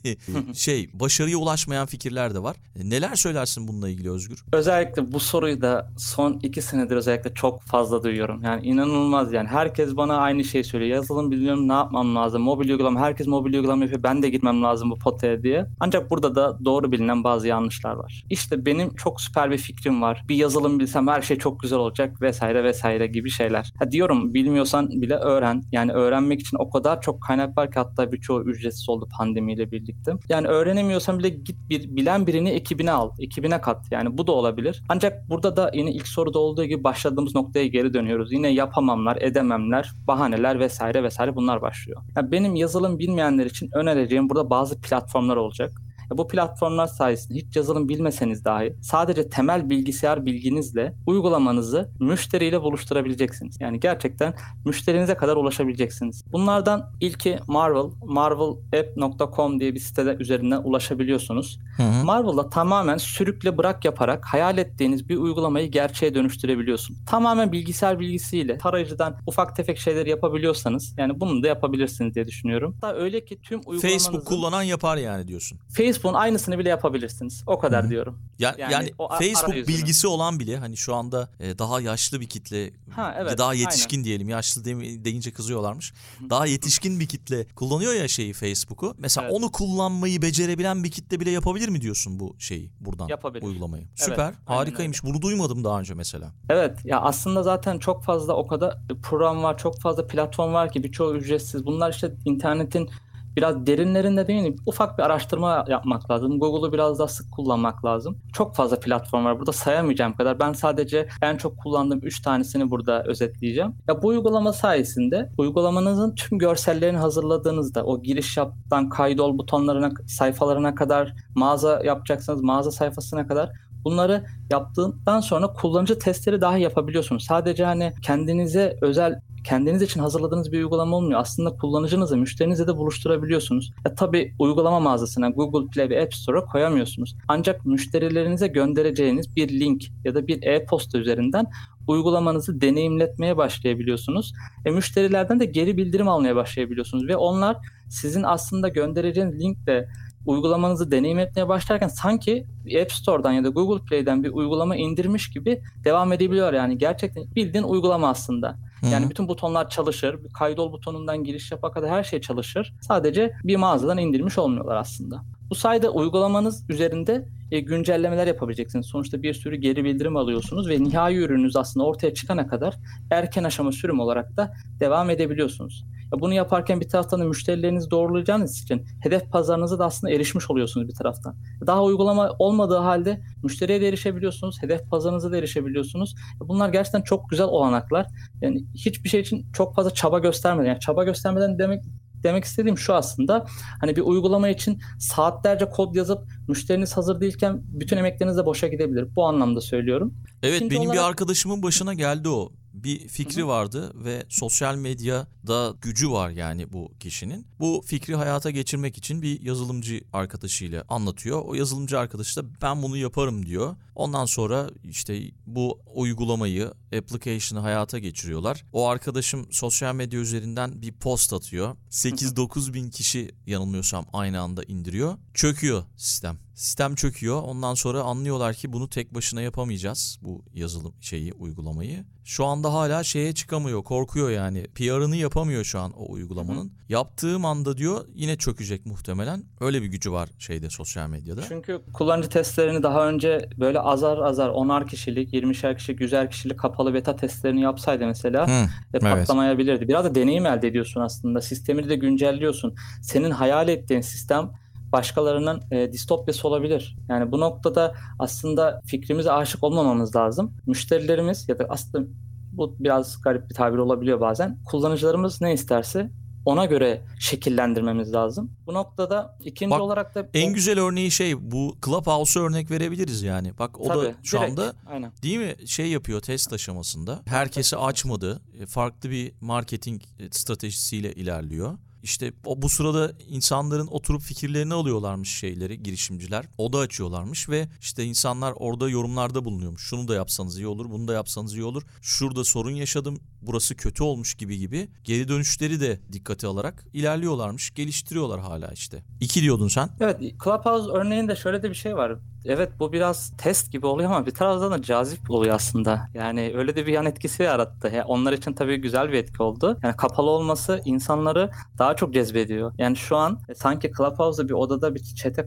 şey 0.54 0.90
başarıya 0.94 1.38
ulaşmayan 1.38 1.86
fikirler 1.86 2.34
de 2.34 2.42
var. 2.42 2.56
Neler 2.76 3.14
söylersin 3.14 3.68
bununla 3.68 3.88
ilgili 3.88 4.10
Özgür? 4.10 4.44
Özellikle 4.52 5.12
bu 5.12 5.20
soruyu 5.20 5.60
da 5.62 5.92
son 5.98 6.40
iki 6.42 6.62
senedir 6.62 6.96
özellikle 6.96 7.34
çok 7.34 7.62
fazla 7.62 8.02
duyuyorum. 8.04 8.42
Yani 8.42 8.66
inanılmaz 8.66 9.32
yani. 9.32 9.48
Herkes 9.48 9.96
bana 9.96 10.16
aynı 10.16 10.44
şeyi 10.44 10.64
söylüyor. 10.64 10.96
Yazılım 10.96 11.30
biliyorum 11.30 11.68
ne 11.68 11.72
yapmam 11.72 12.16
lazım. 12.16 12.27
Mobil 12.36 12.70
uygulama. 12.70 13.00
Herkes 13.00 13.26
mobil 13.26 13.54
uygulama 13.54 13.84
yapıyor. 13.84 14.02
Ben 14.02 14.22
de 14.22 14.30
gitmem 14.30 14.62
lazım 14.62 14.90
bu 14.90 14.98
potaya 14.98 15.42
diye. 15.42 15.66
Ancak 15.80 16.10
burada 16.10 16.34
da 16.34 16.58
doğru 16.64 16.92
bilinen 16.92 17.24
bazı 17.24 17.48
yanlışlar 17.48 17.94
var. 17.94 18.24
İşte 18.30 18.66
benim 18.66 18.94
çok 18.94 19.20
süper 19.20 19.50
bir 19.50 19.58
fikrim 19.58 20.02
var. 20.02 20.24
Bir 20.28 20.36
yazılım 20.36 20.78
bilsem 20.78 21.08
her 21.08 21.22
şey 21.22 21.38
çok 21.38 21.60
güzel 21.60 21.78
olacak 21.78 22.22
vesaire 22.22 22.64
vesaire 22.64 23.06
gibi 23.06 23.30
şeyler. 23.30 23.72
Ha 23.78 23.92
diyorum 23.92 24.34
bilmiyorsan 24.34 24.88
bile 24.90 25.14
öğren. 25.14 25.62
Yani 25.72 25.92
öğrenmek 25.92 26.40
için 26.40 26.56
o 26.60 26.70
kadar 26.70 27.00
çok 27.00 27.22
kaynak 27.22 27.58
var 27.58 27.70
ki 27.70 27.78
hatta 27.78 28.12
birçoğu 28.12 28.42
ücretsiz 28.42 28.88
oldu 28.88 29.08
pandemiyle 29.18 29.72
birlikte. 29.72 30.12
Yani 30.28 30.46
öğrenemiyorsan 30.46 31.18
bile 31.18 31.28
git 31.28 31.56
bir 31.70 31.96
bilen 31.96 32.26
birini 32.26 32.48
ekibine 32.50 32.90
al. 32.90 33.10
Ekibine 33.18 33.60
kat. 33.60 33.86
Yani 33.90 34.18
bu 34.18 34.26
da 34.26 34.32
olabilir. 34.32 34.82
Ancak 34.88 35.28
burada 35.28 35.56
da 35.56 35.70
yine 35.74 35.92
ilk 35.92 36.08
soruda 36.08 36.38
olduğu 36.38 36.64
gibi 36.64 36.84
başladığımız 36.84 37.34
noktaya 37.34 37.66
geri 37.66 37.94
dönüyoruz. 37.94 38.32
Yine 38.32 38.48
yapamamlar, 38.48 39.18
edememler, 39.20 39.90
bahaneler 40.06 40.60
vesaire 40.60 41.02
vesaire 41.02 41.36
bunlar 41.36 41.62
başlıyor. 41.62 42.02
Yani 42.18 42.32
benim 42.32 42.54
yazılım 42.54 42.98
bilmeyenler 42.98 43.46
için 43.46 43.70
önereceğim 43.74 44.30
burada 44.30 44.50
bazı 44.50 44.80
platformlar 44.80 45.36
olacak. 45.36 45.72
Bu 46.10 46.28
platformlar 46.28 46.86
sayesinde 46.86 47.38
hiç 47.38 47.56
yazılım 47.56 47.88
bilmeseniz 47.88 48.44
dahi 48.44 48.74
sadece 48.82 49.28
temel 49.28 49.70
bilgisayar 49.70 50.26
bilginizle 50.26 50.94
uygulamanızı 51.06 51.90
müşteriyle 52.00 52.62
buluşturabileceksiniz. 52.62 53.56
Yani 53.60 53.80
gerçekten 53.80 54.34
müşterinize 54.64 55.14
kadar 55.14 55.36
ulaşabileceksiniz. 55.36 56.24
Bunlardan 56.32 56.92
ilki 57.00 57.38
Marvel, 57.46 57.90
marvelapp.com 58.04 59.60
diye 59.60 59.74
bir 59.74 59.80
sitede 59.80 60.16
üzerinden 60.20 60.62
ulaşabiliyorsunuz. 60.64 61.58
Hı 61.76 61.82
hı. 61.82 62.04
Marvel'da 62.04 62.50
tamamen 62.50 62.96
sürükle 62.96 63.58
bırak 63.58 63.84
yaparak 63.84 64.24
hayal 64.24 64.58
ettiğiniz 64.58 65.08
bir 65.08 65.16
uygulamayı 65.16 65.70
gerçeğe 65.70 66.14
dönüştürebiliyorsun. 66.14 66.96
Tamamen 67.06 67.52
bilgisayar 67.52 68.00
bilgisiyle 68.00 68.58
tarayıcıdan 68.58 69.16
ufak 69.26 69.56
tefek 69.56 69.78
şeyler 69.78 70.06
yapabiliyorsanız 70.06 70.94
yani 70.98 71.20
bunu 71.20 71.42
da 71.42 71.48
yapabilirsiniz 71.48 72.14
diye 72.14 72.26
düşünüyorum. 72.26 72.76
Hatta 72.80 72.96
öyle 72.96 73.24
ki 73.24 73.40
tüm 73.42 73.58
uygulamanızı 73.58 73.88
Facebook 73.88 74.26
kullanan 74.26 74.62
yapar 74.62 74.96
yani 74.96 75.28
diyorsun. 75.28 75.58
Facebook'un 75.98 76.18
aynısını 76.18 76.58
bile 76.58 76.68
yapabilirsiniz. 76.68 77.42
O 77.46 77.58
kadar 77.58 77.84
Hı 77.84 77.90
diyorum. 77.90 78.18
Ya, 78.38 78.54
yani, 78.58 78.72
Yani 78.72 78.92
o 78.98 79.08
Facebook 79.08 79.48
arayüzünü. 79.50 79.76
bilgisi 79.76 80.06
olan 80.06 80.40
bile 80.40 80.56
hani 80.56 80.76
şu 80.76 80.94
anda 80.94 81.28
e, 81.40 81.58
daha 81.58 81.80
yaşlı 81.80 82.20
bir 82.20 82.28
kitle, 82.28 82.70
Ha 82.90 83.14
evet. 83.18 83.38
daha 83.38 83.54
yetişkin 83.54 84.04
diyelim. 84.04 84.28
Yaşlı 84.28 84.64
demi- 84.64 85.04
deyince 85.04 85.32
kızıyorlarmış. 85.32 85.92
Daha 86.30 86.46
yetişkin 86.46 87.00
bir 87.00 87.06
kitle 87.06 87.46
kullanıyor 87.48 87.92
ya 87.94 88.08
şeyi 88.08 88.32
Facebook'u. 88.32 88.94
Mesela 88.98 89.26
Evet. 89.26 89.36
onu 89.36 89.52
kullanmayı 89.52 90.22
becerebilen 90.22 90.84
bir 90.84 90.90
kitle 90.90 91.20
bile 91.20 91.30
yapabilir 91.30 91.68
mi 91.68 91.80
diyorsun 91.80 92.20
bu 92.20 92.36
şeyi 92.38 92.70
buradan 92.80 93.08
Yapabilir. 93.08 93.44
uygulamayı? 93.46 93.84
Süper. 93.94 94.24
aynen 94.24 94.34
Harikaymış. 94.46 95.04
Bunu 95.04 95.22
duymadım 95.22 95.64
daha 95.64 95.80
önce 95.80 95.94
mesela. 95.94 96.32
Evet 96.48 96.78
ya 96.84 97.00
aslında 97.00 97.42
zaten 97.42 97.78
çok 97.78 98.04
fazla 98.04 98.32
o 98.34 98.46
kadar 98.46 98.78
program 99.02 99.42
var, 99.42 99.58
çok 99.58 99.80
fazla 99.80 100.06
platform 100.06 100.52
var 100.52 100.72
ki 100.72 100.82
birçoğu 100.82 101.16
ücretsiz. 101.16 101.66
Bunlar 101.66 101.92
işte 101.92 102.14
internetin 102.24 102.90
biraz 103.38 103.66
derinlerinde 103.66 104.26
değil 104.26 104.56
ufak 104.66 104.98
bir 104.98 105.02
araştırma 105.02 105.64
yapmak 105.68 106.10
lazım. 106.10 106.38
Google'u 106.38 106.72
biraz 106.72 106.98
daha 106.98 107.08
sık 107.08 107.32
kullanmak 107.32 107.84
lazım. 107.84 108.18
Çok 108.32 108.54
fazla 108.54 108.80
platform 108.80 109.24
var. 109.24 109.38
Burada 109.38 109.52
sayamayacağım 109.52 110.16
kadar. 110.16 110.38
Ben 110.38 110.52
sadece 110.52 111.08
en 111.22 111.36
çok 111.36 111.58
kullandığım 111.58 112.00
3 112.02 112.20
tanesini 112.20 112.70
burada 112.70 113.04
özetleyeceğim. 113.04 113.74
Ya 113.88 114.02
bu 114.02 114.06
uygulama 114.06 114.52
sayesinde 114.52 115.30
uygulamanızın 115.38 116.14
tüm 116.14 116.38
görsellerini 116.38 116.98
hazırladığınızda 116.98 117.84
o 117.84 118.02
giriş 118.02 118.36
yaptan 118.36 118.88
kaydol 118.88 119.38
butonlarına, 119.38 119.90
sayfalarına 120.06 120.74
kadar 120.74 121.14
mağaza 121.34 121.80
yapacaksanız 121.84 122.42
mağaza 122.42 122.70
sayfasına 122.70 123.26
kadar 123.26 123.50
bunları 123.84 124.24
yaptıktan 124.50 125.20
sonra 125.20 125.52
kullanıcı 125.52 125.98
testleri 125.98 126.40
dahi 126.40 126.62
yapabiliyorsunuz. 126.62 127.24
Sadece 127.24 127.64
hani 127.64 127.92
kendinize 128.02 128.78
özel 128.82 129.20
kendiniz 129.48 129.82
için 129.82 130.00
hazırladığınız 130.00 130.52
bir 130.52 130.58
uygulama 130.58 130.96
olmuyor. 130.96 131.20
Aslında 131.20 131.56
kullanıcınızı, 131.56 132.16
müşterinizle 132.16 132.66
de 132.66 132.76
buluşturabiliyorsunuz. 132.76 133.72
E 133.90 133.94
tabii 133.94 134.34
uygulama 134.38 134.80
mağazasına 134.80 135.30
Google 135.30 135.70
Play 135.70 135.90
ve 135.90 136.02
App 136.02 136.14
Store'a 136.14 136.44
koyamıyorsunuz. 136.44 137.16
Ancak 137.28 137.66
müşterilerinize 137.66 138.46
göndereceğiniz 138.46 139.36
bir 139.36 139.60
link 139.60 139.84
ya 140.04 140.14
da 140.14 140.26
bir 140.26 140.42
e-posta 140.42 140.98
üzerinden 140.98 141.46
uygulamanızı 141.86 142.60
deneyimletmeye 142.60 143.36
başlayabiliyorsunuz. 143.36 144.32
E, 144.64 144.70
müşterilerden 144.70 145.40
de 145.40 145.44
geri 145.44 145.76
bildirim 145.76 146.08
almaya 146.08 146.36
başlayabiliyorsunuz 146.36 147.08
ve 147.08 147.16
onlar 147.16 147.56
sizin 147.88 148.22
aslında 148.22 148.68
göndereceğiniz 148.68 149.40
linkle 149.40 149.88
uygulamanızı 150.26 150.90
deneyimletmeye 150.90 151.48
başlarken 151.48 151.88
sanki 151.88 152.46
App 152.82 152.92
Store'dan 152.92 153.32
ya 153.32 153.44
da 153.44 153.48
Google 153.48 153.84
Play'den 153.84 154.24
bir 154.24 154.30
uygulama 154.30 154.76
indirmiş 154.76 155.30
gibi 155.30 155.60
devam 155.84 156.12
edebiliyor 156.12 156.52
yani 156.52 156.78
gerçekten 156.78 157.24
bildiğin 157.36 157.64
uygulama 157.64 158.08
aslında. 158.08 158.67
Yani 158.82 159.10
bütün 159.10 159.28
butonlar 159.28 159.70
çalışır. 159.70 160.16
Kaydol 160.34 160.72
butonundan 160.72 161.24
giriş 161.24 161.52
yapa 161.52 161.72
kadar 161.72 161.90
her 161.90 162.04
şey 162.04 162.20
çalışır. 162.20 162.74
Sadece 162.80 163.32
bir 163.44 163.56
mağazadan 163.56 163.98
indirmiş 163.98 164.38
olmuyorlar 164.38 164.76
aslında. 164.76 165.22
Bu 165.50 165.54
sayede 165.54 165.88
uygulamanız 165.88 166.64
üzerinde 166.70 167.28
e, 167.50 167.60
güncellemeler 167.60 168.26
yapabileceksiniz. 168.26 168.86
Sonuçta 168.86 169.22
bir 169.22 169.34
sürü 169.34 169.56
geri 169.56 169.84
bildirim 169.84 170.16
alıyorsunuz 170.16 170.68
ve 170.68 170.82
nihai 170.84 171.16
ürününüz 171.16 171.56
aslında 171.56 171.86
ortaya 171.86 172.14
çıkana 172.14 172.46
kadar 172.46 172.74
erken 173.10 173.44
aşama 173.44 173.72
sürüm 173.72 174.00
olarak 174.00 174.36
da 174.36 174.52
devam 174.80 175.10
edebiliyorsunuz. 175.10 175.84
Ya 176.12 176.20
bunu 176.20 176.34
yaparken 176.34 176.80
bir 176.80 176.88
taraftan 176.88 177.20
da 177.20 177.24
müşterilerinizi 177.24 177.90
doğrulayacağınız 177.90 178.62
için 178.62 178.86
hedef 179.02 179.30
pazarınıza 179.30 179.78
da 179.78 179.84
aslında 179.84 180.12
erişmiş 180.12 180.50
oluyorsunuz 180.50 180.88
bir 180.88 180.94
taraftan. 180.94 181.36
Daha 181.66 181.84
uygulama 181.84 182.30
olmadığı 182.38 182.78
halde 182.78 183.20
müşteriye 183.42 183.80
de 183.80 183.88
erişebiliyorsunuz, 183.88 184.62
hedef 184.62 184.90
pazarınıza 184.90 185.32
da 185.32 185.36
erişebiliyorsunuz. 185.36 186.14
Bunlar 186.40 186.68
gerçekten 186.68 187.02
çok 187.02 187.30
güzel 187.30 187.46
olanaklar. 187.46 188.06
Yani 188.40 188.64
hiçbir 188.74 189.08
şey 189.08 189.20
için 189.20 189.46
çok 189.52 189.74
fazla 189.74 189.90
çaba 189.90 190.18
göstermeden, 190.18 190.68
yani 190.68 190.80
çaba 190.80 191.04
göstermeden 191.04 191.58
demek 191.58 191.84
demek 192.22 192.44
istediğim 192.44 192.78
şu 192.78 192.94
aslında. 192.94 193.46
Hani 193.80 193.96
bir 193.96 194.00
uygulama 194.00 194.48
için 194.48 194.80
saatlerce 194.98 195.68
kod 195.68 195.94
yazıp 195.94 196.18
müşteriniz 196.48 196.96
hazır 196.96 197.20
değilken 197.20 197.60
bütün 197.64 197.96
emekleriniz 197.96 198.36
de 198.36 198.46
boşa 198.46 198.68
gidebilir. 198.68 199.16
Bu 199.16 199.26
anlamda 199.26 199.60
söylüyorum. 199.60 200.14
Evet 200.42 200.56
İkinci 200.56 200.70
benim 200.74 200.82
bir 200.82 200.88
olarak- 200.96 201.04
arkadaşımın 201.10 201.62
başına 201.62 201.94
geldi 201.94 202.28
o. 202.28 202.52
Bir 202.84 203.08
fikri 203.08 203.46
vardı 203.46 203.92
ve 204.04 204.26
sosyal 204.28 204.76
medyada 204.76 205.74
gücü 205.82 206.10
var 206.10 206.30
yani 206.30 206.72
bu 206.72 206.92
kişinin. 207.00 207.46
Bu 207.60 207.82
fikri 207.86 208.14
hayata 208.14 208.50
geçirmek 208.50 208.98
için 208.98 209.22
bir 209.22 209.42
yazılımcı 209.42 210.00
arkadaşıyla 210.12 210.84
anlatıyor. 210.88 211.42
O 211.44 211.54
yazılımcı 211.54 211.98
arkadaş 211.98 212.36
da 212.36 212.42
ben 212.62 212.82
bunu 212.82 212.96
yaparım 212.96 213.46
diyor. 213.46 213.76
Ondan 213.94 214.24
sonra 214.24 214.70
işte 214.84 215.30
bu 215.46 215.80
uygulamayı, 215.94 216.72
application'ı 216.98 217.60
hayata 217.60 217.98
geçiriyorlar. 217.98 218.64
O 218.72 218.88
arkadaşım 218.88 219.52
sosyal 219.52 219.94
medya 219.94 220.20
üzerinden 220.20 220.82
bir 220.82 220.92
post 220.92 221.32
atıyor. 221.32 221.76
8-9 221.90 222.74
bin 222.74 222.90
kişi 222.90 223.30
yanılmıyorsam 223.46 224.06
aynı 224.12 224.40
anda 224.40 224.62
indiriyor. 224.62 225.18
Çöküyor 225.34 225.84
sistem. 225.96 226.47
Sistem 226.58 226.94
çöküyor. 226.94 227.42
Ondan 227.42 227.74
sonra 227.74 228.02
anlıyorlar 228.02 228.54
ki 228.54 228.72
bunu 228.72 228.88
tek 228.88 229.14
başına 229.14 229.42
yapamayacağız. 229.42 230.18
Bu 230.22 230.44
yazılım 230.54 230.94
şeyi, 231.00 231.32
uygulamayı. 231.32 232.04
Şu 232.24 232.44
anda 232.44 232.72
hala 232.74 233.04
şeye 233.04 233.34
çıkamıyor. 233.34 233.84
Korkuyor 233.84 234.30
yani. 234.30 234.66
PR'ını 234.74 235.16
yapamıyor 235.16 235.64
şu 235.64 235.80
an 235.80 235.92
o 235.92 236.12
uygulamanın. 236.12 236.72
Yaptığım 236.88 237.44
anda 237.44 237.76
diyor 237.76 238.04
yine 238.14 238.36
çökecek 238.36 238.86
muhtemelen. 238.86 239.44
Öyle 239.60 239.82
bir 239.82 239.86
gücü 239.86 240.12
var 240.12 240.28
şeyde 240.38 240.70
sosyal 240.70 241.08
medyada. 241.08 241.42
Çünkü 241.48 241.80
kullanıcı 241.92 242.28
testlerini 242.28 242.82
daha 242.82 243.08
önce 243.08 243.48
böyle 243.58 243.80
azar 243.80 244.18
azar 244.18 244.48
10'ar 244.48 244.86
kişilik, 244.86 245.34
20'şer 245.34 245.76
kişilik, 245.76 246.00
100'er 246.00 246.30
kişilik 246.30 246.58
kapalı 246.58 246.94
beta 246.94 247.16
testlerini 247.16 247.60
yapsaydı 247.60 248.06
mesela 248.06 248.48
Hı, 248.48 248.52
e, 248.52 248.68
evet. 248.92 249.02
patlamayabilirdi. 249.02 249.88
Biraz 249.88 250.04
da 250.04 250.14
deneyim 250.14 250.46
elde 250.46 250.68
ediyorsun 250.68 251.00
aslında. 251.00 251.40
Sistemini 251.40 251.88
de 251.88 251.96
güncelliyorsun. 251.96 252.74
Senin 253.02 253.30
hayal 253.30 253.68
ettiğin 253.68 254.00
sistem 254.00 254.50
başkalarının 254.92 255.62
e, 255.70 255.92
distopyası 255.92 256.48
olabilir. 256.48 256.96
Yani 257.08 257.32
bu 257.32 257.40
noktada 257.40 257.94
aslında 258.18 258.80
fikrimize 258.86 259.32
aşık 259.32 259.64
olmamamız 259.64 260.16
lazım. 260.16 260.52
Müşterilerimiz 260.66 261.48
ya 261.48 261.58
da 261.58 261.66
aslında 261.68 262.08
bu 262.52 262.76
biraz 262.78 263.22
garip 263.22 263.50
bir 263.50 263.54
tabir 263.54 263.78
olabiliyor 263.78 264.20
bazen. 264.20 264.58
Kullanıcılarımız 264.64 265.40
ne 265.40 265.52
isterse 265.52 266.10
ona 266.44 266.64
göre 266.64 267.02
şekillendirmemiz 267.20 268.12
lazım. 268.12 268.52
Bu 268.66 268.74
noktada 268.74 269.36
ikinci 269.44 269.70
Bak, 269.70 269.80
olarak 269.80 270.14
da 270.14 270.28
En 270.34 270.52
güzel 270.52 270.80
örneği 270.80 271.10
şey 271.10 271.50
bu 271.50 271.76
Clubhouse'a 271.84 272.42
örnek 272.42 272.70
verebiliriz 272.70 273.22
yani. 273.22 273.58
Bak 273.58 273.80
o 273.80 273.88
da 273.88 273.94
Tabii, 273.94 274.14
şu 274.22 274.38
direkt, 274.38 274.50
anda 274.50 274.72
aynen. 274.86 275.12
Değil 275.22 275.38
mi? 275.38 275.54
Şey 275.66 275.86
yapıyor 275.86 276.20
test 276.20 276.52
aşamasında. 276.52 277.22
Herkesi 277.26 277.76
açmadı. 277.76 278.40
E, 278.60 278.66
Farklı 278.66 279.10
bir 279.10 279.32
marketing 279.40 280.02
e, 280.18 280.30
stratejisiyle 280.30 281.12
ilerliyor. 281.12 281.78
İşte 282.02 282.32
o 282.44 282.62
bu 282.62 282.68
sırada 282.68 283.12
insanların 283.28 283.86
oturup 283.86 284.22
fikirlerini 284.22 284.74
alıyorlarmış 284.74 285.28
şeyleri 285.28 285.82
girişimciler. 285.82 286.44
Oda 286.58 286.78
açıyorlarmış 286.78 287.48
ve 287.48 287.68
işte 287.80 288.04
insanlar 288.04 288.54
orada 288.56 288.88
yorumlarda 288.88 289.44
bulunuyormuş. 289.44 289.82
Şunu 289.82 290.08
da 290.08 290.14
yapsanız 290.14 290.58
iyi 290.58 290.66
olur, 290.66 290.90
bunu 290.90 291.08
da 291.08 291.12
yapsanız 291.12 291.54
iyi 291.54 291.64
olur. 291.64 291.82
Şurada 292.02 292.44
sorun 292.44 292.70
yaşadım, 292.70 293.20
burası 293.42 293.76
kötü 293.76 294.02
olmuş 294.02 294.34
gibi 294.34 294.58
gibi. 294.58 294.88
Geri 295.04 295.28
dönüşleri 295.28 295.80
de 295.80 296.00
dikkate 296.12 296.46
alarak 296.46 296.84
ilerliyorlarmış, 296.92 297.74
geliştiriyorlar 297.74 298.40
hala 298.40 298.68
işte. 298.68 299.04
İki 299.20 299.42
diyordun 299.42 299.68
sen. 299.68 299.90
Evet, 300.00 300.20
Clubhouse 300.44 300.90
örneğinde 300.90 301.36
şöyle 301.36 301.62
de 301.62 301.70
bir 301.70 301.74
şey 301.74 301.96
var. 301.96 302.18
Evet 302.44 302.70
bu 302.78 302.92
biraz 302.92 303.32
test 303.38 303.72
gibi 303.72 303.86
oluyor 303.86 304.10
ama 304.10 304.26
bir 304.26 304.30
taraftan 304.30 304.72
da 304.72 304.82
cazip 304.82 305.30
oluyor 305.30 305.54
aslında. 305.54 306.08
Yani 306.14 306.52
öyle 306.56 306.76
de 306.76 306.86
bir 306.86 306.92
yan 306.92 307.06
etkisi 307.06 307.42
yarattı. 307.42 307.90
Yani 307.94 308.04
onlar 308.04 308.32
için 308.32 308.52
tabii 308.52 308.76
güzel 308.76 309.08
bir 309.08 309.14
etki 309.14 309.42
oldu. 309.42 309.78
Yani 309.82 309.96
kapalı 309.96 310.30
olması 310.30 310.82
insanları 310.84 311.50
daha 311.78 311.96
çok 311.96 312.14
cezbediyor. 312.14 312.72
Yani 312.78 312.96
şu 312.96 313.16
an 313.16 313.40
e, 313.48 313.54
sanki 313.54 313.92
Clubhouse'da 313.96 314.48
bir 314.48 314.54
odada 314.54 314.94
bir 314.94 315.00
chat'e 315.00 315.46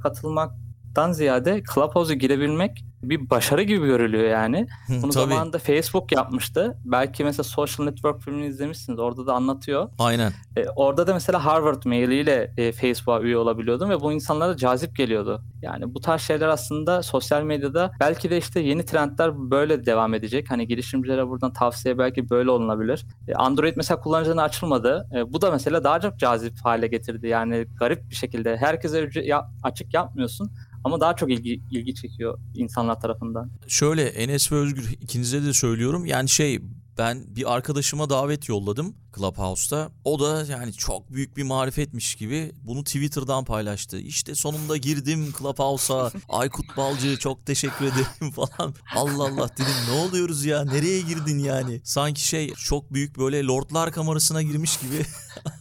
katılmaktan 0.92 1.12
ziyade 1.12 1.64
Clubhouse'a 1.74 2.14
girebilmek 2.16 2.84
bir 3.04 3.30
başarı 3.30 3.64
gibi 3.64 3.86
görülüyor 3.86 4.24
yani. 4.30 4.68
Bunu 4.90 5.12
zamanında 5.12 5.58
Facebook 5.60 6.12
yapmıştı. 6.12 6.78
Belki 6.86 7.24
mesela 7.24 7.44
Social 7.44 7.86
Network 7.86 8.22
filmini 8.22 8.46
izlemişsiniz. 8.48 9.00
Orada 9.00 9.28
da 9.28 9.34
anlatıyor. 9.34 9.90
Aynen. 10.00 10.32
E, 10.58 10.66
orada 10.76 11.08
da 11.08 11.14
mesela 11.14 11.46
Harvard 11.46 11.84
mailiyle 11.86 12.54
e, 12.58 12.72
Facebook'a 12.72 13.22
üye 13.22 13.38
olabiliyordum 13.38 13.90
ve 13.90 14.00
bu 14.00 14.12
insanlara 14.14 14.58
cazip 14.58 14.96
geliyordu. 14.96 15.42
Yani 15.62 15.94
bu 15.94 16.00
tarz 16.00 16.22
şeyler 16.22 16.48
aslında 16.48 17.04
sosyal 17.04 17.44
medyada 17.44 17.92
belki 18.00 18.30
de 18.30 18.38
işte 18.38 18.60
yeni 18.60 18.86
trendler 18.86 19.52
böyle 19.52 19.86
devam 19.86 20.14
edecek. 20.14 20.52
Hani 20.52 20.68
girişimcilere 20.68 21.28
buradan 21.28 21.54
tavsiye 21.54 21.98
belki 21.98 22.30
böyle 22.30 22.52
olunabilir. 22.52 23.06
E, 23.28 23.34
Android 23.34 23.74
mesela 23.76 24.00
kullanıcılarına 24.00 24.44
açılmadı. 24.44 25.08
E, 25.16 25.34
bu 25.34 25.42
da 25.42 25.52
mesela 25.52 25.84
daha 25.84 26.00
çok 26.00 26.20
cazip 26.20 26.54
hale 26.64 26.88
getirdi. 26.88 27.28
Yani 27.28 27.66
garip 27.80 28.10
bir 28.10 28.16
şekilde 28.16 28.58
herkese 28.58 29.00
ücret- 29.04 29.26
ya- 29.28 29.50
açık 29.64 29.94
yapmıyorsun 29.94 30.52
ama 30.84 31.00
daha 31.00 31.16
çok 31.16 31.32
ilgi 31.32 31.62
ilgi 31.72 31.96
çekiyor 31.96 32.40
insanlar 32.56 33.00
tarafından. 33.02 33.52
Şöyle 33.68 34.06
Enes 34.06 34.52
ve 34.52 34.56
Özgür 34.56 34.96
ikinize 35.02 35.44
de 35.44 35.54
söylüyorum. 35.54 36.06
Yani 36.06 36.30
şey 36.30 36.62
ben 36.98 37.36
bir 37.36 37.54
arkadaşıma 37.54 38.10
davet 38.10 38.50
yolladım 38.50 38.96
Clubhouse'ta. 39.16 39.92
O 40.04 40.20
da 40.20 40.46
yani 40.46 40.74
çok 40.74 41.14
büyük 41.14 41.38
bir 41.38 41.44
marifetmiş 41.44 42.16
gibi 42.16 42.52
bunu 42.64 42.84
Twitter'dan 42.84 43.46
paylaştı. 43.46 44.00
İşte 44.00 44.36
sonunda 44.36 44.78
girdim 44.78 45.34
Clubhouse'a. 45.40 46.12
Aykut 46.30 46.78
Balcı 46.78 47.18
çok 47.18 47.46
teşekkür 47.46 47.86
ederim 47.86 48.32
falan. 48.36 48.76
Allah 48.96 49.24
Allah 49.24 49.50
dedim 49.54 49.74
ne 49.90 49.94
oluyoruz 50.00 50.46
ya? 50.46 50.64
Nereye 50.66 51.02
girdin 51.02 51.40
yani? 51.40 51.82
Sanki 51.84 52.28
şey 52.28 52.54
çok 52.54 52.94
büyük 52.94 53.18
böyle 53.18 53.44
lordlar 53.44 53.92
kamerasına 53.92 54.42
girmiş 54.42 54.78
gibi. 54.80 55.06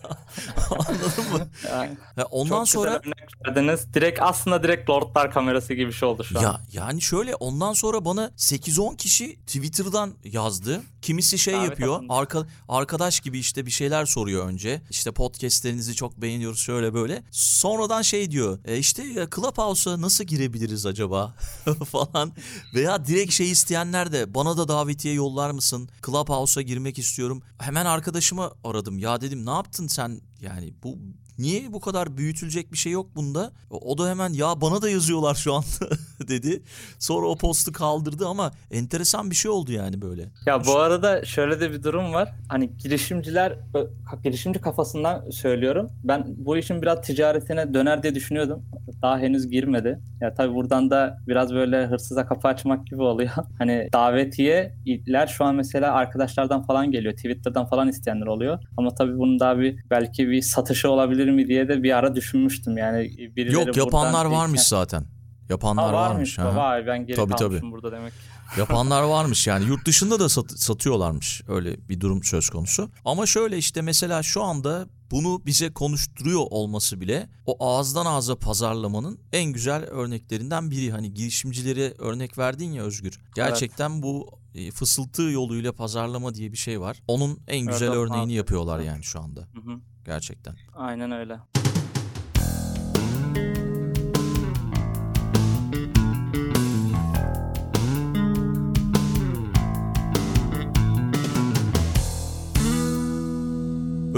Anladın 0.71 1.33
mı? 1.33 1.49
Yani 1.71 1.97
Ondan 2.31 2.57
çok 2.59 2.69
sonra 2.69 3.01
güzel 3.05 3.13
örnek 3.15 3.47
verdiniz. 3.47 3.95
Direkt 3.95 4.23
aslında 4.23 4.63
direkt 4.63 4.91
Lordlar 4.91 5.31
kamerası 5.33 5.75
gibi 5.75 5.87
bir 5.87 5.93
şey 5.93 6.09
oldu 6.09 6.25
şu 6.25 6.39
an. 6.39 6.43
Ya 6.43 6.61
yani 6.73 7.03
şöyle 7.03 7.35
ondan 7.35 7.73
sonra 7.73 8.05
bana 8.05 8.27
8-10 8.37 8.97
kişi 8.97 9.37
Twitter'dan 9.47 10.15
yazdı. 10.25 10.83
Kimisi 11.03 11.39
şey 11.39 11.55
Davet 11.55 11.71
yapıyor. 11.71 11.95
alındı. 11.97 12.13
Arka, 12.13 12.47
arkadaş 12.69 13.21
gibi 13.21 13.39
işte 13.39 13.67
bir 13.67 13.71
şeyler 13.71 14.07
soruyor 14.07 14.47
önce. 14.47 14.83
İşte 14.91 15.13
podcastlerinizi 15.13 15.95
çok 15.95 16.17
beğeniyoruz 16.23 16.59
şöyle 16.61 16.95
böyle. 16.95 17.23
Sonradan 17.31 18.03
şey 18.03 18.31
diyor. 18.31 18.59
E 18.65 18.79
işte 18.79 19.03
Clubhouse'a 19.37 20.01
nasıl 20.01 20.25
girebiliriz 20.25 20.87
acaba 20.87 21.35
falan. 21.93 22.33
Veya 22.75 23.07
direkt 23.07 23.33
şey 23.33 23.51
isteyenler 23.51 24.13
de 24.13 24.35
bana 24.35 24.57
da 24.57 24.69
davetiye 24.69 25.15
yollar 25.15 25.51
mısın? 25.51 25.89
Clubhouse'a 26.07 26.63
girmek 26.63 26.99
istiyorum. 26.99 27.43
Hemen 27.59 27.87
arkadaşımı 27.87 28.51
aradım. 28.65 28.99
Ya 28.99 29.21
dedim 29.21 29.47
ne 29.47 29.51
yaptın 29.51 29.87
sen? 29.87 30.00
Yani 30.41 30.75
bu 30.83 30.99
Niye 31.41 31.73
bu 31.73 31.81
kadar 31.81 32.17
büyütülecek 32.17 32.73
bir 32.73 32.77
şey 32.79 32.93
yok 32.93 33.17
bunda? 33.17 33.53
O 33.71 33.99
da 33.99 34.11
hemen 34.11 34.33
ya 34.33 34.61
bana 34.61 34.83
da 34.83 34.91
yazıyorlar 34.91 35.35
şu 35.35 35.55
an 35.55 35.65
dedi. 36.29 36.63
Sonra 36.99 37.27
o 37.27 37.37
postu 37.37 37.73
kaldırdı 37.73 38.27
ama 38.27 38.51
enteresan 38.71 39.31
bir 39.31 39.37
şey 39.37 39.51
oldu 39.51 39.73
yani 39.73 40.03
böyle. 40.03 40.29
Ya 40.47 40.67
bu 40.67 40.79
arada 40.79 41.25
şöyle 41.25 41.61
de 41.61 41.73
bir 41.73 41.83
durum 41.83 42.13
var. 42.13 42.33
Hani 42.49 42.77
girişimciler, 42.77 43.59
girişimci 44.25 44.61
kafasından 44.61 45.31
söylüyorum. 45.31 45.91
Ben 46.05 46.25
bu 46.37 46.57
işin 46.57 46.83
biraz 46.83 47.03
ticaretine 47.03 47.75
döner 47.75 48.03
diye 48.03 48.15
düşünüyordum. 48.15 48.63
Daha 49.03 49.19
henüz 49.19 49.51
girmedi. 49.51 50.01
Ya 50.21 50.35
tabii 50.35 50.55
buradan 50.55 50.91
da 50.91 51.19
biraz 51.29 51.55
böyle 51.55 51.87
hırsıza 51.87 52.27
kapı 52.27 52.49
açmak 52.49 52.87
gibi 52.87 53.03
oluyor. 53.03 53.31
Hani 53.59 53.89
davetiyeler 53.93 55.27
şu 55.27 55.45
an 55.45 55.55
mesela 55.55 55.93
arkadaşlardan 55.93 56.63
falan 56.63 56.91
geliyor. 56.91 57.15
Twitter'dan 57.15 57.67
falan 57.67 57.89
isteyenler 57.89 58.27
oluyor. 58.27 58.59
Ama 58.77 58.95
tabii 58.95 59.19
bunun 59.19 59.41
daha 59.41 59.59
bir 59.59 59.77
belki 59.91 60.29
bir 60.29 60.43
satışı 60.43 60.91
olabilir 60.91 61.30
mi 61.31 61.49
diye 61.49 61.69
de 61.69 61.83
bir 61.83 61.97
ara 61.97 62.15
düşünmüştüm. 62.17 62.79
Yani 62.79 62.99
birileri 63.37 63.55
Yok 63.55 63.77
yapanlar 63.77 64.25
varmış 64.25 64.61
zaten. 64.61 65.05
Yapanlar 65.49 65.87
Ha, 65.87 65.93
varmış. 65.93 66.39
varmış. 66.39 66.57
Vay 66.57 66.87
ben 66.87 67.07
geri 67.07 67.17
Tabii, 67.17 67.35
tabii. 67.37 67.61
burada 67.63 67.93
demek. 67.93 68.13
Yapanlar 68.59 69.03
varmış 69.17 69.47
yani 69.47 69.65
yurt 69.67 69.87
dışında 69.87 70.21
da 70.21 70.29
sat- 70.29 70.59
satıyorlarmış 70.59 71.43
öyle 71.49 71.89
bir 71.89 72.01
durum 72.01 72.23
söz 72.25 72.51
konusu. 72.51 72.91
Ama 73.05 73.27
şöyle 73.27 73.59
işte 73.59 73.83
mesela 73.83 74.23
şu 74.23 74.43
anda 74.43 74.87
bunu 75.11 75.43
bize 75.47 75.73
konuşturuyor 75.73 76.41
olması 76.51 77.01
bile 77.01 77.29
o 77.47 77.65
ağızdan 77.67 78.07
ağza 78.07 78.37
pazarlamanın 78.39 79.19
en 79.33 79.45
güzel 79.53 79.83
örneklerinden 79.85 80.71
biri. 80.71 80.91
Hani 80.91 81.15
girişimcilere 81.15 81.95
örnek 81.99 82.39
verdin 82.39 82.73
ya 82.73 82.83
Özgür. 82.83 83.21
Gerçekten 83.35 84.03
bu 84.03 84.40
e, 84.55 84.71
fısıltı 84.71 85.23
yoluyla 85.23 85.73
pazarlama 85.73 86.35
diye 86.35 86.53
bir 86.53 86.57
şey 86.57 86.81
var. 86.81 87.03
Onun 87.09 87.39
en 87.49 87.67
güzel 87.67 87.87
Evet, 87.87 87.97
örneğini 87.97 88.25
abi. 88.25 88.33
yapıyorlar 88.33 88.81
yani 88.81 89.05
şu 89.05 89.21
anda 89.21 89.41
Hı 89.41 89.61
hı. 89.73 89.81
gerçekten. 90.05 90.55
Aynen 90.75 91.11
öyle. 91.11 91.41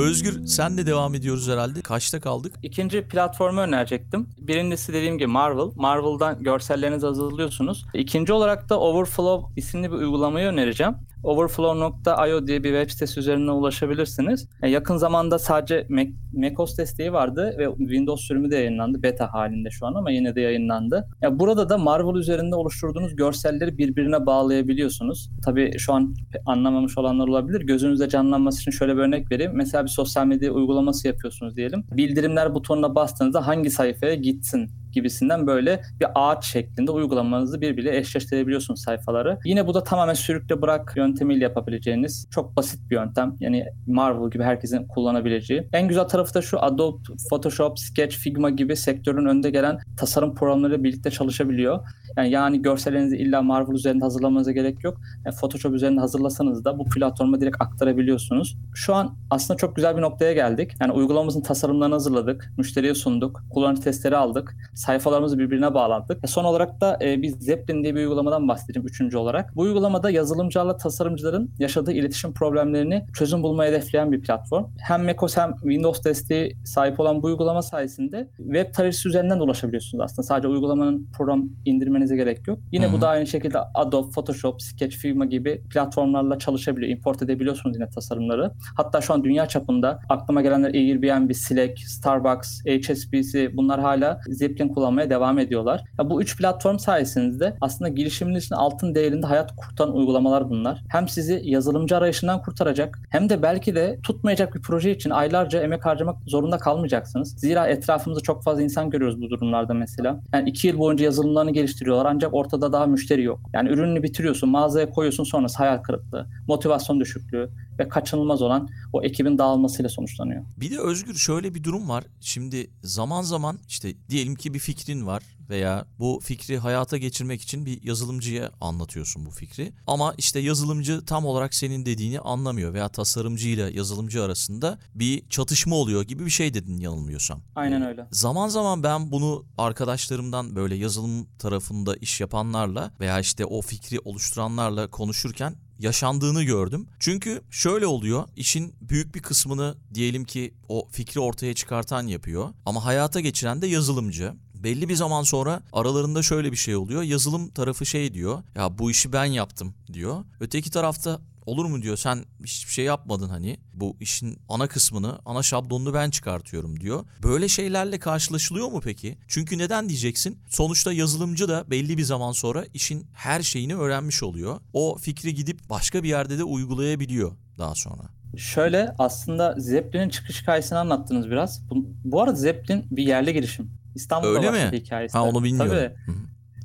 Özgür 0.02 0.46
senle 0.46 0.86
devam 0.86 1.14
ediyoruz 1.14 1.48
herhalde. 1.48 1.80
Kaçta 1.80 2.20
kaldık? 2.20 2.54
İkinci 2.62 3.02
platformu 3.02 3.60
önerecektim. 3.60 4.28
Birincisi 4.38 4.92
dediğim 4.92 5.18
gibi 5.18 5.26
Marvel. 5.26 5.70
Marvel'dan 5.76 6.42
görsellerinizi 6.42 7.06
hazırlıyorsunuz. 7.06 7.86
İkinci 7.94 8.32
olarak 8.32 8.68
da 8.68 8.80
Overflow 8.80 9.60
isimli 9.60 9.92
bir 9.92 9.96
uygulamayı 9.96 10.46
önereceğim. 10.46 10.94
Overflow.io 11.22 12.46
diye 12.46 12.64
bir 12.64 12.68
web 12.68 12.90
sitesi 12.90 13.20
üzerinden 13.20 13.52
ulaşabilirsiniz. 13.52 14.48
E, 14.62 14.68
yakın 14.68 14.96
zamanda 14.96 15.38
sadece 15.38 15.86
Mac, 15.88 16.10
macOS 16.32 16.78
desteği 16.78 17.12
vardı 17.12 17.54
ve 17.58 17.68
Windows 17.78 18.26
sürümü 18.26 18.50
de 18.50 18.56
yayınlandı. 18.56 19.02
Beta 19.02 19.32
halinde 19.32 19.70
şu 19.70 19.86
an 19.86 19.94
ama 19.94 20.10
yine 20.10 20.34
de 20.34 20.40
yayınlandı. 20.40 21.08
Ya 21.22 21.38
burada 21.38 21.68
da 21.68 21.78
Marvel 21.78 22.14
üzerinde 22.14 22.54
oluşturduğunuz 22.54 23.16
görselleri 23.16 23.78
birbirine 23.78 24.26
bağlayabiliyorsunuz. 24.26 25.30
Tabii 25.44 25.78
şu 25.78 25.92
an 25.92 26.14
anlamamış 26.46 26.98
olanlar 26.98 27.28
olabilir. 27.28 27.60
Gözünüzde 27.60 28.08
canlanması 28.08 28.60
için 28.60 28.70
şöyle 28.70 28.96
bir 28.96 29.00
örnek 29.00 29.32
vereyim. 29.32 29.52
Mesela 29.54 29.84
bir 29.84 29.90
sosyal 29.90 30.26
medya 30.26 30.52
uygulaması 30.52 31.08
yapıyorsunuz 31.08 31.56
diyelim. 31.56 31.84
Bildirimler 31.92 32.54
butonuna 32.54 32.94
bastığınızda 32.94 33.46
hangi 33.46 33.70
sayfaya 33.70 34.14
gitsin 34.14 34.70
gibisinden 34.92 35.46
böyle 35.46 35.82
bir 36.00 36.06
ağaç 36.14 36.44
şeklinde 36.44 36.90
uygulamanızı 36.90 37.60
birbiriyle 37.60 37.96
eşleştirebiliyorsunuz 37.96 38.80
sayfaları. 38.82 39.38
Yine 39.44 39.66
bu 39.66 39.74
da 39.74 39.84
tamamen 39.84 40.14
sürükle 40.14 40.62
bırak 40.62 40.92
yöntemiyle 40.96 41.44
yapabileceğiniz 41.44 42.26
çok 42.30 42.56
basit 42.56 42.90
bir 42.90 42.96
yöntem. 42.96 43.36
Yani 43.40 43.66
Marvel 43.86 44.30
gibi 44.30 44.42
herkesin 44.42 44.86
kullanabileceği. 44.86 45.68
En 45.72 45.88
güzel 45.88 46.04
tarafı 46.04 46.34
da 46.34 46.42
şu 46.42 46.64
Adobe 46.64 47.02
Photoshop, 47.30 47.78
Sketch, 47.78 48.16
Figma 48.16 48.50
gibi 48.50 48.76
sektörün 48.76 49.26
önde 49.26 49.50
gelen 49.50 49.78
tasarım 49.96 50.34
programlarıyla 50.34 50.84
birlikte 50.84 51.10
çalışabiliyor. 51.10 51.80
Yani, 52.16 52.30
yani 52.30 52.62
görsellerinizi 52.62 53.16
illa 53.16 53.42
Marvel 53.42 53.74
üzerinde 53.74 54.04
hazırlamanıza 54.04 54.52
gerek 54.52 54.84
yok. 54.84 55.00
Yani 55.24 55.36
Photoshop 55.36 55.74
üzerinde 55.74 56.00
hazırlasanız 56.00 56.64
da 56.64 56.78
bu 56.78 56.84
platforma 56.84 57.40
direkt 57.40 57.56
aktarabiliyorsunuz. 57.60 58.56
Şu 58.74 58.94
an 58.94 59.16
aslında 59.30 59.58
çok 59.58 59.76
güzel 59.76 59.96
bir 59.96 60.02
noktaya 60.02 60.32
geldik. 60.32 60.72
Yani 60.80 60.92
uygulamamızın 60.92 61.42
tasarımlarını 61.42 61.94
hazırladık, 61.94 62.52
müşteriye 62.58 62.94
sunduk, 62.94 63.42
kullanıcı 63.50 63.82
testleri 63.82 64.16
aldık, 64.16 64.56
sayfalarımızı 64.82 65.38
birbirine 65.38 65.74
bağlattık. 65.74 66.24
E 66.24 66.26
son 66.26 66.44
olarak 66.44 66.80
da 66.80 66.98
e, 67.02 67.22
biz 67.22 67.34
Zeppelin 67.34 67.82
diye 67.82 67.94
bir 67.94 68.00
uygulamadan 68.00 68.48
bahsedeceğim 68.48 68.86
üçüncü 68.86 69.16
olarak. 69.16 69.56
Bu 69.56 69.60
uygulamada 69.62 70.10
yazılımcılarla 70.10 70.76
tasarımcıların 70.76 71.50
yaşadığı 71.58 71.92
iletişim 71.92 72.32
problemlerini 72.32 73.06
çözüm 73.14 73.42
bulmayı 73.42 73.70
hedefleyen 73.70 74.12
bir 74.12 74.20
platform. 74.20 74.64
Hem 74.78 75.04
macOS 75.04 75.36
hem 75.36 75.52
Windows 75.52 76.04
desteği 76.04 76.56
sahip 76.64 77.00
olan 77.00 77.22
bu 77.22 77.26
uygulama 77.26 77.62
sayesinde 77.62 78.28
web 78.36 78.74
tarayıcısı 78.74 79.08
üzerinden 79.08 79.38
de 79.38 79.42
ulaşabiliyorsunuz 79.42 80.04
aslında. 80.04 80.26
Sadece 80.26 80.48
uygulamanın 80.48 81.08
program 81.16 81.48
indirmenize 81.64 82.16
gerek 82.16 82.48
yok. 82.48 82.58
Yine 82.72 82.86
Hı 82.86 82.88
hı. 82.88 82.92
bu 82.92 83.00
da 83.00 83.08
aynı 83.08 83.26
şekilde 83.26 83.58
Adobe, 83.74 84.10
Photoshop, 84.10 84.62
Sketch, 84.62 84.96
Figma 84.96 85.24
gibi 85.24 85.62
platformlarla 85.70 86.38
çalışabiliyor. 86.38 86.92
Import 86.96 87.22
edebiliyorsunuz 87.22 87.76
yine 87.76 87.88
tasarımları. 87.88 88.52
Hatta 88.76 89.00
şu 89.00 89.14
an 89.14 89.24
dünya 89.24 89.46
çapında 89.46 90.00
aklıma 90.08 90.42
gelenler 90.42 90.74
Airbnb, 90.74 91.32
Slack, 91.34 91.78
Starbucks, 91.78 92.60
HSBC 92.64 93.56
bunlar 93.56 93.80
hala 93.80 94.20
Zeppelin 94.28 94.71
kullanmaya 94.74 95.10
devam 95.10 95.38
ediyorlar. 95.38 95.84
Ya 95.98 96.10
bu 96.10 96.22
üç 96.22 96.38
platform 96.38 96.78
sayesinde 96.78 97.56
aslında 97.60 97.88
girişimin 97.88 98.34
için 98.34 98.54
altın 98.54 98.94
değerinde 98.94 99.26
hayat 99.26 99.56
kurtaran 99.56 99.96
uygulamalar 99.96 100.50
bunlar. 100.50 100.82
Hem 100.88 101.08
sizi 101.08 101.42
yazılımcı 101.44 101.96
arayışından 101.96 102.42
kurtaracak 102.42 102.98
hem 103.10 103.28
de 103.28 103.42
belki 103.42 103.74
de 103.74 103.98
tutmayacak 104.02 104.54
bir 104.54 104.62
proje 104.62 104.90
için 104.90 105.10
aylarca 105.10 105.62
emek 105.62 105.86
harcamak 105.86 106.16
zorunda 106.26 106.58
kalmayacaksınız. 106.58 107.34
Zira 107.38 107.66
etrafımızda 107.66 108.22
çok 108.22 108.44
fazla 108.44 108.62
insan 108.62 108.90
görüyoruz 108.90 109.22
bu 109.22 109.30
durumlarda 109.30 109.74
mesela. 109.74 110.20
Yani 110.32 110.50
iki 110.50 110.66
yıl 110.66 110.78
boyunca 110.78 111.04
yazılımlarını 111.04 111.50
geliştiriyorlar 111.50 112.06
ancak 112.06 112.34
ortada 112.34 112.72
daha 112.72 112.86
müşteri 112.86 113.22
yok. 113.22 113.40
Yani 113.52 113.68
ürününü 113.68 114.02
bitiriyorsun, 114.02 114.48
mağazaya 114.48 114.90
koyuyorsun 114.90 115.24
sonrası 115.24 115.58
hayal 115.58 115.78
kırıklığı, 115.78 116.26
motivasyon 116.48 117.00
düşüklüğü 117.00 117.50
ve 117.78 117.88
kaçınılmaz 117.88 118.42
olan 118.42 118.68
o 118.92 119.02
ekibin 119.02 119.38
dağılmasıyla 119.38 119.88
sonuçlanıyor. 119.88 120.44
Bir 120.56 120.70
de 120.70 120.80
Özgür 120.80 121.14
şöyle 121.14 121.54
bir 121.54 121.64
durum 121.64 121.88
var. 121.88 122.04
Şimdi 122.20 122.70
zaman 122.82 123.22
zaman 123.22 123.58
işte 123.68 123.88
diyelim 124.08 124.34
ki 124.34 124.54
bir 124.54 124.58
fikrin 124.62 125.06
var 125.06 125.22
veya 125.50 125.86
bu 125.98 126.20
fikri 126.22 126.58
hayata 126.58 126.98
geçirmek 126.98 127.42
için 127.42 127.66
bir 127.66 127.82
yazılımcıya 127.82 128.50
anlatıyorsun 128.60 129.26
bu 129.26 129.30
fikri. 129.30 129.72
Ama 129.86 130.14
işte 130.18 130.40
yazılımcı 130.40 131.04
tam 131.06 131.26
olarak 131.26 131.54
senin 131.54 131.86
dediğini 131.86 132.20
anlamıyor 132.20 132.74
veya 132.74 132.88
tasarımcı 132.88 133.48
ile 133.48 133.62
yazılımcı 133.62 134.22
arasında 134.22 134.78
bir 134.94 135.28
çatışma 135.28 135.76
oluyor 135.76 136.02
gibi 136.02 136.24
bir 136.24 136.30
şey 136.30 136.54
dedin 136.54 136.78
yanılmıyorsam. 136.78 137.40
Aynen 137.56 137.82
öyle. 137.82 138.06
Zaman 138.10 138.48
zaman 138.48 138.82
ben 138.82 139.12
bunu 139.12 139.44
arkadaşlarımdan 139.58 140.56
böyle 140.56 140.74
yazılım 140.74 141.26
tarafında 141.38 141.96
iş 141.96 142.20
yapanlarla 142.20 142.92
veya 143.00 143.20
işte 143.20 143.44
o 143.44 143.62
fikri 143.62 144.00
oluşturanlarla 144.00 144.90
konuşurken 144.90 145.56
yaşandığını 145.78 146.42
gördüm. 146.42 146.88
Çünkü 146.98 147.42
şöyle 147.50 147.86
oluyor. 147.86 148.28
işin 148.36 148.74
büyük 148.80 149.14
bir 149.14 149.22
kısmını 149.22 149.74
diyelim 149.94 150.24
ki 150.24 150.54
o 150.68 150.88
fikri 150.90 151.20
ortaya 151.20 151.54
çıkartan 151.54 152.06
yapıyor 152.06 152.48
ama 152.66 152.84
hayata 152.84 153.20
geçiren 153.20 153.62
de 153.62 153.66
yazılımcı. 153.66 154.34
Belli 154.62 154.88
bir 154.88 154.94
zaman 154.94 155.22
sonra 155.22 155.62
aralarında 155.72 156.22
şöyle 156.22 156.52
bir 156.52 156.56
şey 156.56 156.76
oluyor. 156.76 157.02
Yazılım 157.02 157.48
tarafı 157.50 157.86
şey 157.86 158.14
diyor. 158.14 158.42
Ya 158.54 158.78
bu 158.78 158.90
işi 158.90 159.12
ben 159.12 159.24
yaptım 159.24 159.74
diyor. 159.92 160.24
Öteki 160.40 160.70
tarafta 160.70 161.20
olur 161.46 161.64
mu 161.64 161.82
diyor 161.82 161.96
sen 161.96 162.24
hiçbir 162.44 162.72
şey 162.72 162.84
yapmadın 162.84 163.28
hani 163.28 163.58
bu 163.74 163.96
işin 164.00 164.38
ana 164.48 164.66
kısmını 164.68 165.18
ana 165.26 165.42
şablonunu 165.42 165.94
ben 165.94 166.10
çıkartıyorum 166.10 166.80
diyor. 166.80 167.04
Böyle 167.22 167.48
şeylerle 167.48 167.98
karşılaşılıyor 167.98 168.68
mu 168.68 168.80
peki? 168.84 169.18
Çünkü 169.28 169.58
neden 169.58 169.88
diyeceksin? 169.88 170.38
Sonuçta 170.48 170.92
yazılımcı 170.92 171.48
da 171.48 171.70
belli 171.70 171.98
bir 171.98 172.02
zaman 172.02 172.32
sonra 172.32 172.64
işin 172.74 173.06
her 173.12 173.42
şeyini 173.42 173.76
öğrenmiş 173.76 174.22
oluyor. 174.22 174.60
O 174.72 174.98
fikri 174.98 175.34
gidip 175.34 175.70
başka 175.70 176.02
bir 176.02 176.08
yerde 176.08 176.38
de 176.38 176.44
uygulayabiliyor 176.44 177.32
daha 177.58 177.74
sonra. 177.74 178.02
Şöyle 178.36 178.94
aslında 178.98 179.54
Zeppelin'in 179.58 180.08
çıkış 180.08 180.42
hikayesini 180.42 180.78
anlattınız 180.78 181.30
biraz. 181.30 181.70
Bu, 181.70 181.86
bu 182.04 182.22
arada 182.22 182.36
Zeppelin 182.36 182.84
bir 182.90 183.06
yerli 183.06 183.32
girişim. 183.32 183.70
İstanbul'da 183.94 184.38
Öyle 184.38 184.50
mi? 184.50 184.56
başladı 184.56 184.76
hikayesi. 184.76 185.18
Ha 185.18 185.24
onu 185.24 185.44
bilmiyorum. 185.44 185.72
Tabii. 185.72 185.94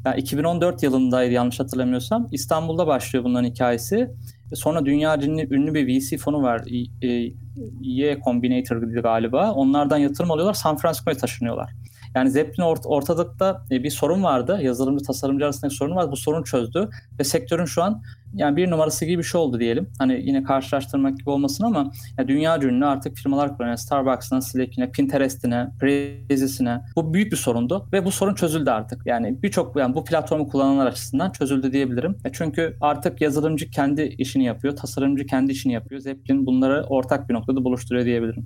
Yani 0.06 0.20
2014 0.20 0.84
yılındaydı 0.84 1.34
yanlış 1.34 1.60
hatırlamıyorsam. 1.60 2.28
İstanbul'da 2.32 2.88
başlıyor 2.88 3.26
bunların 3.26 3.50
hikayesi. 3.50 4.12
Sonra 4.54 4.86
dünya 4.86 5.18
ünlü, 5.22 5.56
ünlü 5.56 5.74
bir 5.74 5.88
VC 5.88 6.18
fonu 6.18 6.42
var. 6.42 6.62
E, 7.02 7.32
Y 7.82 8.20
Combinator 8.26 8.78
galiba. 8.78 9.52
Onlardan 9.52 9.98
yatırım 9.98 10.32
alıyorlar. 10.32 10.54
San 10.54 10.78
Francisco'ya 10.78 11.18
taşınıyorlar. 11.18 11.72
Yani 12.18 12.32
Zeppelin 12.32 12.68
ort 12.68 12.86
ortalıkta 12.86 13.66
e, 13.72 13.84
bir 13.84 13.90
sorun 13.90 14.24
vardı. 14.24 14.60
Yazılımcı 14.62 15.06
tasarımcı 15.06 15.46
arasındaki 15.46 15.76
sorun 15.76 15.96
var. 15.96 16.12
Bu 16.12 16.18
sorun 16.18 16.44
çözdü 16.44 16.90
ve 17.20 17.24
sektörün 17.24 17.66
şu 17.66 17.84
an 17.84 18.04
yani 18.34 18.58
bir 18.58 18.72
numarası 18.72 19.06
gibi 19.06 19.18
bir 19.18 19.24
şey 19.24 19.42
oldu 19.42 19.60
diyelim. 19.60 19.90
Hani 20.00 20.22
yine 20.26 20.44
karşılaştırmak 20.44 21.18
gibi 21.18 21.30
olmasın 21.30 21.64
ama 21.64 21.92
ya 22.18 22.28
dünya 22.28 22.62
ünlü 22.62 22.86
artık 22.86 23.18
firmalar 23.18 23.52
kuruyor. 23.52 23.68
Yani 23.68 23.78
Starbucks'ına, 23.78 24.42
Slack'ine, 24.42 24.92
Pinterest'ine, 24.92 25.70
Braze'ine. 25.82 26.82
Bu 26.96 27.14
büyük 27.14 27.32
bir 27.32 27.38
sorundu 27.38 27.88
ve 27.94 28.06
bu 28.06 28.12
sorun 28.12 28.36
çözüldü 28.36 28.70
artık. 28.70 29.02
Yani 29.06 29.44
birçok 29.44 29.76
yani 29.76 29.96
bu 29.96 30.06
platformu 30.06 30.48
kullananlar 30.48 30.86
açısından 30.86 31.32
çözüldü 31.32 31.72
diyebilirim. 31.72 32.18
E 32.26 32.30
çünkü 32.34 32.78
artık 32.82 33.22
yazılımcı 33.22 33.70
kendi 33.70 34.02
işini 34.02 34.44
yapıyor, 34.46 34.76
tasarımcı 34.76 35.26
kendi 35.26 35.52
işini 35.52 35.74
yapıyor. 35.74 36.02
Zeppelin 36.02 36.46
bunları 36.46 36.86
ortak 36.90 37.30
bir 37.30 37.34
noktada 37.34 37.64
buluşturuyor 37.64 38.06
diyebilirim. 38.06 38.46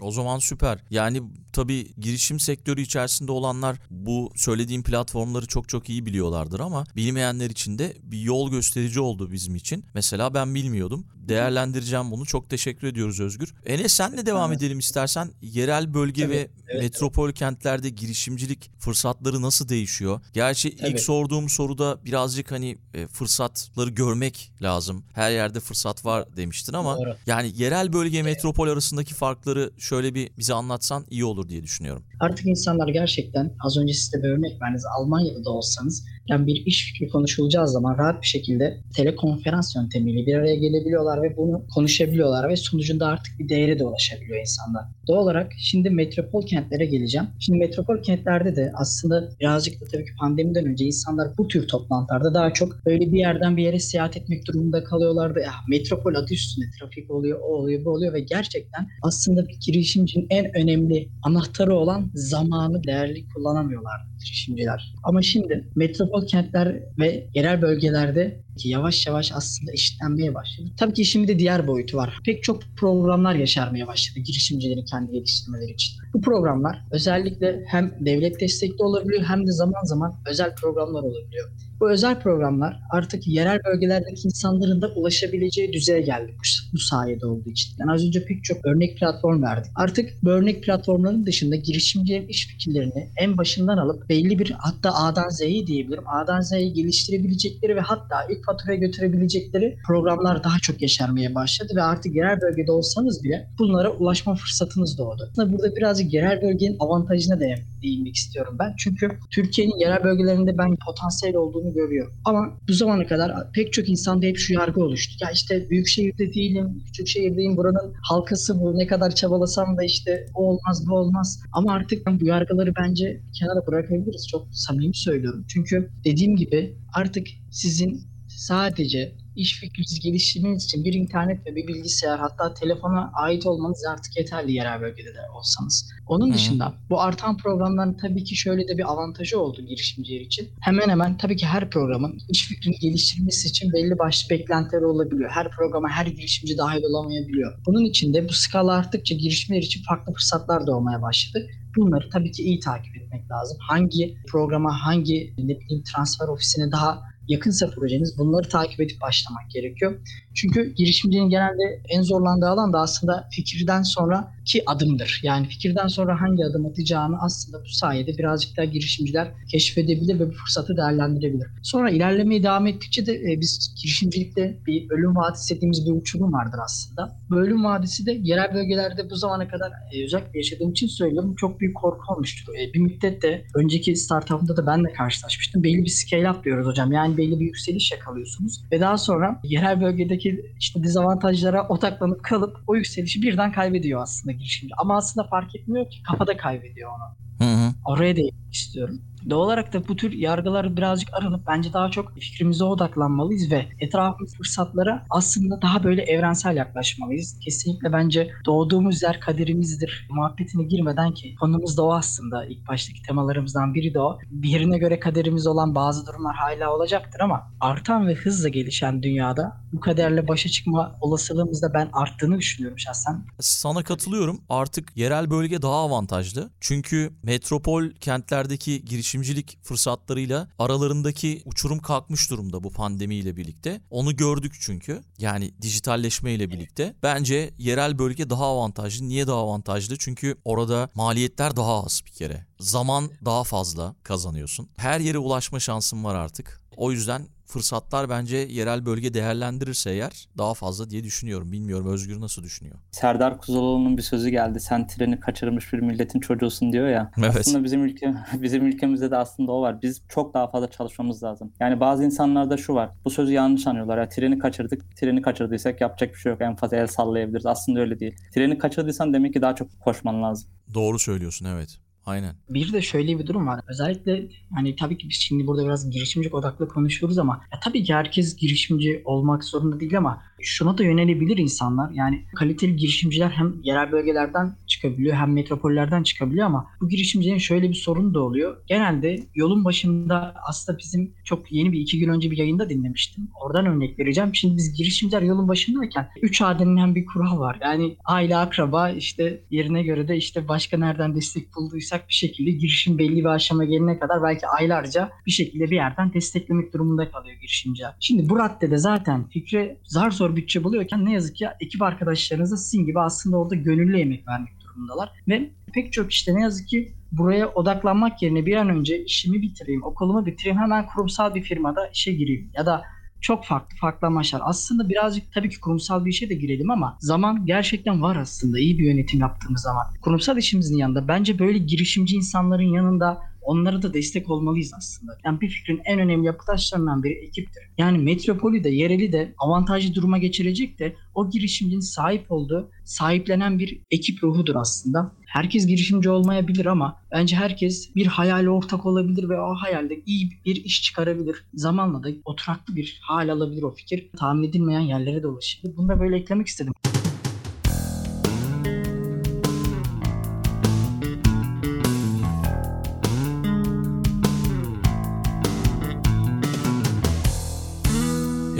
O 0.00 0.10
zaman 0.10 0.38
süper. 0.38 0.78
Yani 0.90 1.22
tabii 1.52 1.94
girişim 1.98 2.40
sektörü 2.40 2.80
içerisinde 2.80 3.32
olanlar 3.32 3.76
bu 3.90 4.32
söylediğim 4.36 4.82
platformları 4.82 5.46
çok 5.46 5.68
çok 5.68 5.88
iyi 5.88 6.06
biliyorlardır 6.06 6.60
ama 6.60 6.84
bilmeyenler 6.96 7.50
için 7.50 7.78
de 7.78 7.96
bir 8.02 8.20
yol 8.20 8.50
gösterici 8.50 9.00
oldu 9.00 9.32
bizim 9.32 9.54
için. 9.56 9.84
Mesela 9.94 10.34
ben 10.34 10.54
bilmiyordum. 10.54 11.06
Değerlendireceğim 11.16 12.10
bunu. 12.10 12.26
Çok 12.26 12.50
teşekkür 12.50 12.86
ediyoruz 12.86 13.20
Özgür. 13.20 13.54
Enes 13.66 13.92
senle 13.92 14.26
devam 14.26 14.50
Evet. 14.52 14.62
edelim 14.62 14.78
istersen. 14.78 15.30
Yerel 15.42 15.94
bölge 15.94 16.22
Tabii, 16.22 16.32
ve 16.32 16.50
evet, 16.68 16.82
metropol 16.82 17.32
kentlerde 17.32 17.88
girişimcilik 17.88 18.70
fırsatları 18.78 19.42
nasıl 19.42 19.68
değişiyor? 19.68 20.20
Gerçi 20.32 20.76
Tabii. 20.76 20.90
ilk 20.90 21.00
sorduğum 21.00 21.48
soruda 21.48 22.04
birazcık 22.04 22.52
hani 22.52 22.78
e, 22.94 23.06
fırsatları 23.06 23.90
görmek 23.90 24.52
lazım. 24.62 25.04
Her 25.12 25.30
yerde 25.30 25.60
fırsat 25.60 26.04
var 26.04 26.36
demiştin 26.36 26.72
ama 26.72 26.96
Doğru. 26.96 27.16
yani 27.26 27.52
yerel 27.56 27.92
bölge 27.92 28.22
metropol 28.22 28.68
arasındaki 28.68 29.14
farkları 29.14 29.70
şöyle 29.78 30.14
bir 30.14 30.30
bize 30.38 30.54
anlatsan 30.54 31.06
iyi 31.10 31.24
olur 31.24 31.41
diye 31.48 31.62
düşünüyorum. 31.62 32.02
Artık 32.20 32.46
insanlar 32.46 32.88
gerçekten 32.88 33.52
az 33.64 33.76
önce 33.78 33.94
size 33.94 34.22
bir 34.22 34.28
örnek 34.28 34.62
verdiniz. 34.62 34.84
Almanya'da 34.98 35.44
da 35.44 35.50
olsanız 35.50 36.04
yani 36.28 36.46
bir 36.46 36.66
iş 36.66 36.92
fikri 36.92 37.08
konuşulacağı 37.08 37.68
zaman 37.68 37.98
rahat 37.98 38.22
bir 38.22 38.26
şekilde 38.26 38.80
telekonferans 38.96 39.76
yöntemiyle 39.76 40.26
bir 40.26 40.34
araya 40.34 40.54
gelebiliyorlar 40.54 41.22
ve 41.22 41.36
bunu 41.36 41.64
konuşabiliyorlar 41.74 42.48
ve 42.48 42.56
sonucunda 42.56 43.06
artık 43.06 43.38
bir 43.38 43.48
değere 43.48 43.78
de 43.78 43.84
ulaşabiliyor 43.84 44.40
insanlar. 44.40 44.84
Doğal 45.08 45.22
olarak 45.22 45.52
şimdi 45.58 45.90
metropol 45.90 46.46
kentlere 46.46 46.84
geleceğim. 46.84 47.26
Şimdi 47.40 47.58
metropol 47.58 48.02
kentlerde 48.02 48.56
de 48.56 48.72
aslında 48.74 49.28
birazcık 49.40 49.80
da 49.80 49.84
tabii 49.92 50.04
ki 50.04 50.10
pandemiden 50.20 50.66
önce 50.66 50.84
insanlar 50.84 51.28
bu 51.38 51.48
tür 51.48 51.68
toplantılarda 51.68 52.34
daha 52.34 52.52
çok 52.52 52.86
böyle 52.86 53.12
bir 53.12 53.18
yerden 53.18 53.56
bir 53.56 53.62
yere 53.62 53.78
seyahat 53.78 54.16
etmek 54.16 54.46
durumunda 54.46 54.84
kalıyorlardı. 54.84 55.40
Ya 55.40 55.52
metropol 55.68 56.14
adı 56.14 56.34
üstünde 56.34 56.66
trafik 56.78 57.10
oluyor, 57.10 57.40
o 57.40 57.44
oluyor, 57.44 57.84
bu 57.84 57.90
oluyor 57.90 58.12
ve 58.12 58.20
gerçekten 58.20 58.88
aslında 59.02 59.48
bir 59.48 59.58
girişimcinin 59.66 60.26
en 60.30 60.56
önemli 60.56 61.08
anahtarı 61.22 61.74
olan 61.74 62.10
zamanı 62.14 62.84
değerli 62.84 63.28
kullanamıyorlar 63.28 64.11
girişimciler. 64.24 64.94
Ama 65.02 65.22
şimdi 65.22 65.68
metropol 65.74 66.26
kentler 66.26 66.82
ve 66.98 67.28
yerel 67.34 67.62
bölgelerde 67.62 68.42
yavaş 68.64 69.06
yavaş 69.06 69.32
aslında 69.32 69.72
eşitlenmeye 69.72 70.34
başladı. 70.34 70.68
Tabii 70.76 70.92
ki 70.92 71.02
işin 71.02 71.22
bir 71.22 71.28
de 71.28 71.38
diğer 71.38 71.66
boyutu 71.66 71.96
var. 71.96 72.18
Pek 72.24 72.42
çok 72.42 72.62
programlar 72.76 73.34
yaşarmaya 73.34 73.86
başladı 73.86 74.20
girişimcilerin 74.20 74.84
kendi 74.84 75.12
geliştirmeleri 75.12 75.72
için. 75.72 76.01
Bu 76.14 76.20
programlar 76.20 76.84
özellikle 76.90 77.64
hem 77.66 77.94
devlet 78.00 78.40
destekli 78.40 78.82
olabiliyor 78.82 79.22
hem 79.22 79.46
de 79.46 79.52
zaman 79.52 79.84
zaman 79.84 80.14
özel 80.30 80.54
programlar 80.54 81.02
olabiliyor. 81.02 81.50
Bu 81.82 81.90
özel 81.90 82.20
programlar 82.20 82.80
artık 82.90 83.28
yerel 83.28 83.58
bölgelerdeki 83.64 84.20
insanların 84.24 84.82
da 84.82 84.88
ulaşabileceği 84.88 85.72
düzeye 85.72 86.00
geldi 86.00 86.32
bu, 86.38 86.42
bu 86.72 86.78
sayede 86.78 87.26
olduğu 87.26 87.50
için. 87.50 87.74
Yani 87.78 87.92
az 87.92 88.06
önce 88.06 88.24
pek 88.24 88.44
çok 88.44 88.66
örnek 88.66 88.98
platform 88.98 89.42
verdik. 89.42 89.70
Artık 89.74 90.10
bu 90.22 90.30
örnek 90.30 90.62
platformların 90.62 91.26
dışında 91.26 91.56
girişimcilerin 91.56 92.28
iş 92.28 92.46
fikirlerini 92.46 93.10
en 93.16 93.38
başından 93.38 93.76
alıp 93.76 94.08
belli 94.08 94.38
bir 94.38 94.50
hatta 94.50 94.94
A'dan 94.94 95.28
Z'yi 95.28 95.66
diyebilirim. 95.66 96.08
A'dan 96.08 96.40
Z'ye 96.40 96.68
geliştirebilecekleri 96.68 97.76
ve 97.76 97.80
hatta 97.80 98.16
ilk 98.30 98.44
faturaya 98.46 98.78
götürebilecekleri 98.78 99.76
programlar 99.86 100.44
daha 100.44 100.58
çok 100.62 100.82
yeşermeye 100.82 101.34
başladı 101.34 101.72
ve 101.76 101.82
artık 101.82 102.16
yerel 102.16 102.40
bölgede 102.40 102.72
olsanız 102.72 103.24
bile 103.24 103.48
bunlara 103.58 103.90
ulaşma 103.90 104.34
fırsatınız 104.34 104.98
doğdu. 104.98 105.28
Aslında 105.30 105.52
burada 105.52 105.74
birazcık 106.02 106.14
yerel 106.14 106.42
bölgenin 106.42 106.76
avantajına 106.80 107.40
da 107.40 107.44
değinmek 107.82 108.16
istiyorum 108.16 108.56
ben. 108.58 108.74
Çünkü 108.78 109.08
Türkiye'nin 109.30 109.78
yerel 109.78 110.04
bölgelerinde 110.04 110.58
ben 110.58 110.76
potansiyel 110.86 111.36
olduğunu 111.36 111.72
görüyorum. 111.72 112.12
Ama 112.24 112.58
bu 112.68 112.72
zamana 112.72 113.06
kadar 113.06 113.52
pek 113.52 113.72
çok 113.72 113.88
insanda 113.88 114.26
hep 114.26 114.36
şu 114.36 114.52
yargı 114.52 114.80
oluştu. 114.80 115.24
Ya 115.24 115.30
işte 115.30 115.70
büyük 115.70 115.86
şehirde 115.86 116.34
değilim, 116.34 116.82
küçük 116.86 117.06
şehirdeyim, 117.08 117.56
buranın 117.56 117.94
halkası 118.02 118.60
bu. 118.60 118.78
Ne 118.78 118.86
kadar 118.86 119.14
çabalasam 119.14 119.76
da 119.76 119.84
işte 119.84 120.26
o 120.34 120.42
olmaz, 120.42 120.86
bu 120.88 120.94
olmaz. 120.94 121.40
Ama 121.52 121.72
artık 121.72 122.06
bu 122.20 122.26
yargıları 122.26 122.72
bence 122.76 123.20
kenara 123.38 123.66
bırakabiliriz. 123.66 124.28
Çok 124.28 124.48
samimi 124.52 124.94
söylüyorum. 124.94 125.44
Çünkü 125.48 125.88
dediğim 126.04 126.36
gibi 126.36 126.76
artık 126.94 127.26
sizin 127.50 128.00
sadece 128.28 129.12
iş 129.36 129.60
fikrinizi 129.60 130.00
geliştirmeniz 130.00 130.64
için 130.64 130.84
bir 130.84 130.94
internet 130.94 131.46
ve 131.46 131.56
bir 131.56 131.66
bilgisayar 131.66 132.18
hatta 132.18 132.54
telefona 132.54 133.10
ait 133.14 133.46
olmanız 133.46 133.84
artık 133.90 134.16
yeterli 134.16 134.52
yerel 134.52 134.80
bölgede 134.80 135.14
de 135.14 135.20
olsanız. 135.38 135.90
Onun 136.06 136.30
Hı. 136.30 136.34
dışında 136.34 136.74
bu 136.90 137.00
artan 137.00 137.36
programların 137.36 137.94
tabii 137.94 138.24
ki 138.24 138.36
şöyle 138.36 138.68
de 138.68 138.78
bir 138.78 138.92
avantajı 138.92 139.40
oldu 139.40 139.62
girişimciler 139.62 140.20
için. 140.20 140.48
Hemen 140.60 140.88
hemen 140.88 141.16
tabii 141.16 141.36
ki 141.36 141.46
her 141.46 141.70
programın 141.70 142.18
iş 142.28 142.48
fikrini 142.48 142.74
geliştirmesi 142.74 143.48
için 143.48 143.72
belli 143.72 143.98
başlı 143.98 144.30
beklentileri 144.30 144.84
olabiliyor. 144.84 145.30
Her 145.30 145.50
programa 145.50 145.88
her 145.88 146.06
girişimci 146.06 146.58
dahil 146.58 146.82
olamayabiliyor. 146.82 147.58
Bunun 147.66 147.84
için 147.84 148.14
de 148.14 148.28
bu 148.28 148.32
skala 148.32 148.72
arttıkça 148.72 149.14
girişimler 149.14 149.62
için 149.62 149.82
farklı 149.88 150.12
fırsatlar 150.12 150.66
doğmaya 150.66 151.02
başladı. 151.02 151.46
Bunları 151.76 152.10
tabii 152.10 152.32
ki 152.32 152.42
iyi 152.42 152.60
takip 152.60 152.96
etmek 152.96 153.30
lazım. 153.30 153.58
Hangi 153.60 154.16
programa, 154.28 154.86
hangi 154.86 155.34
ne 155.38 155.60
bileyim 155.60 155.82
transfer 155.92 156.28
ofisine 156.28 156.72
daha 156.72 157.11
yakınsa 157.32 157.70
projeniz 157.70 158.18
bunları 158.18 158.48
takip 158.48 158.80
edip 158.80 159.00
başlamak 159.00 159.50
gerekiyor. 159.50 160.00
Çünkü 160.34 160.74
girişimcinin 160.74 161.28
genelde 161.28 161.82
en 161.88 162.02
zorlandığı 162.02 162.48
alan 162.48 162.72
da 162.72 162.80
aslında 162.80 163.28
fikirden 163.32 163.82
sonraki 163.82 164.62
adımdır. 164.66 165.20
Yani 165.22 165.46
fikirden 165.48 165.86
sonra 165.86 166.20
hangi 166.20 166.44
adım 166.44 166.66
atacağını 166.66 167.16
aslında 167.20 167.64
bu 167.64 167.68
sayede 167.68 168.18
birazcık 168.18 168.56
daha 168.56 168.64
girişimciler 168.64 169.28
keşfedebilir 169.50 170.20
ve 170.20 170.28
bu 170.28 170.32
fırsatı 170.32 170.76
değerlendirebilir. 170.76 171.46
Sonra 171.62 171.90
ilerlemeye 171.90 172.42
devam 172.42 172.66
ettikçe 172.66 173.06
de 173.06 173.14
e, 173.14 173.40
biz 173.40 173.74
girişimcilikte 173.82 174.58
bir 174.66 174.90
ölüm 174.90 175.16
vadisi 175.16 175.56
dediğimiz 175.56 175.86
bir 175.86 175.92
uçurum 175.92 176.32
vardır 176.32 176.58
aslında. 176.64 177.16
Bu 177.30 177.36
ölüm 177.36 177.64
vadisi 177.64 178.06
de 178.06 178.12
yerel 178.22 178.54
bölgelerde 178.54 179.10
bu 179.10 179.16
zamana 179.16 179.48
kadar 179.48 179.72
e, 179.92 180.04
özellikle 180.04 180.38
yaşadığım 180.38 180.70
için 180.70 180.86
söylüyorum 180.86 181.34
çok 181.36 181.60
büyük 181.60 181.76
korku 181.76 182.14
olmuştur. 182.14 182.54
E, 182.54 182.74
bir 182.74 182.80
müddet 182.80 183.22
de 183.22 183.44
önceki 183.54 183.96
startup'ımda 183.96 184.56
da 184.56 184.66
ben 184.66 184.84
de 184.84 184.92
karşılaşmıştım. 184.92 185.62
Belli 185.62 185.84
bir 185.84 185.90
scale 185.90 186.30
up 186.30 186.44
diyoruz 186.44 186.66
hocam. 186.66 186.92
Yani 186.92 187.16
belli 187.16 187.40
bir 187.40 187.44
yükseliş 187.44 187.92
yakalıyorsunuz 187.92 188.64
ve 188.72 188.80
daha 188.80 188.98
sonra 188.98 189.40
yerel 189.44 189.80
bölgedeki 189.80 190.21
işte 190.60 190.82
dezavantajlara 190.82 191.68
odaklanıp 191.68 192.24
kalıp 192.24 192.56
o 192.66 192.74
yükselişi 192.74 193.22
birden 193.22 193.52
kaybediyor 193.52 194.02
aslında 194.02 194.32
girişimci. 194.32 194.74
Ama 194.78 194.96
aslında 194.96 195.26
fark 195.26 195.56
etmiyor 195.56 195.90
ki 195.90 196.02
kafada 196.02 196.36
kaybediyor 196.36 196.90
onu. 196.90 197.22
Hı 197.38 197.54
hı. 197.54 197.72
oraya 197.84 198.16
değinmek 198.16 198.54
istiyorum. 198.54 199.02
Doğal 199.30 199.52
olarak 199.52 199.72
da 199.72 199.88
bu 199.88 199.96
tür 199.96 200.12
yargılar 200.12 200.76
birazcık 200.76 201.14
aranıp 201.14 201.46
bence 201.46 201.72
daha 201.72 201.90
çok 201.90 202.18
fikrimize 202.18 202.64
odaklanmalıyız 202.64 203.50
ve 203.50 203.66
etrafımız 203.80 204.36
fırsatlara 204.36 205.06
aslında 205.10 205.62
daha 205.62 205.84
böyle 205.84 206.02
evrensel 206.02 206.56
yaklaşmalıyız. 206.56 207.38
Kesinlikle 207.44 207.92
bence 207.92 208.30
doğduğumuz 208.46 209.02
yer 209.02 209.20
kaderimizdir 209.20 210.08
muhabbetine 210.10 210.64
girmeden 210.64 211.12
ki 211.12 211.34
konumuz 211.40 211.76
da 211.76 211.82
o 211.82 211.92
aslında. 211.92 212.44
ilk 212.44 212.68
baştaki 212.68 213.02
temalarımızdan 213.02 213.74
biri 213.74 213.94
de 213.94 214.00
o. 214.00 214.18
Birine 214.30 214.78
göre 214.78 215.00
kaderimiz 215.00 215.46
olan 215.46 215.74
bazı 215.74 216.06
durumlar 216.06 216.36
hala 216.36 216.76
olacaktır 216.76 217.20
ama 217.20 217.50
artan 217.60 218.08
ve 218.08 218.14
hızla 218.14 218.48
gelişen 218.48 219.02
dünyada 219.02 219.62
bu 219.72 219.80
kaderle 219.80 220.28
başa 220.28 220.48
çıkma 220.48 220.98
olasılığımız 221.00 221.62
da 221.62 221.74
ben 221.74 221.88
arttığını 221.92 222.38
düşünüyorum 222.38 222.78
şahsen. 222.78 223.24
Sana 223.40 223.82
katılıyorum. 223.82 224.40
Artık 224.48 224.96
yerel 224.96 225.30
bölge 225.30 225.62
daha 225.62 225.74
avantajlı. 225.74 226.50
Çünkü 226.60 227.12
metropol 227.22 227.90
kentlerdeki 228.00 228.84
girişimcilik 229.12 229.58
fırsatlarıyla 229.62 230.48
aralarındaki 230.58 231.42
uçurum 231.44 231.78
kalkmış 231.78 232.30
durumda 232.30 232.64
bu 232.64 232.70
pandemiyle 232.70 233.36
birlikte. 233.36 233.80
Onu 233.90 234.16
gördük 234.16 234.54
çünkü. 234.60 235.02
Yani 235.18 235.54
dijitalleşme 235.62 236.32
ile 236.32 236.50
birlikte. 236.50 236.94
Bence 237.02 237.54
yerel 237.58 237.98
bölge 237.98 238.30
daha 238.30 238.44
avantajlı. 238.46 239.08
Niye 239.08 239.26
daha 239.26 239.36
avantajlı? 239.36 239.96
Çünkü 239.98 240.36
orada 240.44 240.90
maliyetler 240.94 241.56
daha 241.56 241.84
az 241.84 242.02
bir 242.06 242.10
kere. 242.10 242.46
Zaman 242.58 243.10
daha 243.24 243.44
fazla 243.44 243.94
kazanıyorsun. 244.02 244.68
Her 244.76 245.00
yere 245.00 245.18
ulaşma 245.18 245.60
şansın 245.60 246.04
var 246.04 246.14
artık. 246.14 246.62
O 246.76 246.92
yüzden 246.92 247.28
fırsatlar 247.52 248.08
bence 248.10 248.36
yerel 248.36 248.86
bölge 248.86 249.14
değerlendirirse 249.14 249.90
eğer 249.90 250.28
daha 250.38 250.54
fazla 250.54 250.90
diye 250.90 251.04
düşünüyorum. 251.04 251.52
Bilmiyorum 251.52 251.86
Özgür 251.86 252.20
nasıl 252.20 252.42
düşünüyor? 252.42 252.76
Serdar 252.90 253.38
Kuzuloğlu'nun 253.38 253.96
bir 253.96 254.02
sözü 254.02 254.28
geldi. 254.28 254.60
Sen 254.60 254.86
treni 254.86 255.20
kaçırmış 255.20 255.72
bir 255.72 255.78
milletin 255.78 256.20
çocuğusun 256.20 256.72
diyor 256.72 256.88
ya. 256.88 257.10
Evet. 257.18 257.36
Aslında 257.36 257.64
bizim 257.64 257.84
ülke 257.84 258.14
bizim 258.34 258.66
ülkemizde 258.66 259.10
de 259.10 259.16
aslında 259.16 259.52
o 259.52 259.62
var. 259.62 259.82
Biz 259.82 260.02
çok 260.08 260.34
daha 260.34 260.50
fazla 260.50 260.70
çalışmamız 260.70 261.22
lazım. 261.22 261.52
Yani 261.60 261.80
bazı 261.80 262.04
insanlarda 262.04 262.56
şu 262.56 262.74
var. 262.74 262.90
Bu 263.04 263.10
sözü 263.10 263.32
yanlış 263.32 263.66
anlıyorlar. 263.66 263.98
Ya 263.98 264.08
treni 264.08 264.38
kaçırdık. 264.38 264.96
Treni 264.96 265.22
kaçırdıysak 265.22 265.80
yapacak 265.80 266.14
bir 266.14 266.18
şey 266.18 266.32
yok. 266.32 266.40
En 266.40 266.56
fazla 266.56 266.76
el 266.76 266.86
sallayabiliriz. 266.86 267.46
Aslında 267.46 267.80
öyle 267.80 268.00
değil. 268.00 268.16
Treni 268.34 268.58
kaçırdıysan 268.58 269.14
demek 269.14 269.32
ki 269.32 269.42
daha 269.42 269.54
çok 269.54 269.80
koşman 269.80 270.22
lazım. 270.22 270.48
Doğru 270.74 270.98
söylüyorsun 270.98 271.46
evet. 271.46 271.78
Aynen. 272.06 272.34
Bir 272.50 272.72
de 272.72 272.82
şöyle 272.82 273.18
bir 273.18 273.26
durum 273.26 273.46
var. 273.46 273.60
Özellikle 273.68 274.28
hani 274.54 274.76
tabii 274.76 274.98
ki 274.98 275.08
biz 275.08 275.16
şimdi 275.16 275.46
burada 275.46 275.64
biraz 275.64 275.90
girişimcilik 275.90 276.34
odaklı 276.34 276.68
konuşuyoruz 276.68 277.18
ama 277.18 277.40
ya 277.52 277.60
tabii 277.60 277.84
ki 277.84 277.94
herkes 277.94 278.36
girişimci 278.36 279.02
olmak 279.04 279.44
zorunda 279.44 279.80
değil 279.80 279.98
ama 279.98 280.22
şuna 280.42 280.78
da 280.78 280.84
yönelebilir 280.84 281.36
insanlar. 281.36 281.90
Yani 281.90 282.24
kaliteli 282.36 282.76
girişimciler 282.76 283.30
hem 283.30 283.54
yerel 283.62 283.92
bölgelerden 283.92 284.56
çıkabiliyor 284.66 285.16
hem 285.16 285.32
metropollerden 285.32 286.02
çıkabiliyor 286.02 286.46
ama 286.46 286.66
bu 286.80 286.88
girişimcinin 286.88 287.38
şöyle 287.38 287.68
bir 287.68 287.74
sorunu 287.74 288.14
da 288.14 288.20
oluyor. 288.20 288.56
Genelde 288.66 289.26
yolun 289.34 289.64
başında 289.64 290.34
aslında 290.48 290.78
bizim 290.78 291.14
çok 291.24 291.52
yeni 291.52 291.72
bir 291.72 291.80
iki 291.80 291.98
gün 291.98 292.08
önce 292.08 292.30
bir 292.30 292.36
yayında 292.36 292.70
dinlemiştim. 292.70 293.28
Oradan 293.40 293.66
örnek 293.66 293.98
vereceğim. 293.98 294.34
Şimdi 294.34 294.56
biz 294.56 294.74
girişimciler 294.74 295.22
yolun 295.22 295.48
başındayken 295.48 296.08
3 296.22 296.42
A 296.42 296.58
denilen 296.58 296.94
bir 296.94 297.06
kural 297.06 297.38
var. 297.38 297.58
Yani 297.62 297.96
aile, 298.04 298.36
akraba 298.36 298.90
işte 298.90 299.40
yerine 299.50 299.82
göre 299.82 300.08
de 300.08 300.16
işte 300.16 300.48
başka 300.48 300.78
nereden 300.78 301.14
destek 301.14 301.54
bulduysak 301.56 302.08
bir 302.08 302.14
şekilde 302.14 302.50
girişim 302.50 302.98
belli 302.98 303.16
bir 303.16 303.24
aşama 303.24 303.64
gelene 303.64 303.98
kadar 303.98 304.22
belki 304.22 304.46
aylarca 304.46 305.10
bir 305.26 305.30
şekilde 305.30 305.64
bir 305.64 305.76
yerden 305.76 306.12
desteklemek 306.12 306.74
durumunda 306.74 307.10
kalıyor 307.10 307.36
girişimciler. 307.36 307.94
Şimdi 308.00 308.28
bu 308.28 308.38
raddede 308.38 308.78
zaten 308.78 309.28
fikre 309.28 309.76
zar 309.84 310.10
zor 310.10 310.31
bütçe 310.36 310.64
buluyorken 310.64 311.04
ne 311.04 311.12
yazık 311.12 311.36
ki 311.36 311.46
ekip 311.60 311.82
arkadaşlarınız 311.82 312.52
da 312.52 312.56
sizin 312.56 312.86
gibi 312.86 313.00
aslında 313.00 313.36
orada 313.36 313.54
gönüllü 313.54 314.00
emek 314.00 314.28
vermek 314.28 314.60
durumundalar. 314.60 315.10
Ve 315.28 315.50
pek 315.74 315.92
çok 315.92 316.12
işte 316.12 316.34
ne 316.34 316.42
yazık 316.42 316.68
ki 316.68 316.92
buraya 317.12 317.48
odaklanmak 317.48 318.22
yerine 318.22 318.46
bir 318.46 318.56
an 318.56 318.68
önce 318.68 319.04
işimi 319.04 319.42
bitireyim, 319.42 319.82
okulumu 319.84 320.26
bitireyim, 320.26 320.58
hemen 320.58 320.86
kurumsal 320.86 321.34
bir 321.34 321.42
firmada 321.42 321.88
işe 321.88 322.12
gireyim 322.12 322.50
ya 322.54 322.66
da 322.66 322.82
çok 323.20 323.44
farklı 323.44 323.76
farklı 323.76 324.06
amaçlar. 324.06 324.40
Aslında 324.44 324.88
birazcık 324.88 325.32
tabii 325.32 325.50
ki 325.50 325.60
kurumsal 325.60 326.04
bir 326.04 326.10
işe 326.10 326.28
de 326.28 326.34
girelim 326.34 326.70
ama 326.70 326.96
zaman 327.00 327.46
gerçekten 327.46 328.02
var 328.02 328.16
aslında 328.16 328.58
iyi 328.58 328.78
bir 328.78 328.84
yönetim 328.84 329.20
yaptığımız 329.20 329.62
zaman. 329.62 329.86
Kurumsal 330.00 330.36
işimizin 330.38 330.76
yanında 330.76 331.08
bence 331.08 331.38
böyle 331.38 331.58
girişimci 331.58 332.16
insanların 332.16 332.74
yanında 332.74 333.31
onlara 333.42 333.82
da 333.82 333.94
destek 333.94 334.30
olmalıyız 334.30 334.72
aslında. 334.76 335.18
Yani 335.24 335.40
bir 335.40 335.48
fikrin 335.48 335.80
en 335.84 335.98
önemli 335.98 336.26
yapı 336.26 336.46
taşlarından 336.46 337.02
biri 337.02 337.12
ekiptir. 337.12 337.62
Yani 337.78 337.98
metropolü 337.98 338.64
de 338.64 338.68
yereli 338.68 339.12
de 339.12 339.34
avantajlı 339.38 339.94
duruma 339.94 340.18
geçirecek 340.18 340.78
de 340.78 340.96
o 341.14 341.30
girişimcinin 341.30 341.80
sahip 341.80 342.32
olduğu, 342.32 342.70
sahiplenen 342.84 343.58
bir 343.58 343.80
ekip 343.90 344.24
ruhudur 344.24 344.56
aslında. 344.56 345.12
Herkes 345.26 345.66
girişimci 345.66 346.10
olmayabilir 346.10 346.66
ama 346.66 347.00
bence 347.12 347.36
herkes 347.36 347.94
bir 347.94 348.06
hayale 348.06 348.50
ortak 348.50 348.86
olabilir 348.86 349.28
ve 349.28 349.40
o 349.40 349.54
hayalde 349.54 350.02
iyi 350.06 350.30
bir 350.44 350.64
iş 350.64 350.82
çıkarabilir. 350.82 351.36
Zamanla 351.54 352.02
da 352.02 352.08
oturaklı 352.24 352.76
bir 352.76 353.00
hal 353.02 353.28
alabilir 353.28 353.62
o 353.62 353.70
fikir. 353.70 354.10
Tahmin 354.16 354.48
edilmeyen 354.48 354.80
yerlere 354.80 355.22
de 355.22 355.26
ulaşabilir. 355.26 355.76
Bunu 355.76 355.88
da 355.88 356.00
böyle 356.00 356.16
eklemek 356.16 356.46
istedim. 356.46 356.72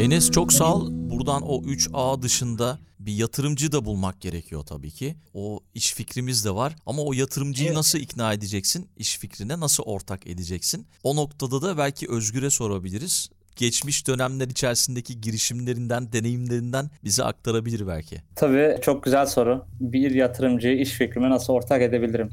Enes 0.02 0.30
çok 0.30 0.52
sağ 0.52 0.74
ol. 0.74 0.88
Buradan 0.92 1.42
o 1.42 1.62
3A 1.62 2.22
dışında 2.22 2.78
bir 2.98 3.12
yatırımcı 3.12 3.72
da 3.72 3.84
bulmak 3.84 4.20
gerekiyor 4.20 4.62
tabii 4.62 4.90
ki. 4.90 5.14
O 5.34 5.60
iş 5.74 5.94
fikrimiz 5.94 6.44
de 6.44 6.54
var 6.54 6.76
ama 6.86 7.02
o 7.02 7.12
yatırımcıyı 7.12 7.68
Evet. 7.68 7.76
nasıl 7.76 7.98
ikna 7.98 8.32
edeceksin? 8.32 8.88
İş 8.96 9.18
fikrine 9.18 9.60
nasıl 9.60 9.82
ortak 9.82 10.26
edeceksin? 10.26 10.86
O 11.02 11.16
noktada 11.16 11.62
da 11.62 11.78
belki 11.78 12.10
Özgür'e 12.10 12.50
sorabiliriz. 12.50 13.30
Geçmiş 13.56 14.06
dönemler 14.06 14.46
içerisindeki 14.48 15.20
girişimlerinden, 15.20 16.12
deneyimlerinden 16.12 16.90
bize 17.04 17.24
aktarabilir 17.24 17.86
belki. 17.86 18.22
Tabii 18.36 18.78
çok 18.82 19.04
güzel 19.04 19.26
soru. 19.26 19.64
Bir 19.80 20.10
yatırımcıyı 20.10 20.80
iş 20.80 20.90
fikrime 20.90 21.30
nasıl 21.30 21.52
ortak 21.52 21.82
edebilirim? 21.82 22.30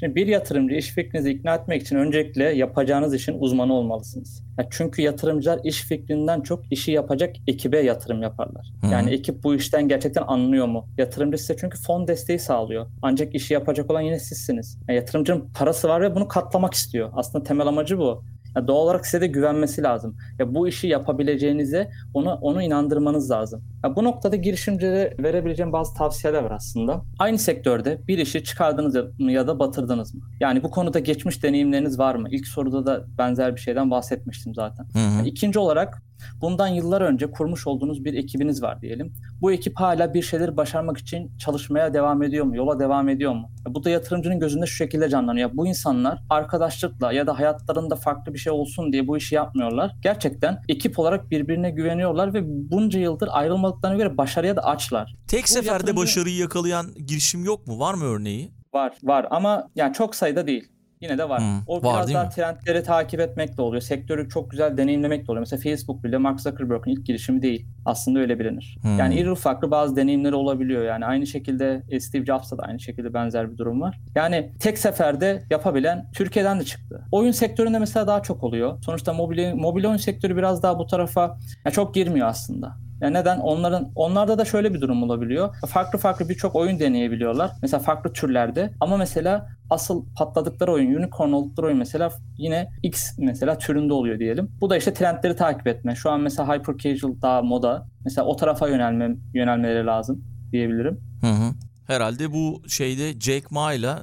Şimdi 0.00 0.14
bir 0.14 0.26
yatırımcı 0.26 0.74
iş 0.74 0.90
fikrinizi 0.90 1.30
ikna 1.30 1.54
etmek 1.54 1.82
için 1.82 1.96
öncelikle 1.96 2.44
yapacağınız 2.44 3.14
işin 3.14 3.36
uzmanı 3.38 3.74
olmalısınız. 3.74 4.42
Ya 4.58 4.66
çünkü 4.70 5.02
yatırımcılar 5.02 5.60
iş 5.64 5.82
fikrinden 5.82 6.40
çok 6.40 6.72
işi 6.72 6.92
yapacak 6.92 7.36
ekibe 7.46 7.78
yatırım 7.78 8.22
yaparlar. 8.22 8.72
Hı. 8.80 8.86
Yani 8.86 9.10
ekip 9.10 9.44
bu 9.44 9.54
işten 9.54 9.88
gerçekten 9.88 10.22
anlıyor 10.22 10.66
mu? 10.66 10.86
Yatırımcı 10.98 11.38
size 11.38 11.56
çünkü 11.60 11.78
fon 11.82 12.08
desteği 12.08 12.38
sağlıyor. 12.38 12.86
Ancak 13.02 13.34
işi 13.34 13.54
yapacak 13.54 13.90
olan 13.90 14.00
yine 14.00 14.18
sizsiniz. 14.18 14.78
Ya 14.88 14.94
yatırımcının 14.94 15.48
parası 15.54 15.88
var 15.88 16.00
ve 16.00 16.14
bunu 16.14 16.28
katlamak 16.28 16.74
istiyor. 16.74 17.10
Aslında 17.14 17.44
temel 17.44 17.66
amacı 17.66 17.98
bu. 17.98 18.24
Ya 18.56 18.68
doğal 18.68 18.76
olarak 18.76 19.06
size 19.06 19.20
de 19.20 19.26
güvenmesi 19.26 19.82
lazım. 19.82 20.16
Ya 20.38 20.54
bu 20.54 20.68
işi 20.68 20.86
yapabileceğinize 20.86 21.90
onu 22.14 22.32
onu 22.32 22.62
inandırmanız 22.62 23.30
lazım. 23.30 23.62
Ya 23.84 23.96
bu 23.96 24.04
noktada 24.04 24.36
girişimcilere 24.36 25.14
verebileceğim 25.18 25.72
bazı 25.72 25.94
tavsiyeler 25.94 26.42
var 26.42 26.50
aslında. 26.50 27.02
Aynı 27.18 27.38
sektörde 27.38 28.00
bir 28.08 28.18
işi 28.18 28.44
çıkardınız 28.44 28.96
mı 29.18 29.32
ya 29.32 29.46
da 29.46 29.58
batırdınız 29.58 30.14
mı? 30.14 30.20
Yani 30.40 30.62
bu 30.62 30.70
konuda 30.70 30.98
geçmiş 30.98 31.42
deneyimleriniz 31.42 31.98
var 31.98 32.14
mı? 32.14 32.28
İlk 32.30 32.46
soruda 32.46 32.86
da 32.86 33.04
benzer 33.18 33.56
bir 33.56 33.60
şeyden 33.60 33.90
bahsetmiştim 33.90 34.54
zaten. 34.54 34.84
Hı 34.92 34.98
hı. 34.98 35.26
İkinci 35.26 35.58
olarak 35.58 36.02
bundan 36.40 36.68
yıllar 36.68 37.00
önce 37.00 37.30
kurmuş 37.30 37.66
olduğunuz 37.66 38.04
bir 38.04 38.14
ekibiniz 38.14 38.62
var 38.62 38.80
diyelim. 38.82 39.12
Bu 39.40 39.52
ekip 39.52 39.80
hala 39.80 40.14
bir 40.14 40.22
şeyleri 40.22 40.56
başarmak 40.56 40.98
için 40.98 41.36
çalışmaya 41.38 41.94
devam 41.94 42.22
ediyor 42.22 42.44
mu? 42.44 42.56
Yola 42.56 42.80
devam 42.80 43.08
ediyor 43.08 43.32
mu? 43.34 43.50
Bu 43.68 43.84
da 43.84 43.90
yatırımcının 43.90 44.38
gözünde 44.40 44.66
şu 44.66 44.74
şekilde 44.76 45.08
canlanıyor. 45.08 45.50
Bu 45.54 45.66
insanlar 45.66 46.18
arkadaşlıkla 46.30 47.12
ya 47.12 47.26
da 47.26 47.38
hayatlarında 47.38 47.96
farklı 47.96 48.34
bir 48.34 48.38
şey 48.38 48.52
olsun 48.52 48.92
diye 48.92 49.08
bu 49.08 49.16
işi 49.16 49.34
yapmıyorlar. 49.34 49.92
Gerçekten 50.02 50.62
ekip 50.68 50.98
olarak 50.98 51.30
birbirine 51.30 51.70
güveniyorlar 51.70 52.34
ve 52.34 52.40
bunca 52.44 53.00
yıldır 53.00 53.28
ayrılmadıklarına 53.32 53.96
göre 53.98 54.16
başarıya 54.16 54.56
da 54.56 54.64
açlar. 54.64 55.14
Tek 55.28 55.42
Bu 55.44 55.48
seferde 55.48 55.70
yatırımcı- 55.90 55.96
başarıyı 55.96 56.36
yakalayan 56.36 56.86
girişim 57.06 57.44
yok 57.44 57.66
mu? 57.66 57.78
Var 57.78 57.94
mı 57.94 58.04
örneği? 58.04 58.50
Var, 58.74 58.92
var 59.02 59.26
ama 59.30 59.68
yani 59.74 59.92
çok 59.92 60.14
sayıda 60.14 60.46
değil. 60.46 60.68
Yine 61.00 61.18
de 61.18 61.28
var. 61.28 61.40
Hmm, 61.40 61.62
o 61.66 61.82
var 61.82 61.94
biraz 61.94 62.14
daha 62.14 62.24
mi? 62.24 62.30
trendleri 62.30 62.82
takip 62.82 63.20
etmekle 63.20 63.62
oluyor. 63.62 63.82
Sektörü 63.82 64.28
çok 64.28 64.50
güzel 64.50 64.76
deneyimlemekle 64.76 65.24
oluyor. 65.32 65.40
Mesela 65.40 65.62
Facebook 65.62 66.04
bile 66.04 66.18
Mark 66.18 66.40
Zuckerberg'in 66.40 66.90
ilk 66.90 67.06
girişimi 67.06 67.42
değil. 67.42 67.66
Aslında 67.84 68.18
öyle 68.18 68.38
bilinir. 68.38 68.78
Hmm. 68.82 68.98
Yani 68.98 69.14
iri 69.14 69.30
ufaklı 69.30 69.70
bazı 69.70 69.96
deneyimleri 69.96 70.34
olabiliyor. 70.34 70.84
Yani 70.84 71.04
aynı 71.04 71.26
şekilde 71.26 71.82
e, 71.90 72.00
Steve 72.00 72.24
Jobs'ta 72.24 72.58
da 72.58 72.62
aynı 72.62 72.80
şekilde 72.80 73.14
benzer 73.14 73.52
bir 73.52 73.58
durum 73.58 73.80
var. 73.80 74.00
Yani 74.14 74.52
tek 74.60 74.78
seferde 74.78 75.42
yapabilen 75.50 76.10
Türkiye'den 76.14 76.60
de 76.60 76.64
çıktı. 76.64 77.04
Oyun 77.12 77.32
sektöründe 77.32 77.78
mesela 77.78 78.06
daha 78.06 78.22
çok 78.22 78.44
oluyor. 78.44 78.82
Sonuçta 78.82 79.12
mobil, 79.12 79.54
mobil 79.54 79.84
oyun 79.84 79.96
sektörü 79.96 80.36
biraz 80.36 80.62
daha 80.62 80.78
bu 80.78 80.86
tarafa 80.86 81.38
ya 81.64 81.70
çok 81.70 81.94
girmiyor 81.94 82.26
aslında. 82.28 82.89
Ya 83.00 83.10
neden? 83.10 83.38
Onların 83.38 83.92
onlarda 83.94 84.38
da 84.38 84.44
şöyle 84.44 84.74
bir 84.74 84.80
durum 84.80 85.02
olabiliyor. 85.02 85.54
Farklı 85.68 85.98
farklı 85.98 86.28
birçok 86.28 86.54
oyun 86.56 86.78
deneyebiliyorlar. 86.78 87.50
Mesela 87.62 87.80
farklı 87.80 88.12
türlerde. 88.12 88.72
Ama 88.80 88.96
mesela 88.96 89.48
asıl 89.70 90.04
patladıkları 90.16 90.72
oyun, 90.72 90.94
unicorn 90.94 91.32
oldukları 91.32 91.66
oyun 91.66 91.78
mesela 91.78 92.12
yine 92.38 92.70
X 92.82 93.18
mesela 93.18 93.58
türünde 93.58 93.92
oluyor 93.92 94.18
diyelim. 94.18 94.50
Bu 94.60 94.70
da 94.70 94.76
işte 94.76 94.94
trendleri 94.94 95.36
takip 95.36 95.66
etme. 95.66 95.94
Şu 95.94 96.10
an 96.10 96.20
mesela 96.20 96.54
hyper 96.54 96.76
casual 96.76 97.22
daha 97.22 97.42
moda. 97.42 97.86
Mesela 98.04 98.26
o 98.26 98.36
tarafa 98.36 98.68
yönelme 98.68 99.16
yönelmeleri 99.34 99.86
lazım 99.86 100.24
diyebilirim. 100.52 101.00
Hı 101.20 101.26
hı. 101.26 101.52
Herhalde 101.86 102.32
bu 102.32 102.62
şeyde 102.68 103.20
Jack 103.20 103.50
Ma 103.50 103.72
ile 103.72 103.94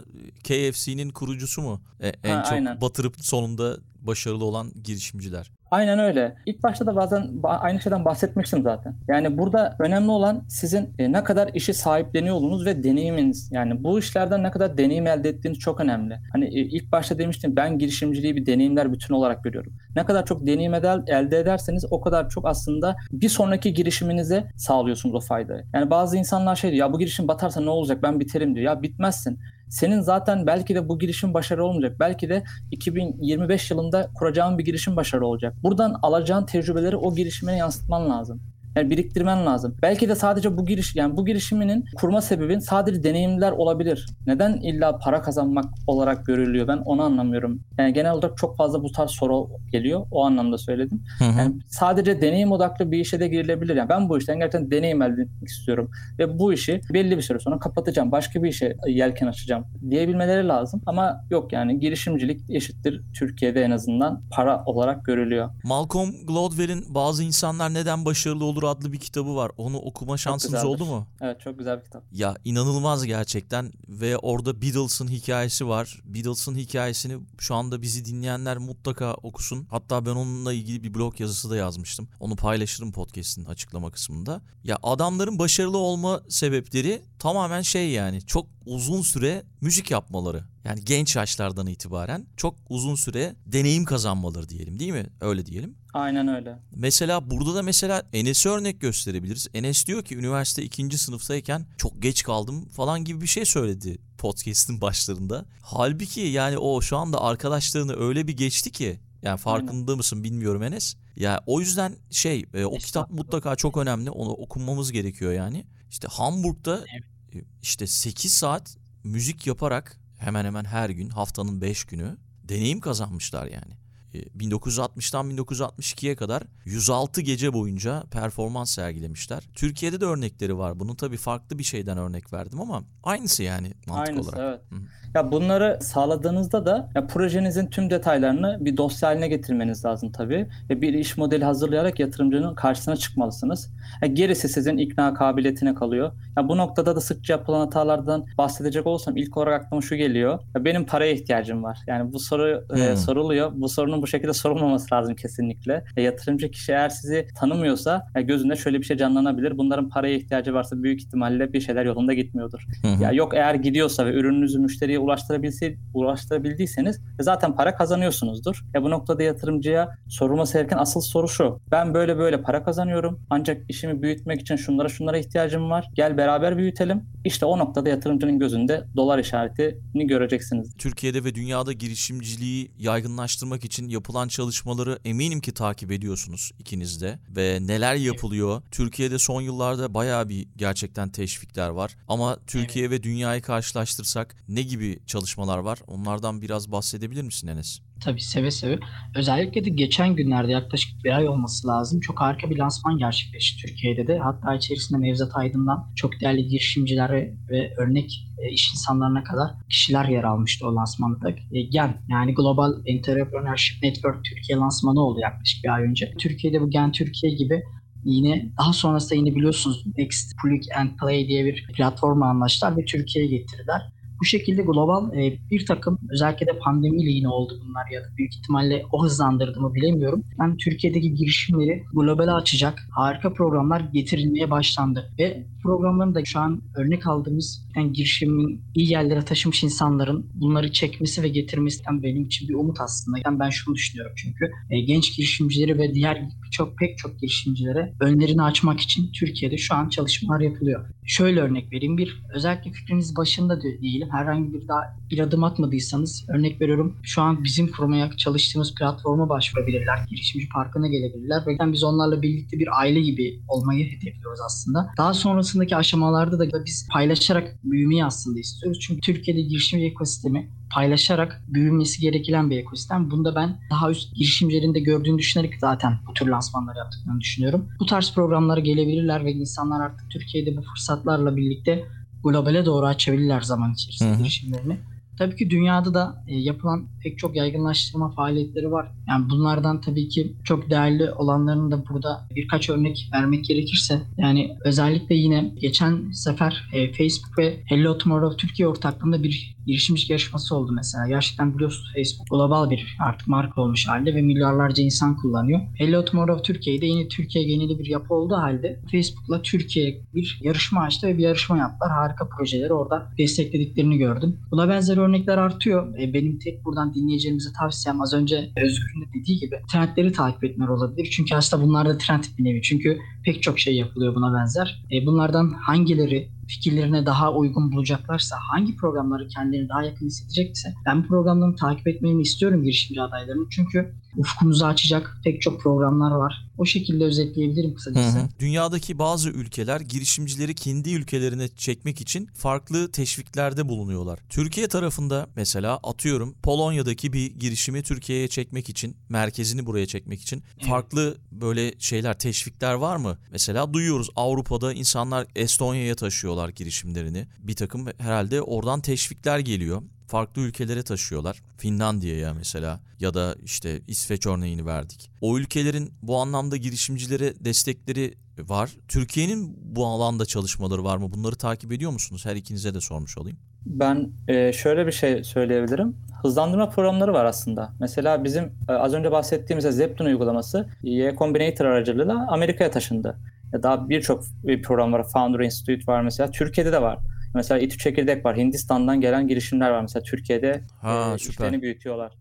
KFC'nin 0.43 1.09
kurucusu 1.09 1.61
mu? 1.61 1.81
E, 1.99 2.07
en 2.23 2.35
Ha, 2.35 2.43
çok 2.43 2.53
aynen. 2.53 2.81
batırıp 2.81 3.15
sonunda 3.19 3.77
başarılı 4.01 4.45
olan 4.45 4.71
girişimciler. 4.83 5.51
Aynen 5.71 5.99
öyle. 5.99 6.35
İlk 6.45 6.63
başta 6.63 6.85
da 6.85 6.95
bazen 6.95 7.21
ba- 7.21 7.57
aynı 7.57 7.81
şeyden 7.81 8.05
bahsetmiştim 8.05 8.63
zaten. 8.63 8.95
Yani 9.07 9.37
burada 9.37 9.75
önemli 9.79 10.11
olan 10.11 10.43
sizin 10.47 10.89
e, 10.99 11.11
ne 11.11 11.23
kadar 11.23 11.49
işi 11.53 11.73
sahipleniyor 11.73 12.35
olduğunuz 12.35 12.65
ve 12.65 12.83
deneyiminiz. 12.83 13.49
Yani 13.51 13.83
bu 13.83 13.99
işlerden 13.99 14.43
ne 14.43 14.51
kadar 14.51 14.77
deneyim 14.77 15.07
elde 15.07 15.29
ettiğiniz 15.29 15.59
çok 15.59 15.79
önemli. 15.79 16.17
Hani 16.31 16.45
e, 16.45 16.61
ilk 16.61 16.91
başta 16.91 17.17
demiştim 17.19 17.55
ben 17.55 17.79
girişimciliği 17.79 18.35
bir 18.35 18.45
deneyimler 18.45 18.93
bütünü 18.93 19.17
olarak 19.17 19.43
görüyorum. 19.43 19.73
Ne 19.95 20.05
kadar 20.05 20.25
çok 20.25 20.47
deneyim 20.47 20.73
elde 20.73 21.39
ederseniz 21.39 21.85
o 21.91 22.01
kadar 22.01 22.29
çok 22.29 22.47
aslında 22.47 22.95
bir 23.11 23.29
sonraki 23.29 23.73
girişiminize 23.73 24.43
sağlıyorsunuz 24.55 25.15
o 25.15 25.19
faydayı. 25.19 25.63
Yani 25.73 25.89
bazı 25.89 26.17
insanlar 26.17 26.55
şey 26.55 26.71
diyor 26.71 26.87
ya 26.87 26.93
bu 26.93 26.99
girişim 26.99 27.27
batarsa 27.27 27.61
ne 27.61 27.69
olacak 27.69 28.03
ben 28.03 28.19
biterim 28.19 28.55
diyor. 28.55 28.65
Ya 28.65 28.81
bitmezsin. 28.81 29.39
Senin 29.69 30.01
zaten 30.01 30.47
belki 30.47 30.75
de 30.75 30.89
bu 30.89 30.99
girişim 30.99 31.33
başarılı 31.33 31.65
olmayacak. 31.65 31.99
Belki 31.99 32.29
de 32.29 32.43
2025 32.71 33.71
yılında 33.71 34.09
kuracağın 34.15 34.57
bir 34.57 34.65
girişim 34.65 34.95
başarılı 34.95 35.27
olacak. 35.27 35.53
Buradan 35.63 35.99
alacağın 36.01 36.45
tecrübeleri 36.45 36.95
o 36.95 37.15
girişimine 37.15 37.57
yansıtman 37.57 38.09
lazım. 38.09 38.41
Yani 38.75 38.89
biriktirmen 38.89 39.45
lazım. 39.45 39.75
Belki 39.81 40.09
de 40.09 40.15
sadece 40.15 40.57
bu 40.57 40.65
giriş 40.65 40.95
yani 40.95 41.17
bu 41.17 41.25
girişiminin 41.25 41.85
kurma 41.95 42.21
sebebin 42.21 42.59
sadece 42.59 43.03
deneyimler 43.03 43.51
olabilir. 43.51 44.05
Neden 44.27 44.53
illa 44.53 44.97
para 44.97 45.21
kazanmak 45.21 45.65
olarak 45.87 46.25
görülüyor? 46.25 46.67
Ben 46.67 46.77
onu 46.77 47.03
anlamıyorum. 47.03 47.61
Yani 47.77 47.93
genel 47.93 48.11
olarak 48.11 48.37
çok 48.37 48.57
fazla 48.57 48.83
bu 48.83 48.91
tarz 48.91 49.11
soru 49.11 49.47
geliyor. 49.71 50.05
O 50.11 50.25
anlamda 50.25 50.57
söyledim. 50.57 51.03
Hı 51.19 51.25
hı. 51.25 51.37
Yani 51.39 51.55
sadece 51.67 52.21
deneyim 52.21 52.51
odaklı 52.51 52.91
bir 52.91 52.99
işe 52.99 53.19
de 53.19 53.27
girilebilir. 53.27 53.75
Yani 53.75 53.89
ben 53.89 54.09
bu 54.09 54.17
işten 54.17 54.39
gerçekten 54.39 54.71
deneyim 54.71 55.01
elde 55.01 55.21
etmek 55.21 55.49
istiyorum 55.49 55.91
ve 56.19 56.39
bu 56.39 56.53
işi 56.53 56.81
belli 56.93 57.17
bir 57.17 57.21
süre 57.21 57.39
sonra 57.39 57.59
kapatacağım. 57.59 58.11
Başka 58.11 58.43
bir 58.43 58.49
işe 58.49 58.77
yelken 58.87 59.27
açacağım 59.27 59.65
diyebilmeleri 59.89 60.47
lazım. 60.47 60.81
Ama 60.85 61.21
yok 61.29 61.53
yani 61.53 61.79
girişimcilik 61.79 62.49
eşittir 62.49 63.01
Türkiye'de 63.19 63.61
en 63.61 63.71
azından 63.71 64.21
para 64.31 64.63
olarak 64.65 65.05
görülüyor. 65.05 65.49
Malcolm 65.63 66.11
Gladwell'in 66.27 66.85
Bazı 66.89 67.23
İnsanlar 67.23 67.73
Neden 67.73 68.05
Başarılı 68.05 68.45
Olur 68.45 68.63
adlı 68.67 68.93
bir 68.93 68.99
kitabı 68.99 69.35
var. 69.35 69.51
Onu 69.57 69.77
okuma 69.77 70.17
şansınız 70.17 70.65
oldu 70.65 70.85
mu? 70.85 71.07
Evet 71.21 71.41
çok 71.41 71.57
güzel 71.57 71.79
bir 71.79 71.83
kitap. 71.83 72.03
Ya 72.11 72.35
inanılmaz 72.45 73.05
gerçekten 73.05 73.71
ve 73.87 74.17
orada 74.17 74.61
Beatles'ın 74.61 75.07
hikayesi 75.07 75.67
var. 75.67 76.01
Beatles'ın 76.05 76.55
hikayesini 76.55 77.17
şu 77.39 77.55
anda 77.55 77.81
bizi 77.81 78.05
dinleyenler 78.05 78.57
mutlaka 78.57 79.13
okusun. 79.13 79.67
Hatta 79.69 80.05
ben 80.05 80.11
onunla 80.11 80.53
ilgili 80.53 80.83
bir 80.83 80.93
blog 80.93 81.19
yazısı 81.19 81.49
da 81.49 81.55
yazmıştım. 81.55 82.07
Onu 82.19 82.35
paylaşırım 82.35 82.91
podcast'in 82.91 83.45
açıklama 83.45 83.91
kısmında. 83.91 84.41
Ya 84.63 84.77
adamların 84.83 85.39
başarılı 85.39 85.77
olma 85.77 86.21
sebepleri 86.29 87.01
tamamen 87.19 87.61
şey 87.61 87.89
yani 87.89 88.21
çok 88.21 88.47
uzun 88.65 89.01
süre 89.01 89.43
müzik 89.61 89.91
yapmaları. 89.91 90.43
Yani 90.63 90.85
genç 90.85 91.15
yaşlardan 91.15 91.67
itibaren 91.67 92.27
çok 92.37 92.55
uzun 92.69 92.95
süre 92.95 93.35
deneyim 93.45 93.85
kazanmaları 93.85 94.49
diyelim 94.49 94.79
değil 94.79 94.91
mi? 94.91 95.05
Öyle 95.21 95.45
diyelim. 95.45 95.75
Aynen 95.97 96.27
öyle. 96.27 96.59
Mesela 96.75 97.29
burada 97.29 97.55
da 97.55 97.63
mesela 97.63 98.03
Enes'e 98.13 98.49
örnek 98.49 98.81
gösterebiliriz. 98.81 99.47
Enes 99.53 99.87
diyor 99.87 100.03
ki 100.03 100.17
üniversite 100.17 100.63
ikinci 100.63 100.97
sınıftayken 100.97 101.65
çok 101.77 102.01
geç 102.01 102.23
kaldım 102.23 102.69
falan 102.69 103.03
gibi 103.03 103.21
bir 103.21 103.27
şey 103.27 103.45
söyledi 103.45 103.97
podcast'in 104.17 104.81
başlarında. 104.81 105.45
Halbuki 105.61 106.21
yani 106.21 106.57
o 106.57 106.81
şu 106.81 106.97
anda 106.97 107.21
arkadaşlarını 107.21 107.99
öyle 107.99 108.27
bir 108.27 108.37
geçti 108.37 108.71
ki 108.71 108.99
yani 109.21 109.37
farkında 109.37 109.95
mısın 109.95 110.23
bilmiyorum 110.23 110.63
Enes. 110.63 110.95
Ya 111.15 111.43
o 111.45 111.59
yüzden 111.59 111.95
şey 112.11 112.45
e, 112.53 112.65
o 112.65 112.69
kitap 112.71 112.83
Estağfurullah. 112.83 113.23
mutlaka 113.23 113.55
çok 113.55 113.77
önemli. 113.77 114.11
Onu 114.11 114.29
okumamız 114.31 114.91
gerekiyor 114.91 115.31
yani. 115.31 115.65
İşte 115.89 116.07
Hamburg'da 116.11 116.85
e, 117.33 117.43
işte 117.61 117.87
8 117.87 118.33
saat 118.33 118.77
müzik 119.03 119.47
yaparak 119.47 119.99
hemen 120.17 120.45
hemen 120.45 120.65
her 120.65 120.89
gün 120.89 121.09
haftanın 121.09 121.61
5 121.61 121.85
günü 121.85 122.17
deneyim 122.43 122.79
kazanmışlar 122.79 123.45
yani. 123.45 123.86
E, 124.17 124.21
1960'tan 124.21 125.31
1962'ye 125.37 126.15
kadar 126.15 126.43
106 126.65 127.21
gece 127.21 127.53
boyunca 127.53 128.03
performans 128.11 128.71
sergilemişler. 128.71 129.43
Türkiye'de 129.53 130.01
de 130.01 130.05
örnekleri 130.05 130.57
var. 130.57 130.79
Bunun 130.79 130.95
tabii 130.95 131.17
farklı 131.17 131.59
bir 131.59 131.63
şeyden 131.63 131.97
örnek 131.97 132.33
verdim 132.33 132.61
ama 132.61 132.83
aynısı 133.03 133.43
yani 133.43 133.73
mantık 133.87 134.09
Aynısı 134.15 134.29
olarak. 134.29 134.39
evet. 134.71 134.81
Hı. 134.81 134.85
Ya 135.15 135.31
bunları 135.31 135.77
sağladığınızda 135.81 136.65
da 136.65 136.89
ya 136.95 137.07
projenizin 137.07 137.65
tüm 137.65 137.89
detaylarını 137.89 138.57
bir 138.61 138.77
dosya 138.77 139.09
haline 139.09 139.27
getirmeniz 139.27 139.85
lazım 139.85 140.11
tabii. 140.11 140.47
Ve 140.69 140.81
bir 140.81 140.93
iş 140.93 141.17
modeli 141.17 141.45
hazırlayarak 141.45 141.99
yatırımcının 141.99 142.55
karşısına 142.55 142.95
çıkmalısınız. 142.97 143.69
Ya 144.01 144.07
gerisi 144.07 144.49
sizin 144.49 144.77
ikna 144.77 145.13
kabiliyetine 145.13 145.75
kalıyor. 145.75 146.11
Ya 146.37 146.49
bu 146.49 146.57
noktada 146.57 146.95
da 146.95 147.01
sıkça 147.01 147.33
yapılan 147.33 147.59
hatalardan 147.59 148.25
bahsedecek 148.37 148.87
olursam 148.87 149.17
ilk 149.17 149.37
olarak 149.37 149.61
aklıma 149.65 149.81
şu 149.81 149.95
geliyor. 149.95 150.39
Ya 150.55 150.65
benim 150.65 150.85
paraya 150.85 151.11
ihtiyacım 151.11 151.63
var. 151.63 151.77
Yani 151.87 152.13
bu 152.13 152.19
soru 152.19 152.65
e, 152.75 152.87
Hmm. 152.89 152.97
soruluyor. 152.97 153.51
Bu 153.55 153.69
sorunun 153.69 154.01
bu 154.01 154.07
şekilde 154.07 154.33
sorulmaması 154.33 154.95
lazım 154.95 155.15
kesinlikle. 155.15 155.83
E, 155.97 156.01
yatırımcı 156.01 156.51
kişi 156.51 156.71
eğer 156.71 156.89
sizi 156.89 157.27
tanımıyorsa 157.39 158.07
ya 158.15 158.21
gözünde 158.21 158.55
şöyle 158.55 158.79
bir 158.79 158.85
şey 158.85 158.97
canlanabilir. 158.97 159.57
Bunların 159.57 159.89
paraya 159.89 160.15
ihtiyacı 160.15 160.53
varsa 160.53 160.83
büyük 160.83 161.01
ihtimalle 161.01 161.53
bir 161.53 161.61
şeyler 161.61 161.85
yolunda 161.85 162.13
gitmiyordur. 162.13 162.65
Hı. 162.81 163.03
Ya 163.03 163.11
yok 163.11 163.33
eğer 163.33 163.55
gidiyorsa 163.55 164.05
ve 164.05 164.13
ürününüzü 164.13 164.59
müşteriye 164.59 164.96
ulaştırabilse, 164.99 165.75
ulaştırabildiyseniz 165.93 167.01
e, 167.19 167.23
zaten 167.23 167.55
para 167.55 167.75
kazanıyorsunuzdur. 167.75 168.65
Ya 168.73 168.83
bu 168.83 168.89
noktada 168.89 169.23
yatırımcıya 169.23 169.97
sorulması 170.07 170.53
gereken 170.57 170.77
asıl 170.77 171.01
soru 171.01 171.27
şu. 171.27 171.59
Ben 171.71 171.93
böyle 171.93 172.17
böyle 172.17 172.41
para 172.41 172.63
kazanıyorum 172.63 173.19
ancak 173.29 173.69
işimi 173.69 174.01
büyütmek 174.01 174.41
için 174.41 174.55
şunlara 174.55 174.89
şunlara 174.89 175.17
ihtiyacım 175.17 175.69
var. 175.69 175.85
Gel 175.93 176.17
beraber 176.17 176.57
büyütelim. 176.57 177.03
İşte 177.25 177.45
o 177.45 177.59
noktada 177.59 177.89
yatırımcının 177.89 178.39
gözünde 178.39 178.83
dolar 178.95 179.19
işaretini 179.19 180.07
göreceksiniz. 180.07 180.73
Türkiye'de 180.77 181.23
ve 181.23 181.35
dünyada 181.35 181.73
girişimciliği 181.73 182.71
yaygınlaştırmak 182.77 183.65
için 183.65 183.89
yapılan 183.89 184.27
çalışmaları 184.27 184.99
eminim 185.05 185.41
ki 185.41 185.53
takip 185.53 185.91
ediyorsunuz 185.91 186.51
ikiniz 186.59 187.01
de 187.01 187.19
ve 187.29 187.59
neler 187.61 187.95
yapılıyor. 187.95 188.61
Türkiye'de 188.71 189.19
son 189.19 189.41
yıllarda 189.41 189.93
bayağı 189.93 190.29
bir 190.29 190.47
gerçekten 190.57 191.09
teşvikler 191.09 191.69
var 191.69 191.95
ama 192.07 192.37
Türkiye 192.47 192.89
ve 192.89 193.03
dünyayı 193.03 193.41
karşılaştırsak 193.41 194.35
ne 194.47 194.61
gibi 194.61 194.86
çalışmalar 195.05 195.57
var? 195.57 195.79
Onlardan 195.87 196.41
biraz 196.41 196.71
bahsedebilir 196.71 197.23
misin 197.23 197.47
Enes? 197.47 197.79
Tabii 198.03 198.21
seve 198.21 198.51
seve. 198.51 198.79
Özellikle 199.15 199.65
de 199.65 199.69
geçen 199.69 200.15
günlerde 200.15 200.51
yaklaşık 200.51 201.03
bir 201.03 201.17
ay 201.17 201.27
olması 201.27 201.67
lazım. 201.67 201.99
Çok 201.99 202.21
harika 202.21 202.49
bir 202.49 202.57
lansman 202.57 202.97
gerçekleşti 202.97 203.67
Türkiye'de 203.67 204.07
de. 204.07 204.19
Hatta 204.19 204.55
içerisinde 204.55 205.01
Nevzat 205.01 205.31
Aydın'dan 205.35 205.91
çok 205.95 206.21
değerli 206.21 206.47
girişimciler 206.47 207.11
ve, 207.49 207.73
örnek 207.77 208.27
e, 208.37 208.51
iş 208.51 208.73
insanlarına 208.73 209.23
kadar 209.23 209.51
kişiler 209.69 210.05
yer 210.05 210.23
almıştı 210.23 210.67
o 210.67 210.75
lansmanda. 210.75 211.29
E, 211.29 211.61
GEN 211.61 212.01
yani 212.09 212.33
Global 212.33 212.73
Entrepreneurship 212.85 213.83
Network 213.83 214.25
Türkiye 214.25 214.57
lansmanı 214.57 215.01
oldu 215.01 215.19
yaklaşık 215.19 215.63
bir 215.63 215.69
ay 215.69 215.83
önce. 215.83 216.13
Türkiye'de 216.19 216.61
bu 216.61 216.69
GEN 216.69 216.91
Türkiye 216.91 217.35
gibi 217.35 217.63
yine 218.03 218.51
daha 218.57 218.73
sonrasında 218.73 219.15
yine 219.15 219.35
biliyorsunuz 219.35 219.83
Next 219.97 220.35
Plug 220.41 220.61
and 220.77 220.89
Play 221.01 221.27
diye 221.27 221.45
bir 221.45 221.67
platformla 221.75 222.25
anlaştılar 222.25 222.77
ve 222.77 222.85
Türkiye'ye 222.85 223.37
getirdiler. 223.37 223.81
Bu 224.21 224.25
şekilde 224.25 224.61
global 224.61 225.13
e, 225.13 225.39
bir 225.51 225.65
takım 225.65 225.99
özellikle 226.11 226.45
de 226.45 226.59
pandemiyle 226.59 227.11
yine 227.11 227.29
oldu 227.29 227.61
bunlar 227.65 227.87
ya 227.91 228.01
da 228.01 228.05
büyük 228.17 228.35
ihtimalle 228.35 228.83
o 228.91 229.03
hızlandırdı 229.03 229.61
mı 229.61 229.73
bilemiyorum. 229.73 230.23
Ben 230.39 230.57
Türkiye'deki 230.57 231.15
girişimleri 231.15 231.83
globale 231.93 232.31
açacak 232.31 232.87
harika 232.91 233.33
programlar 233.33 233.79
getirilmeye 233.79 234.51
başlandı 234.51 235.11
ve 235.19 235.45
programların 235.63 236.15
da 236.15 236.25
şu 236.25 236.39
an 236.39 236.61
örnek 236.75 237.07
aldığımız 237.07 237.67
yani 237.75 237.93
girişimin 237.93 238.61
iyi 238.75 238.91
yerlere 238.91 239.21
taşımış 239.21 239.63
insanların 239.63 240.25
bunları 240.33 240.71
çekmesi 240.71 241.23
ve 241.23 241.27
getirmesinden 241.27 242.03
benim 242.03 242.25
için 242.25 242.49
bir 242.49 242.53
umut 242.53 242.81
aslında. 242.81 243.17
Yani 243.25 243.39
ben 243.39 243.49
şunu 243.49 243.75
düşünüyorum 243.75 244.13
çünkü 244.15 244.51
e, 244.69 244.79
genç 244.79 245.17
girişimcileri 245.17 245.77
ve 245.77 245.93
diğer 245.93 246.29
çok 246.51 246.77
pek 246.77 246.97
çok 246.97 247.19
girişimcilere 247.19 247.93
önlerini 247.99 248.43
açmak 248.43 248.79
için 248.79 249.11
Türkiye'de 249.11 249.57
şu 249.57 249.75
an 249.75 249.89
çalışmalar 249.89 250.39
yapılıyor. 250.39 250.89
Şöyle 251.05 251.41
örnek 251.41 251.73
vereyim. 251.73 251.97
Bir 251.97 252.23
özellikle 252.33 252.71
fikriniz 252.71 253.15
başında 253.15 253.61
diyelim. 253.61 254.09
Herhangi 254.11 254.53
bir 254.53 254.67
daha 254.67 254.81
bir 255.11 255.19
adım 255.19 255.43
atmadıysanız 255.43 256.25
örnek 256.29 256.61
veriyorum. 256.61 256.97
Şu 257.03 257.21
an 257.21 257.43
bizim 257.43 257.71
kurmaya 257.71 258.11
çalıştığımız 258.17 258.75
platforma 258.75 259.29
başvurabilirler. 259.29 259.99
Girişimci 260.09 260.49
parkına 260.49 260.87
gelebilirler. 260.87 261.43
Ve 261.47 261.73
biz 261.73 261.83
onlarla 261.83 262.21
birlikte 262.21 262.59
bir 262.59 262.79
aile 262.79 263.01
gibi 263.01 263.39
olmayı 263.47 263.85
hedefliyoruz 263.85 264.39
aslında. 264.45 264.89
Daha 264.97 265.13
sonrasındaki 265.13 265.75
aşamalarda 265.75 266.39
da 266.39 266.65
biz 266.65 266.87
paylaşarak 266.91 267.59
büyümeyi 267.63 268.05
aslında 268.05 268.39
istiyoruz. 268.39 268.79
Çünkü 268.81 269.01
Türkiye'de 269.01 269.41
girişimci 269.41 269.85
ekosistemi 269.85 270.49
paylaşarak 270.69 271.41
büyümesi 271.47 272.01
gereken 272.01 272.49
bir 272.49 272.57
ekosistem. 272.57 273.11
Bunda 273.11 273.35
ben 273.35 273.59
daha 273.69 273.91
üst 273.91 274.15
girişimcilerin 274.15 274.73
de 274.73 274.79
gördüğünü 274.79 275.17
düşünerek 275.17 275.53
zaten 275.59 275.99
bu 276.07 276.13
tür 276.13 276.27
lansmanlar 276.27 276.75
yaptıklarını 276.75 277.21
düşünüyorum. 277.21 277.69
Bu 277.79 277.85
tarz 277.85 278.13
programlara 278.13 278.59
gelebilirler 278.59 279.25
ve 279.25 279.31
insanlar 279.31 279.85
artık 279.85 280.11
Türkiye'de 280.11 280.57
bu 280.57 280.61
fırsatlarla 280.61 281.37
birlikte 281.37 281.85
globale 282.23 282.65
doğru 282.65 282.85
açabilirler 282.85 283.41
zaman 283.41 283.73
içerisinde 283.73 284.09
Hı 284.09 284.13
hı. 284.13 284.17
girişimlerini. 284.17 284.77
Tabii 285.17 285.35
ki 285.35 285.49
dünyada 285.49 285.93
da 285.93 286.23
e, 286.27 286.35
yapılan 286.35 286.87
pek 287.03 287.19
çok 287.19 287.35
yaygınlaştırma 287.35 288.11
faaliyetleri 288.11 288.71
var. 288.71 288.91
Yani 289.07 289.29
bunlardan 289.29 289.81
tabii 289.81 290.09
ki 290.09 290.33
çok 290.43 290.69
değerli 290.69 291.11
olanlarını 291.11 291.71
da 291.71 291.87
burada 291.89 292.27
birkaç 292.35 292.69
örnek 292.69 293.09
vermek 293.13 293.45
gerekirse 293.45 294.01
yani 294.17 294.57
özellikle 294.65 295.15
yine 295.15 295.53
geçen 295.59 296.11
sefer 296.11 296.69
e, 296.73 296.93
Facebook 296.93 297.37
ve 297.37 297.57
Hello 297.65 297.97
Tomorrow 297.97 298.37
Türkiye 298.37 298.67
ortaklığında 298.67 299.23
bir 299.23 299.57
girişimcilik 299.67 300.09
yarışması 300.09 300.55
oldu 300.55 300.71
mesela. 300.71 301.07
Gerçekten 301.07 301.55
biliyorsunuz 301.55 301.91
Facebook 301.95 302.29
global 302.29 302.69
bir 302.69 302.97
artık 302.99 303.27
marka 303.27 303.61
olmuş 303.61 303.87
halde 303.87 304.15
ve 304.15 304.21
milyarlarca 304.21 304.83
insan 304.83 305.17
kullanıyor. 305.17 305.61
Hello 305.75 306.05
Tomorrow 306.05 306.43
Türkiye'de 306.43 306.85
yine 306.85 307.07
Türkiye 307.07 307.43
geneli 307.43 307.79
bir 307.79 307.85
yapı 307.85 308.13
olduğu 308.13 308.35
halde 308.35 308.79
Facebook'la 308.91 309.41
Türkiye 309.41 310.01
bir 310.15 310.39
yarışma 310.43 310.81
açtı 310.81 311.07
ve 311.07 311.17
bir 311.17 311.23
yarışma 311.23 311.57
yaptılar. 311.57 311.91
Harika 311.91 312.27
projeleri 312.29 312.73
orada 312.73 313.11
desteklediklerini 313.17 313.97
gördüm. 313.97 314.39
Buna 314.51 314.69
benzer 314.69 314.97
örnekler 315.07 315.37
artıyor. 315.37 315.99
E, 315.99 316.13
benim 316.13 316.39
tek 316.39 316.65
buradan 316.65 316.93
dinleyicilerimize 316.93 317.49
tavsiyem 317.59 318.01
az 318.01 318.13
önce 318.13 318.35
Özgür'ün 318.35 319.01
de 319.01 319.19
dediği 319.19 319.39
gibi 319.39 319.55
trendleri 319.71 320.11
takip 320.11 320.43
etmeler 320.43 320.69
olabilir. 320.69 321.09
Çünkü 321.11 321.35
aslında 321.35 321.63
bunlar 321.63 321.89
da 321.89 321.97
trend 321.97 322.23
bir 322.37 322.43
nevi. 322.43 322.61
Çünkü 322.61 322.97
pek 323.25 323.43
çok 323.43 323.59
şey 323.59 323.75
yapılıyor 323.75 324.15
buna 324.15 324.39
benzer. 324.39 324.83
E, 324.91 325.05
bunlardan 325.05 325.49
hangileri 325.49 326.29
fikirlerine 326.47 327.05
daha 327.05 327.33
uygun 327.33 327.71
bulacaklarsa, 327.71 328.35
hangi 328.51 328.75
programları 328.75 329.27
kendilerine 329.27 329.69
daha 329.69 329.83
yakın 329.83 330.05
hissedecekse 330.05 330.73
ben 330.85 331.03
bu 331.03 331.07
programları 331.07 331.55
takip 331.55 331.87
etmeni 331.87 332.21
istiyorum 332.21 332.63
girişimci 332.63 333.01
adaylarının. 333.01 333.47
Çünkü 333.51 333.93
ufkumuzu 334.17 334.65
açacak 334.65 335.17
pek 335.23 335.41
çok 335.41 335.61
programlar 335.61 336.11
var. 336.11 336.47
O 336.57 336.65
şekilde 336.65 337.03
özetleyebilirim 337.03 337.73
kısacası. 337.75 338.17
Hı 338.17 338.21
hı. 338.21 338.29
Dünyadaki 338.39 338.99
bazı 338.99 339.29
ülkeler 339.29 339.81
girişimcileri 339.81 340.55
kendi 340.55 340.93
ülkelerine 340.93 341.47
çekmek 341.47 342.01
için 342.01 342.25
farklı 342.33 342.91
teşviklerde 342.91 343.69
bulunuyorlar. 343.69 344.19
Türkiye 344.29 344.67
tarafında 344.67 345.27
mesela 345.35 345.79
atıyorum 345.83 346.35
Polonya'daki 346.43 347.13
bir 347.13 347.39
girişimi 347.39 347.83
Türkiye'ye 347.83 348.27
çekmek 348.27 348.69
için, 348.69 348.97
merkezini 349.09 349.65
buraya 349.65 349.85
çekmek 349.85 350.21
için 350.21 350.43
farklı 350.61 351.17
böyle 351.31 351.73
şeyler, 351.79 352.19
teşvikler 352.19 352.73
var 352.73 352.97
mı? 352.97 353.17
Mesela 353.31 353.73
duyuyoruz 353.73 354.09
Avrupa'da 354.15 354.73
insanlar 354.73 355.27
Estonya'ya 355.35 355.95
taşıyorlar 355.95 356.49
girişimlerini. 356.49 357.27
Bir 357.39 357.55
takım 357.55 357.85
herhalde 357.97 358.41
oradan 358.41 358.81
teşvikler 358.81 359.39
geliyor 359.39 359.81
farklı 360.07 360.41
ülkelere 360.41 360.83
taşıyorlar. 360.83 361.41
Finlandiya'ya 361.57 362.33
mesela 362.33 362.79
ya 362.99 363.13
da 363.13 363.35
işte 363.43 363.81
İsveç 363.87 364.27
örneğini 364.27 364.65
verdik. 364.65 365.11
O 365.21 365.37
ülkelerin 365.37 365.93
bu 366.01 366.17
anlamda 366.17 366.57
girişimcilere 366.57 367.45
destekleri 367.45 368.13
var. 368.39 368.71
Türkiye'nin 368.87 369.57
bu 369.61 369.85
alanda 369.85 370.25
çalışmaları 370.25 370.83
var 370.83 370.97
mı? 370.97 371.11
Bunları 371.11 371.35
takip 371.35 371.71
ediyor 371.71 371.91
musunuz? 371.91 372.25
Her 372.25 372.35
ikinize 372.35 372.73
de 372.73 372.81
sormuş 372.81 373.17
olayım. 373.17 373.37
Ben 373.65 374.09
e, 374.27 374.53
şöyle 374.53 374.87
bir 374.87 374.91
şey 374.91 375.23
söyleyebilirim. 375.23 375.95
Hızlandırma 376.21 376.69
programları 376.69 377.13
var 377.13 377.25
aslında. 377.25 377.73
Mesela 377.79 378.23
bizim 378.23 378.43
e, 378.69 378.71
az 378.71 378.93
önce 378.93 379.11
bahsettiğimiz 379.11 379.65
Zeptun 379.65 380.05
uygulaması 380.05 380.67
Y 380.83 381.15
Combinator 381.17 381.65
aracılığıyla 381.65 382.27
Amerika'ya 382.29 382.71
taşındı. 382.71 383.17
Daha 383.63 383.89
birçok 383.89 384.23
bir 384.43 384.61
program 384.61 384.93
var. 384.93 385.07
Founder 385.09 385.39
Institute 385.39 385.91
var 385.91 386.01
mesela. 386.01 386.31
Türkiye'de 386.31 386.71
de 386.71 386.81
var. 386.81 386.97
Mesela 387.37 387.59
İTÜ 387.59 387.77
Çekirdek 387.77 388.25
var. 388.25 388.37
Hindistan'dan 388.37 389.01
gelen 389.01 389.27
girişimler 389.27 389.69
var. 389.71 389.81
Mesela 389.81 390.03
Türkiye'de 390.03 390.61
Ha, 390.81 391.11
e, 391.15 391.17
süper. 391.17 391.33
işlerini 391.33 391.61
büyütüyorlar. 391.61 392.11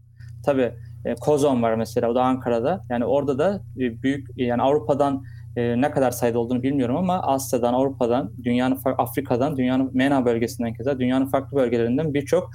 Tabii 0.44 0.72
e, 1.04 1.14
Kozon 1.14 1.62
var 1.62 1.74
mesela. 1.74 2.10
O 2.10 2.14
da 2.14 2.22
Ankara'da. 2.22 2.84
Yani 2.90 3.04
orada 3.04 3.38
da 3.38 3.62
e, 3.78 4.02
büyük 4.02 4.26
yani 4.36 4.62
Avrupa'dan 4.62 5.24
e, 5.56 5.80
ne 5.80 5.90
kadar 5.90 6.10
sayıda 6.10 6.38
olduğunu 6.38 6.62
bilmiyorum 6.62 6.96
ama 6.96 7.22
Asya'dan, 7.22 7.74
Avrupa'dan, 7.74 8.32
dünyanın 8.44 8.78
Afrika'dan, 8.98 9.56
dünyanın 9.56 9.90
MENA 9.94 10.24
bölgesinden 10.24 10.74
keza 10.74 10.98
dünyanın 10.98 11.26
farklı 11.26 11.56
bölgelerinden 11.56 12.14
birçok 12.14 12.50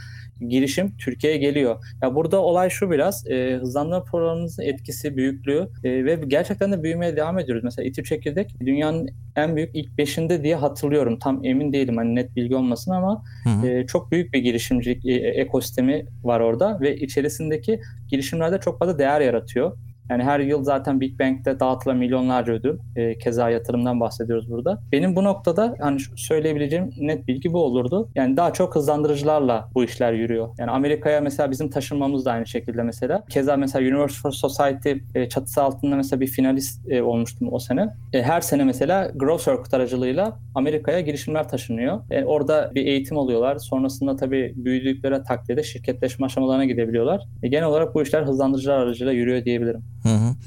girişim 0.49 0.97
Türkiye'ye 0.97 1.39
geliyor. 1.39 1.75
Ya 2.01 2.15
burada 2.15 2.41
olay 2.41 2.69
şu 2.69 2.91
biraz 2.91 3.27
e, 3.27 3.57
hızlandırma 3.61 4.03
programımızın 4.03 4.63
etkisi, 4.63 5.17
büyüklüğü 5.17 5.67
e, 5.83 6.05
ve 6.05 6.19
gerçekten 6.27 6.71
de 6.71 6.83
büyümeye 6.83 7.15
devam 7.15 7.39
ediyoruz. 7.39 7.63
Mesela 7.63 7.87
İTÜ 7.87 8.03
Çekirdek 8.03 8.55
dünyanın 8.59 9.09
en 9.35 9.55
büyük 9.55 9.69
ilk 9.73 9.97
beşinde 9.97 10.43
diye 10.43 10.55
hatırlıyorum. 10.55 11.19
Tam 11.19 11.45
emin 11.45 11.73
değilim 11.73 11.97
hani 11.97 12.15
net 12.15 12.35
bilgi 12.35 12.55
olmasın 12.55 12.91
ama 12.91 13.23
Hı 13.43 13.49
hı. 13.49 13.67
e, 13.67 13.85
çok 13.85 14.11
büyük 14.11 14.33
bir 14.33 14.39
girişimcilik 14.39 15.05
e, 15.05 15.13
ekosistemi 15.13 16.05
var 16.23 16.39
orada 16.39 16.79
ve 16.81 16.95
içerisindeki 16.95 17.79
girişimlerde 18.09 18.59
çok 18.59 18.79
fazla 18.79 18.99
değer 18.99 19.21
yaratıyor. 19.21 19.77
Yani 20.11 20.23
her 20.23 20.39
yıl 20.39 20.63
zaten 20.63 21.01
Big 21.01 21.19
Bang'de 21.19 21.59
dağıtılan 21.59 21.97
milyonlarca 21.97 22.53
ödül. 22.53 22.77
E, 22.95 23.17
keza 23.17 23.49
yatırımdan 23.49 23.99
bahsediyoruz 23.99 24.51
burada. 24.51 24.81
Benim 24.91 25.15
bu 25.15 25.23
noktada 25.23 25.75
hani 25.79 25.99
söyleyebileceğim 26.15 26.89
net 26.99 27.27
bilgi 27.27 27.53
bu 27.53 27.63
olurdu. 27.63 28.09
Yani 28.15 28.37
daha 28.37 28.53
çok 28.53 28.75
hızlandırıcılarla 28.75 29.69
bu 29.75 29.83
işler 29.83 30.13
yürüyor. 30.13 30.49
Yani 30.59 30.71
Amerika'ya 30.71 31.21
mesela 31.21 31.51
bizim 31.51 31.69
taşınmamız 31.69 32.25
da 32.25 32.31
aynı 32.31 32.47
şekilde 32.47 32.83
mesela. 32.83 33.23
Keza 33.29 33.57
mesela 33.57 33.95
Universal 33.95 34.31
Society 34.31 34.91
e, 35.15 35.29
çatısı 35.29 35.63
altında 35.63 35.95
mesela 35.95 36.21
bir 36.21 36.27
finalist 36.27 36.91
e, 36.91 37.03
olmuştum 37.03 37.47
o 37.51 37.59
sene. 37.59 37.89
E, 38.13 38.23
her 38.23 38.41
sene 38.41 38.63
mesela 38.63 39.11
Growth 39.15 39.45
Circuit 39.45 39.73
aracılığıyla 39.73 40.37
Amerika'ya 40.55 40.99
girişimler 40.99 41.49
taşınıyor. 41.49 41.99
E, 42.09 42.23
orada 42.23 42.71
bir 42.75 42.85
eğitim 42.85 43.17
alıyorlar. 43.17 43.57
Sonrasında 43.57 44.15
tabii 44.15 44.53
büyüdükleri 44.55 45.23
takdirde 45.23 45.63
şirketleşme 45.63 46.25
aşamalarına 46.25 46.65
gidebiliyorlar. 46.65 47.23
E, 47.43 47.47
genel 47.47 47.65
olarak 47.65 47.95
bu 47.95 48.01
işler 48.01 48.23
hızlandırıcılar 48.23 48.77
aracılığıyla 48.77 49.19
yürüyor 49.19 49.45
diyebilirim. 49.45 49.83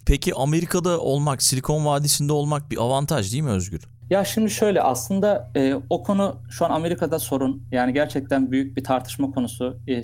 Peki 0.06 0.34
Amerika'da 0.34 1.00
olmak, 1.00 1.42
Silikon 1.42 1.86
Vadisi'nde 1.86 2.32
olmak 2.32 2.70
bir 2.70 2.76
avantaj 2.78 3.32
değil 3.32 3.42
mi 3.42 3.50
Özgür? 3.50 3.80
Ya 4.10 4.24
şimdi 4.24 4.50
şöyle 4.50 4.82
aslında 4.82 5.50
e, 5.56 5.74
o 5.90 6.02
konu 6.02 6.36
şu 6.50 6.64
an 6.64 6.70
Amerika'da 6.70 7.18
sorun. 7.18 7.62
Yani 7.72 7.92
gerçekten 7.92 8.50
büyük 8.50 8.76
bir 8.76 8.84
tartışma 8.84 9.30
konusu. 9.30 9.76
E, 9.86 9.92
e, 9.94 10.02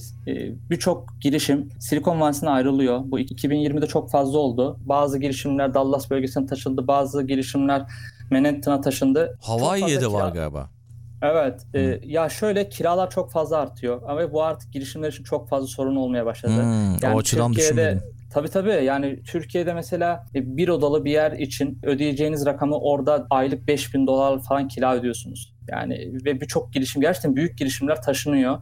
Birçok 0.71 1.21
girişim 1.21 1.69
Silikon 1.81 2.21
Vadisi'ne 2.21 2.51
ayrılıyor. 2.51 3.01
Bu 3.05 3.21
2020'de 3.21 3.87
çok 3.87 4.11
fazla 4.11 4.39
oldu. 4.39 4.77
Bazı 4.85 5.19
girişimler 5.19 5.75
Dallas 5.75 6.11
bölgesine 6.11 6.47
taşındı. 6.47 6.87
Bazı 6.87 7.23
girişimler 7.23 7.83
Manhattan'a 8.31 8.81
taşındı. 8.81 9.39
Hawaii'ye 9.41 10.01
de 10.01 10.13
var 10.13 10.33
galiba. 10.33 10.71
Evet. 11.23 11.61
e, 11.75 12.01
ya 12.05 12.29
şöyle 12.29 12.69
kiralar 12.69 13.11
çok 13.11 13.31
fazla 13.31 13.57
artıyor. 13.57 14.03
Ama 14.09 14.33
bu 14.33 14.43
artık 14.43 14.73
girişimler 14.73 15.13
için 15.13 15.25
çok 15.25 15.49
fazla 15.49 15.67
sorun 15.67 15.97
olmaya 15.97 16.27
başladı. 16.27 16.53
Hmm, 16.63 16.97
Yani 17.03 17.15
o 17.15 17.19
açıdan 17.19 17.53
Türkiye'de 17.53 17.75
düşünmedim. 17.75 18.20
Tabii 18.31 18.49
tabii 18.49 18.85
yani 18.85 19.23
Türkiye'de 19.23 19.75
mesela 19.75 20.27
e, 20.35 20.57
bir 20.57 20.69
odalı 20.69 21.05
bir 21.05 21.11
yer 21.11 21.33
için 21.33 21.79
ödeyeceğiniz 21.83 22.47
rakamı 22.47 22.79
orada 22.79 23.27
aylık 23.31 23.69
5000 23.69 24.07
dolar 24.07 24.43
falan 24.43 24.69
kira 24.69 24.97
ödüyorsunuz. 24.97 25.55
Yani 25.69 26.25
ve 26.25 26.41
birçok 26.41 26.73
girişim 26.73 27.03
gerçekten 27.03 27.37
büyük 27.37 27.59
girişimler 27.59 28.03
taşınıyor. 28.03 28.59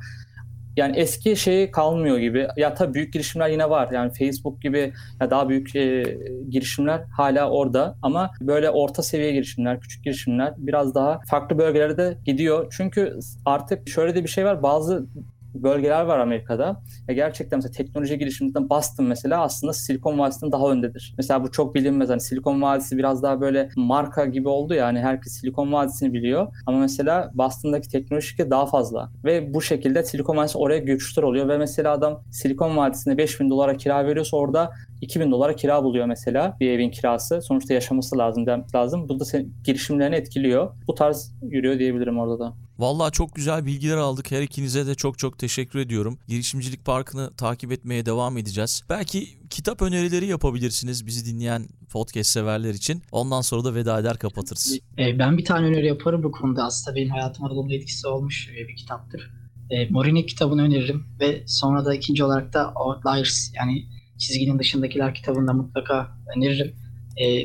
Yani 0.77 0.97
eski 0.97 1.37
şeyi 1.37 1.71
kalmıyor 1.71 2.19
gibi. 2.19 2.49
Ya 2.57 2.75
tabii 2.75 2.95
büyük 2.95 3.13
girişimler 3.13 3.49
yine 3.49 3.71
var. 3.71 3.89
Yani 3.93 4.13
Facebook 4.13 4.63
gibi 4.63 4.93
ya 5.21 5.31
daha 5.31 5.49
büyük 5.49 5.77
e, 5.77 6.03
girişimler 6.49 7.01
hala 7.17 7.51
orada 7.51 7.97
ama 8.03 8.31
böyle 8.41 8.71
orta 8.71 9.03
seviye 9.03 9.33
girişimler, 9.33 9.81
küçük 9.81 10.05
girişimler 10.05 10.55
biraz 10.57 10.95
daha 10.95 11.21
farklı 11.31 11.59
bölgelere 11.59 11.97
de 11.97 12.19
gidiyor. 12.25 12.75
Çünkü 12.77 13.19
artık 13.45 13.89
şöyle 13.89 14.15
de 14.15 14.25
bir 14.25 14.29
şey 14.29 14.45
var. 14.45 14.63
Bazı 14.63 15.07
bölgeler 15.55 16.03
var 16.03 16.19
Amerika'da. 16.19 16.83
Ya 17.09 17.15
gerçekten 17.15 17.57
mesela 17.59 17.73
teknoloji 17.73 18.19
girişiminden 18.19 18.71
Boston 18.71 19.07
mesela 19.07 19.43
aslında 19.43 19.73
Silikon 19.73 20.19
Vadisi'nin 20.19 20.53
daha 20.53 20.71
öndedir. 20.71 21.15
Mesela 21.17 21.45
bu 21.45 21.51
çok 21.51 21.75
bilinmez. 21.75 22.09
Hani 22.09 22.21
Silikon 22.21 22.63
Vadisi 22.63 22.99
biraz 22.99 23.23
daha 23.23 23.41
böyle 23.41 23.69
marka 23.77 24.25
gibi 24.25 24.49
oldu 24.49 24.75
ya. 24.75 24.87
Hani 24.87 25.01
herkes 25.01 25.33
Silikon 25.33 25.73
Vadisi'ni 25.73 26.13
biliyor. 26.13 26.47
Ama 26.67 26.79
mesela 26.79 27.31
Boston'daki 27.35 27.89
teknoloji 27.89 28.27
şirketi 28.27 28.51
daha 28.51 28.67
fazla. 28.67 29.11
Ve 29.25 29.55
bu 29.55 29.63
şekilde 29.63 30.03
Silikon 30.03 30.37
Vadisi 30.37 30.59
oraya 30.59 30.79
göçtür 30.79 31.23
oluyor. 31.23 31.49
Ve 31.49 31.59
mesela 31.59 31.93
adam 31.93 32.23
Silikon 32.31 32.77
Vadisi'ne 32.77 33.19
5000 33.19 33.51
dolara 33.51 33.77
kira 33.77 34.07
veriyorsa 34.07 34.37
orada 34.37 34.71
2000 35.01 35.31
dolara 35.31 35.57
kira 35.57 35.85
buluyor 35.85 36.07
mesela 36.07 36.57
bir 36.61 36.71
evin 36.71 36.91
kirası. 36.91 37.43
Sonuçta 37.43 37.75
yaşaması 37.75 38.19
lazım, 38.19 38.47
lazım. 38.75 39.09
Bu 39.09 39.21
da 39.21 39.25
girişimlerini 39.65 40.15
etkiliyor. 40.17 40.71
Bu 40.87 40.95
tarz 40.95 41.35
yürüyor 41.43 41.79
diyebilirim 41.79 42.19
orada 42.19 42.39
da. 42.39 42.68
Vallahi 42.79 43.13
çok 43.13 43.35
güzel 43.35 43.67
bilgiler 43.67 43.97
aldık. 43.97 44.31
Her 44.31 44.43
ikinize 44.43 44.87
de 44.87 44.95
çok 44.95 45.19
çok 45.19 45.39
teşekkür 45.39 45.79
ediyorum. 45.79 46.19
Girişimcilik 46.29 46.85
Parkı'nı 46.85 47.35
takip 47.37 47.73
etmeye 47.73 48.07
devam 48.07 48.39
edeceğiz. 48.39 48.83
Belki 48.89 49.29
kitap 49.51 49.83
önerileri 49.83 50.27
yapabilirsiniz 50.27 51.07
bizi 51.07 51.35
dinleyen 51.35 51.69
podcast 51.91 52.31
severler 52.31 52.75
için. 52.75 53.03
Ondan 53.13 53.41
sonra 53.41 53.65
da 53.65 53.75
veda 53.75 54.01
eder 54.01 54.19
kapatırız. 54.19 54.79
E, 54.99 55.19
ben 55.19 55.39
bir 55.39 55.45
tane 55.45 55.67
öneri 55.67 55.87
yaparım 55.87 56.23
bu 56.23 56.33
konuda. 56.33 56.65
Aslında 56.65 56.97
benim 56.97 57.11
hayatıma 57.11 57.49
olumlu 57.49 57.75
etkisi 57.75 58.07
olmuş 58.07 58.49
e, 58.49 58.69
bir 58.69 58.77
kitaptır. 58.77 59.31
E, 59.71 59.89
Morinek 59.89 60.29
kitabını 60.29 60.63
öneririm 60.63 61.05
ve 61.21 61.43
sonra 61.47 61.85
da 61.85 61.95
ikinci 61.95 62.25
olarak 62.25 62.53
da 62.53 62.73
Outliers 62.75 63.53
yani 63.55 63.87
çizginin 64.19 64.59
dışındakiler 64.59 65.15
kitabını 65.15 65.49
da 65.49 65.53
mutlaka 65.53 66.19
öneririm. 66.37 66.75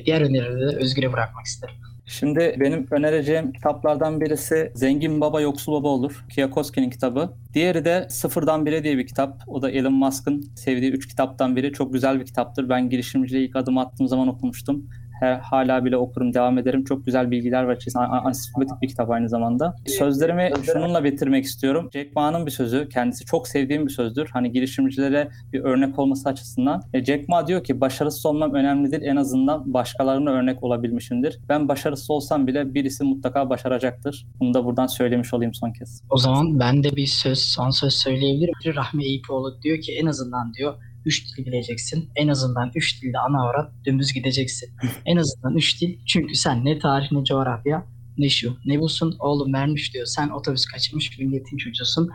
Diğer 0.05 0.21
önerileri 0.21 0.71
de 0.71 0.75
Özgür'e 0.75 1.13
bırakmak 1.13 1.45
isterim. 1.45 1.75
Şimdi 2.20 2.55
benim 2.59 2.88
önereceğim 2.91 3.51
kitaplardan 3.51 4.22
birisi 4.22 4.72
Zengin 4.76 5.22
Baba 5.22 5.41
Yoksul 5.41 5.74
Baba 5.74 5.88
olur. 5.88 6.26
Kiyoski'nin 6.30 6.89
kitabı. 6.89 7.34
Diğeri 7.53 7.86
de 7.86 8.07
Sıfırdan 8.09 8.66
Bire 8.66 8.84
diye 8.84 8.97
bir 8.97 9.07
kitap. 9.07 9.43
O 9.47 9.61
da 9.61 9.72
Elon 9.72 9.93
Musk'ın 9.93 10.41
sevdiği 10.55 10.91
üç 10.91 11.07
kitaptan 11.07 11.55
biri. 11.55 11.74
Çok 11.74 11.93
güzel 11.93 12.20
bir 12.20 12.26
kitaptır. 12.26 12.70
Ben 12.70 12.89
girişimciliğe 12.89 13.45
ilk 13.45 13.55
adım 13.55 13.78
attığım 13.78 14.07
zaman 14.07 14.28
okumuştum. 14.28 14.89
He, 15.20 15.26
hala 15.43 15.86
bile 15.86 15.97
okurum, 15.97 16.34
devam 16.34 16.57
ederim. 16.57 16.84
Çok 16.84 17.05
güzel 17.05 17.32
bilgiler 17.32 17.64
var 17.64 17.76
içerisinde. 17.76 18.03
A- 18.03 18.26
Ansiklopedik 18.26 18.82
bir 18.82 18.88
kitap 18.88 19.09
aynı 19.09 19.30
zamanda. 19.30 19.76
Sözlerimi 19.88 20.51
şununla 20.74 21.03
bitirmek 21.03 21.45
istiyorum. 21.45 21.89
Jack 21.93 22.16
Ma'nın 22.16 22.45
bir 22.45 22.51
sözü. 22.51 22.89
Kendisi 22.89 23.26
çok 23.26 23.47
sevdiğim 23.47 23.86
bir 23.86 23.91
sözdür. 23.91 24.30
Hani 24.34 24.51
girişimcilere 24.51 25.30
bir 25.53 25.59
örnek 25.64 25.99
olması 25.99 26.30
açısından. 26.30 26.84
E, 26.93 27.05
Jack 27.05 27.30
Ma 27.30 27.47
diyor 27.47 27.64
ki 27.64 27.82
başarısız 27.82 28.26
olmam 28.26 28.53
önemli 28.53 28.91
değil. 28.91 29.03
En 29.03 29.16
azından 29.16 29.74
başkalarına 29.74 30.32
örnek 30.32 30.64
olabilmişimdir. 30.64 31.39
Ben 31.49 31.68
başarısız 31.68 32.09
olsam 32.11 32.47
bile 32.47 32.74
birisi 32.74 33.03
mutlaka 33.03 33.49
başaracaktır. 33.49 34.28
Bunu 34.39 34.53
da 34.53 34.66
buradan 34.66 34.88
söylemiş 34.88 35.34
olayım 35.34 35.53
son 35.53 35.72
kez. 35.72 36.01
O 36.09 36.18
zaman 36.18 36.59
ben 36.59 36.84
de 36.84 36.95
bir 36.95 37.05
söz, 37.05 37.39
son 37.39 37.70
söz 37.70 37.93
söyleyebilirim. 37.93 38.53
Rahmi 38.76 39.05
Eyüpoğlu 39.05 39.61
diyor 39.61 39.82
ki 39.82 39.91
en 40.01 40.05
azından 40.05 40.53
diyor 40.53 40.74
üç 41.05 41.37
dil 41.37 41.45
bileceksin. 41.45 42.09
En 42.15 42.27
azından 42.27 42.71
üç 42.75 43.01
dilde 43.01 43.19
ana 43.19 43.47
avrat 43.47 43.71
dümdüz 43.85 44.13
gideceksin. 44.13 44.69
En 45.05 45.17
azından 45.17 45.55
üç 45.55 45.81
dil. 45.81 45.99
Çünkü 46.05 46.35
sen 46.35 46.65
ne 46.65 46.79
tarih 46.79 47.11
ne 47.11 47.23
coğrafya 47.23 47.85
ne 48.17 48.29
şu 48.29 48.57
ne 48.65 48.79
busun 48.79 49.15
oğlum 49.19 49.53
vermiş 49.53 49.93
diyor. 49.93 50.05
Sen 50.05 50.29
otobüs 50.29 50.65
kaçırmış 50.65 51.19
milletin 51.19 51.57
çocuğusun 51.57 52.09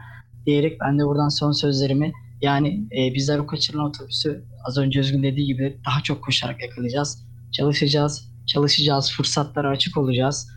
diyerek 0.46 0.80
ben 0.80 0.98
de 0.98 1.04
buradan 1.04 1.28
son 1.28 1.52
sözlerimi 1.52 2.12
yani 2.42 2.88
e, 2.98 3.14
bizler 3.14 3.38
o 3.38 3.46
kaçırılan 3.46 3.86
otobüsü 3.86 4.44
az 4.64 4.78
önce 4.78 5.00
Özgün 5.00 5.22
dediği 5.22 5.46
gibi 5.46 5.80
daha 5.86 6.02
çok 6.02 6.24
koşarak 6.24 6.62
yakalayacağız. 6.62 7.24
Çalışacağız, 7.52 8.32
çalışacağız, 8.46 9.12
fırsatlara 9.12 9.68
açık 9.68 9.96
olacağız 9.96 10.48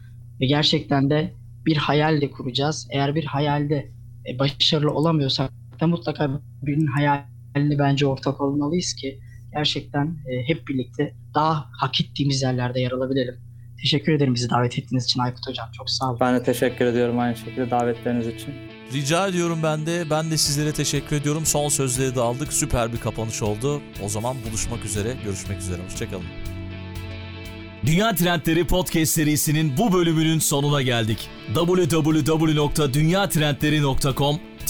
ve 0.41 0.45
gerçekten 0.45 1.09
de 1.09 1.33
bir 1.65 1.77
hayal 1.77 2.21
de 2.21 2.31
kuracağız. 2.31 2.87
Eğer 2.91 3.15
bir 3.15 3.25
hayalde 3.25 3.91
e, 4.29 4.39
başarılı 4.39 4.91
olamıyorsak 4.91 5.51
da 5.79 5.87
mutlaka 5.87 6.41
birinin 6.61 6.87
hayaline 7.53 7.79
bence 7.79 8.05
ortak 8.05 8.41
olmalıyız 8.41 8.93
ki 8.93 9.19
gerçekten 9.53 10.05
e, 10.05 10.47
hep 10.47 10.67
birlikte 10.67 11.13
daha 11.35 11.65
hak 11.71 12.01
ettiğimiz 12.01 12.41
yerlerde 12.41 12.79
yer 12.79 12.91
alabilelim. 12.91 13.35
Teşekkür 13.81 14.13
ederim 14.13 14.35
bizi 14.35 14.49
davet 14.49 14.79
ettiğiniz 14.79 15.05
için 15.05 15.19
Aykut 15.19 15.47
Hocam. 15.47 15.69
Çok 15.71 15.89
sağ 15.89 16.09
olun. 16.09 16.17
Ben 16.19 16.35
de 16.35 16.43
teşekkür 16.43 16.85
ediyorum 16.85 17.19
aynı 17.19 17.35
şekilde 17.35 17.71
davetleriniz 17.71 18.27
için. 18.27 18.53
Rica 18.93 19.27
ediyorum 19.27 19.59
ben 19.63 19.85
de. 19.85 20.09
Ben 20.09 20.31
de 20.31 20.37
sizlere 20.37 20.71
teşekkür 20.71 21.15
ediyorum. 21.15 21.45
Son 21.45 21.69
sözleri 21.69 22.15
de 22.15 22.21
aldık. 22.21 22.53
Süper 22.53 22.93
bir 22.93 22.97
kapanış 22.97 23.41
oldu. 23.41 23.81
O 24.03 24.09
zaman 24.09 24.37
buluşmak 24.49 24.85
üzere, 24.85 25.13
görüşmek 25.25 25.59
üzere. 25.59 25.81
Hoşçakalın. 25.85 26.25
Dünya 27.85 28.15
Trendleri 28.15 28.67
Podcast 28.67 29.11
serisinin 29.11 29.77
bu 29.77 29.93
bölümünün 29.93 30.39
sonuna 30.39 30.81
geldik. 30.81 31.29
www.dünyatrendleri.com 31.55 34.39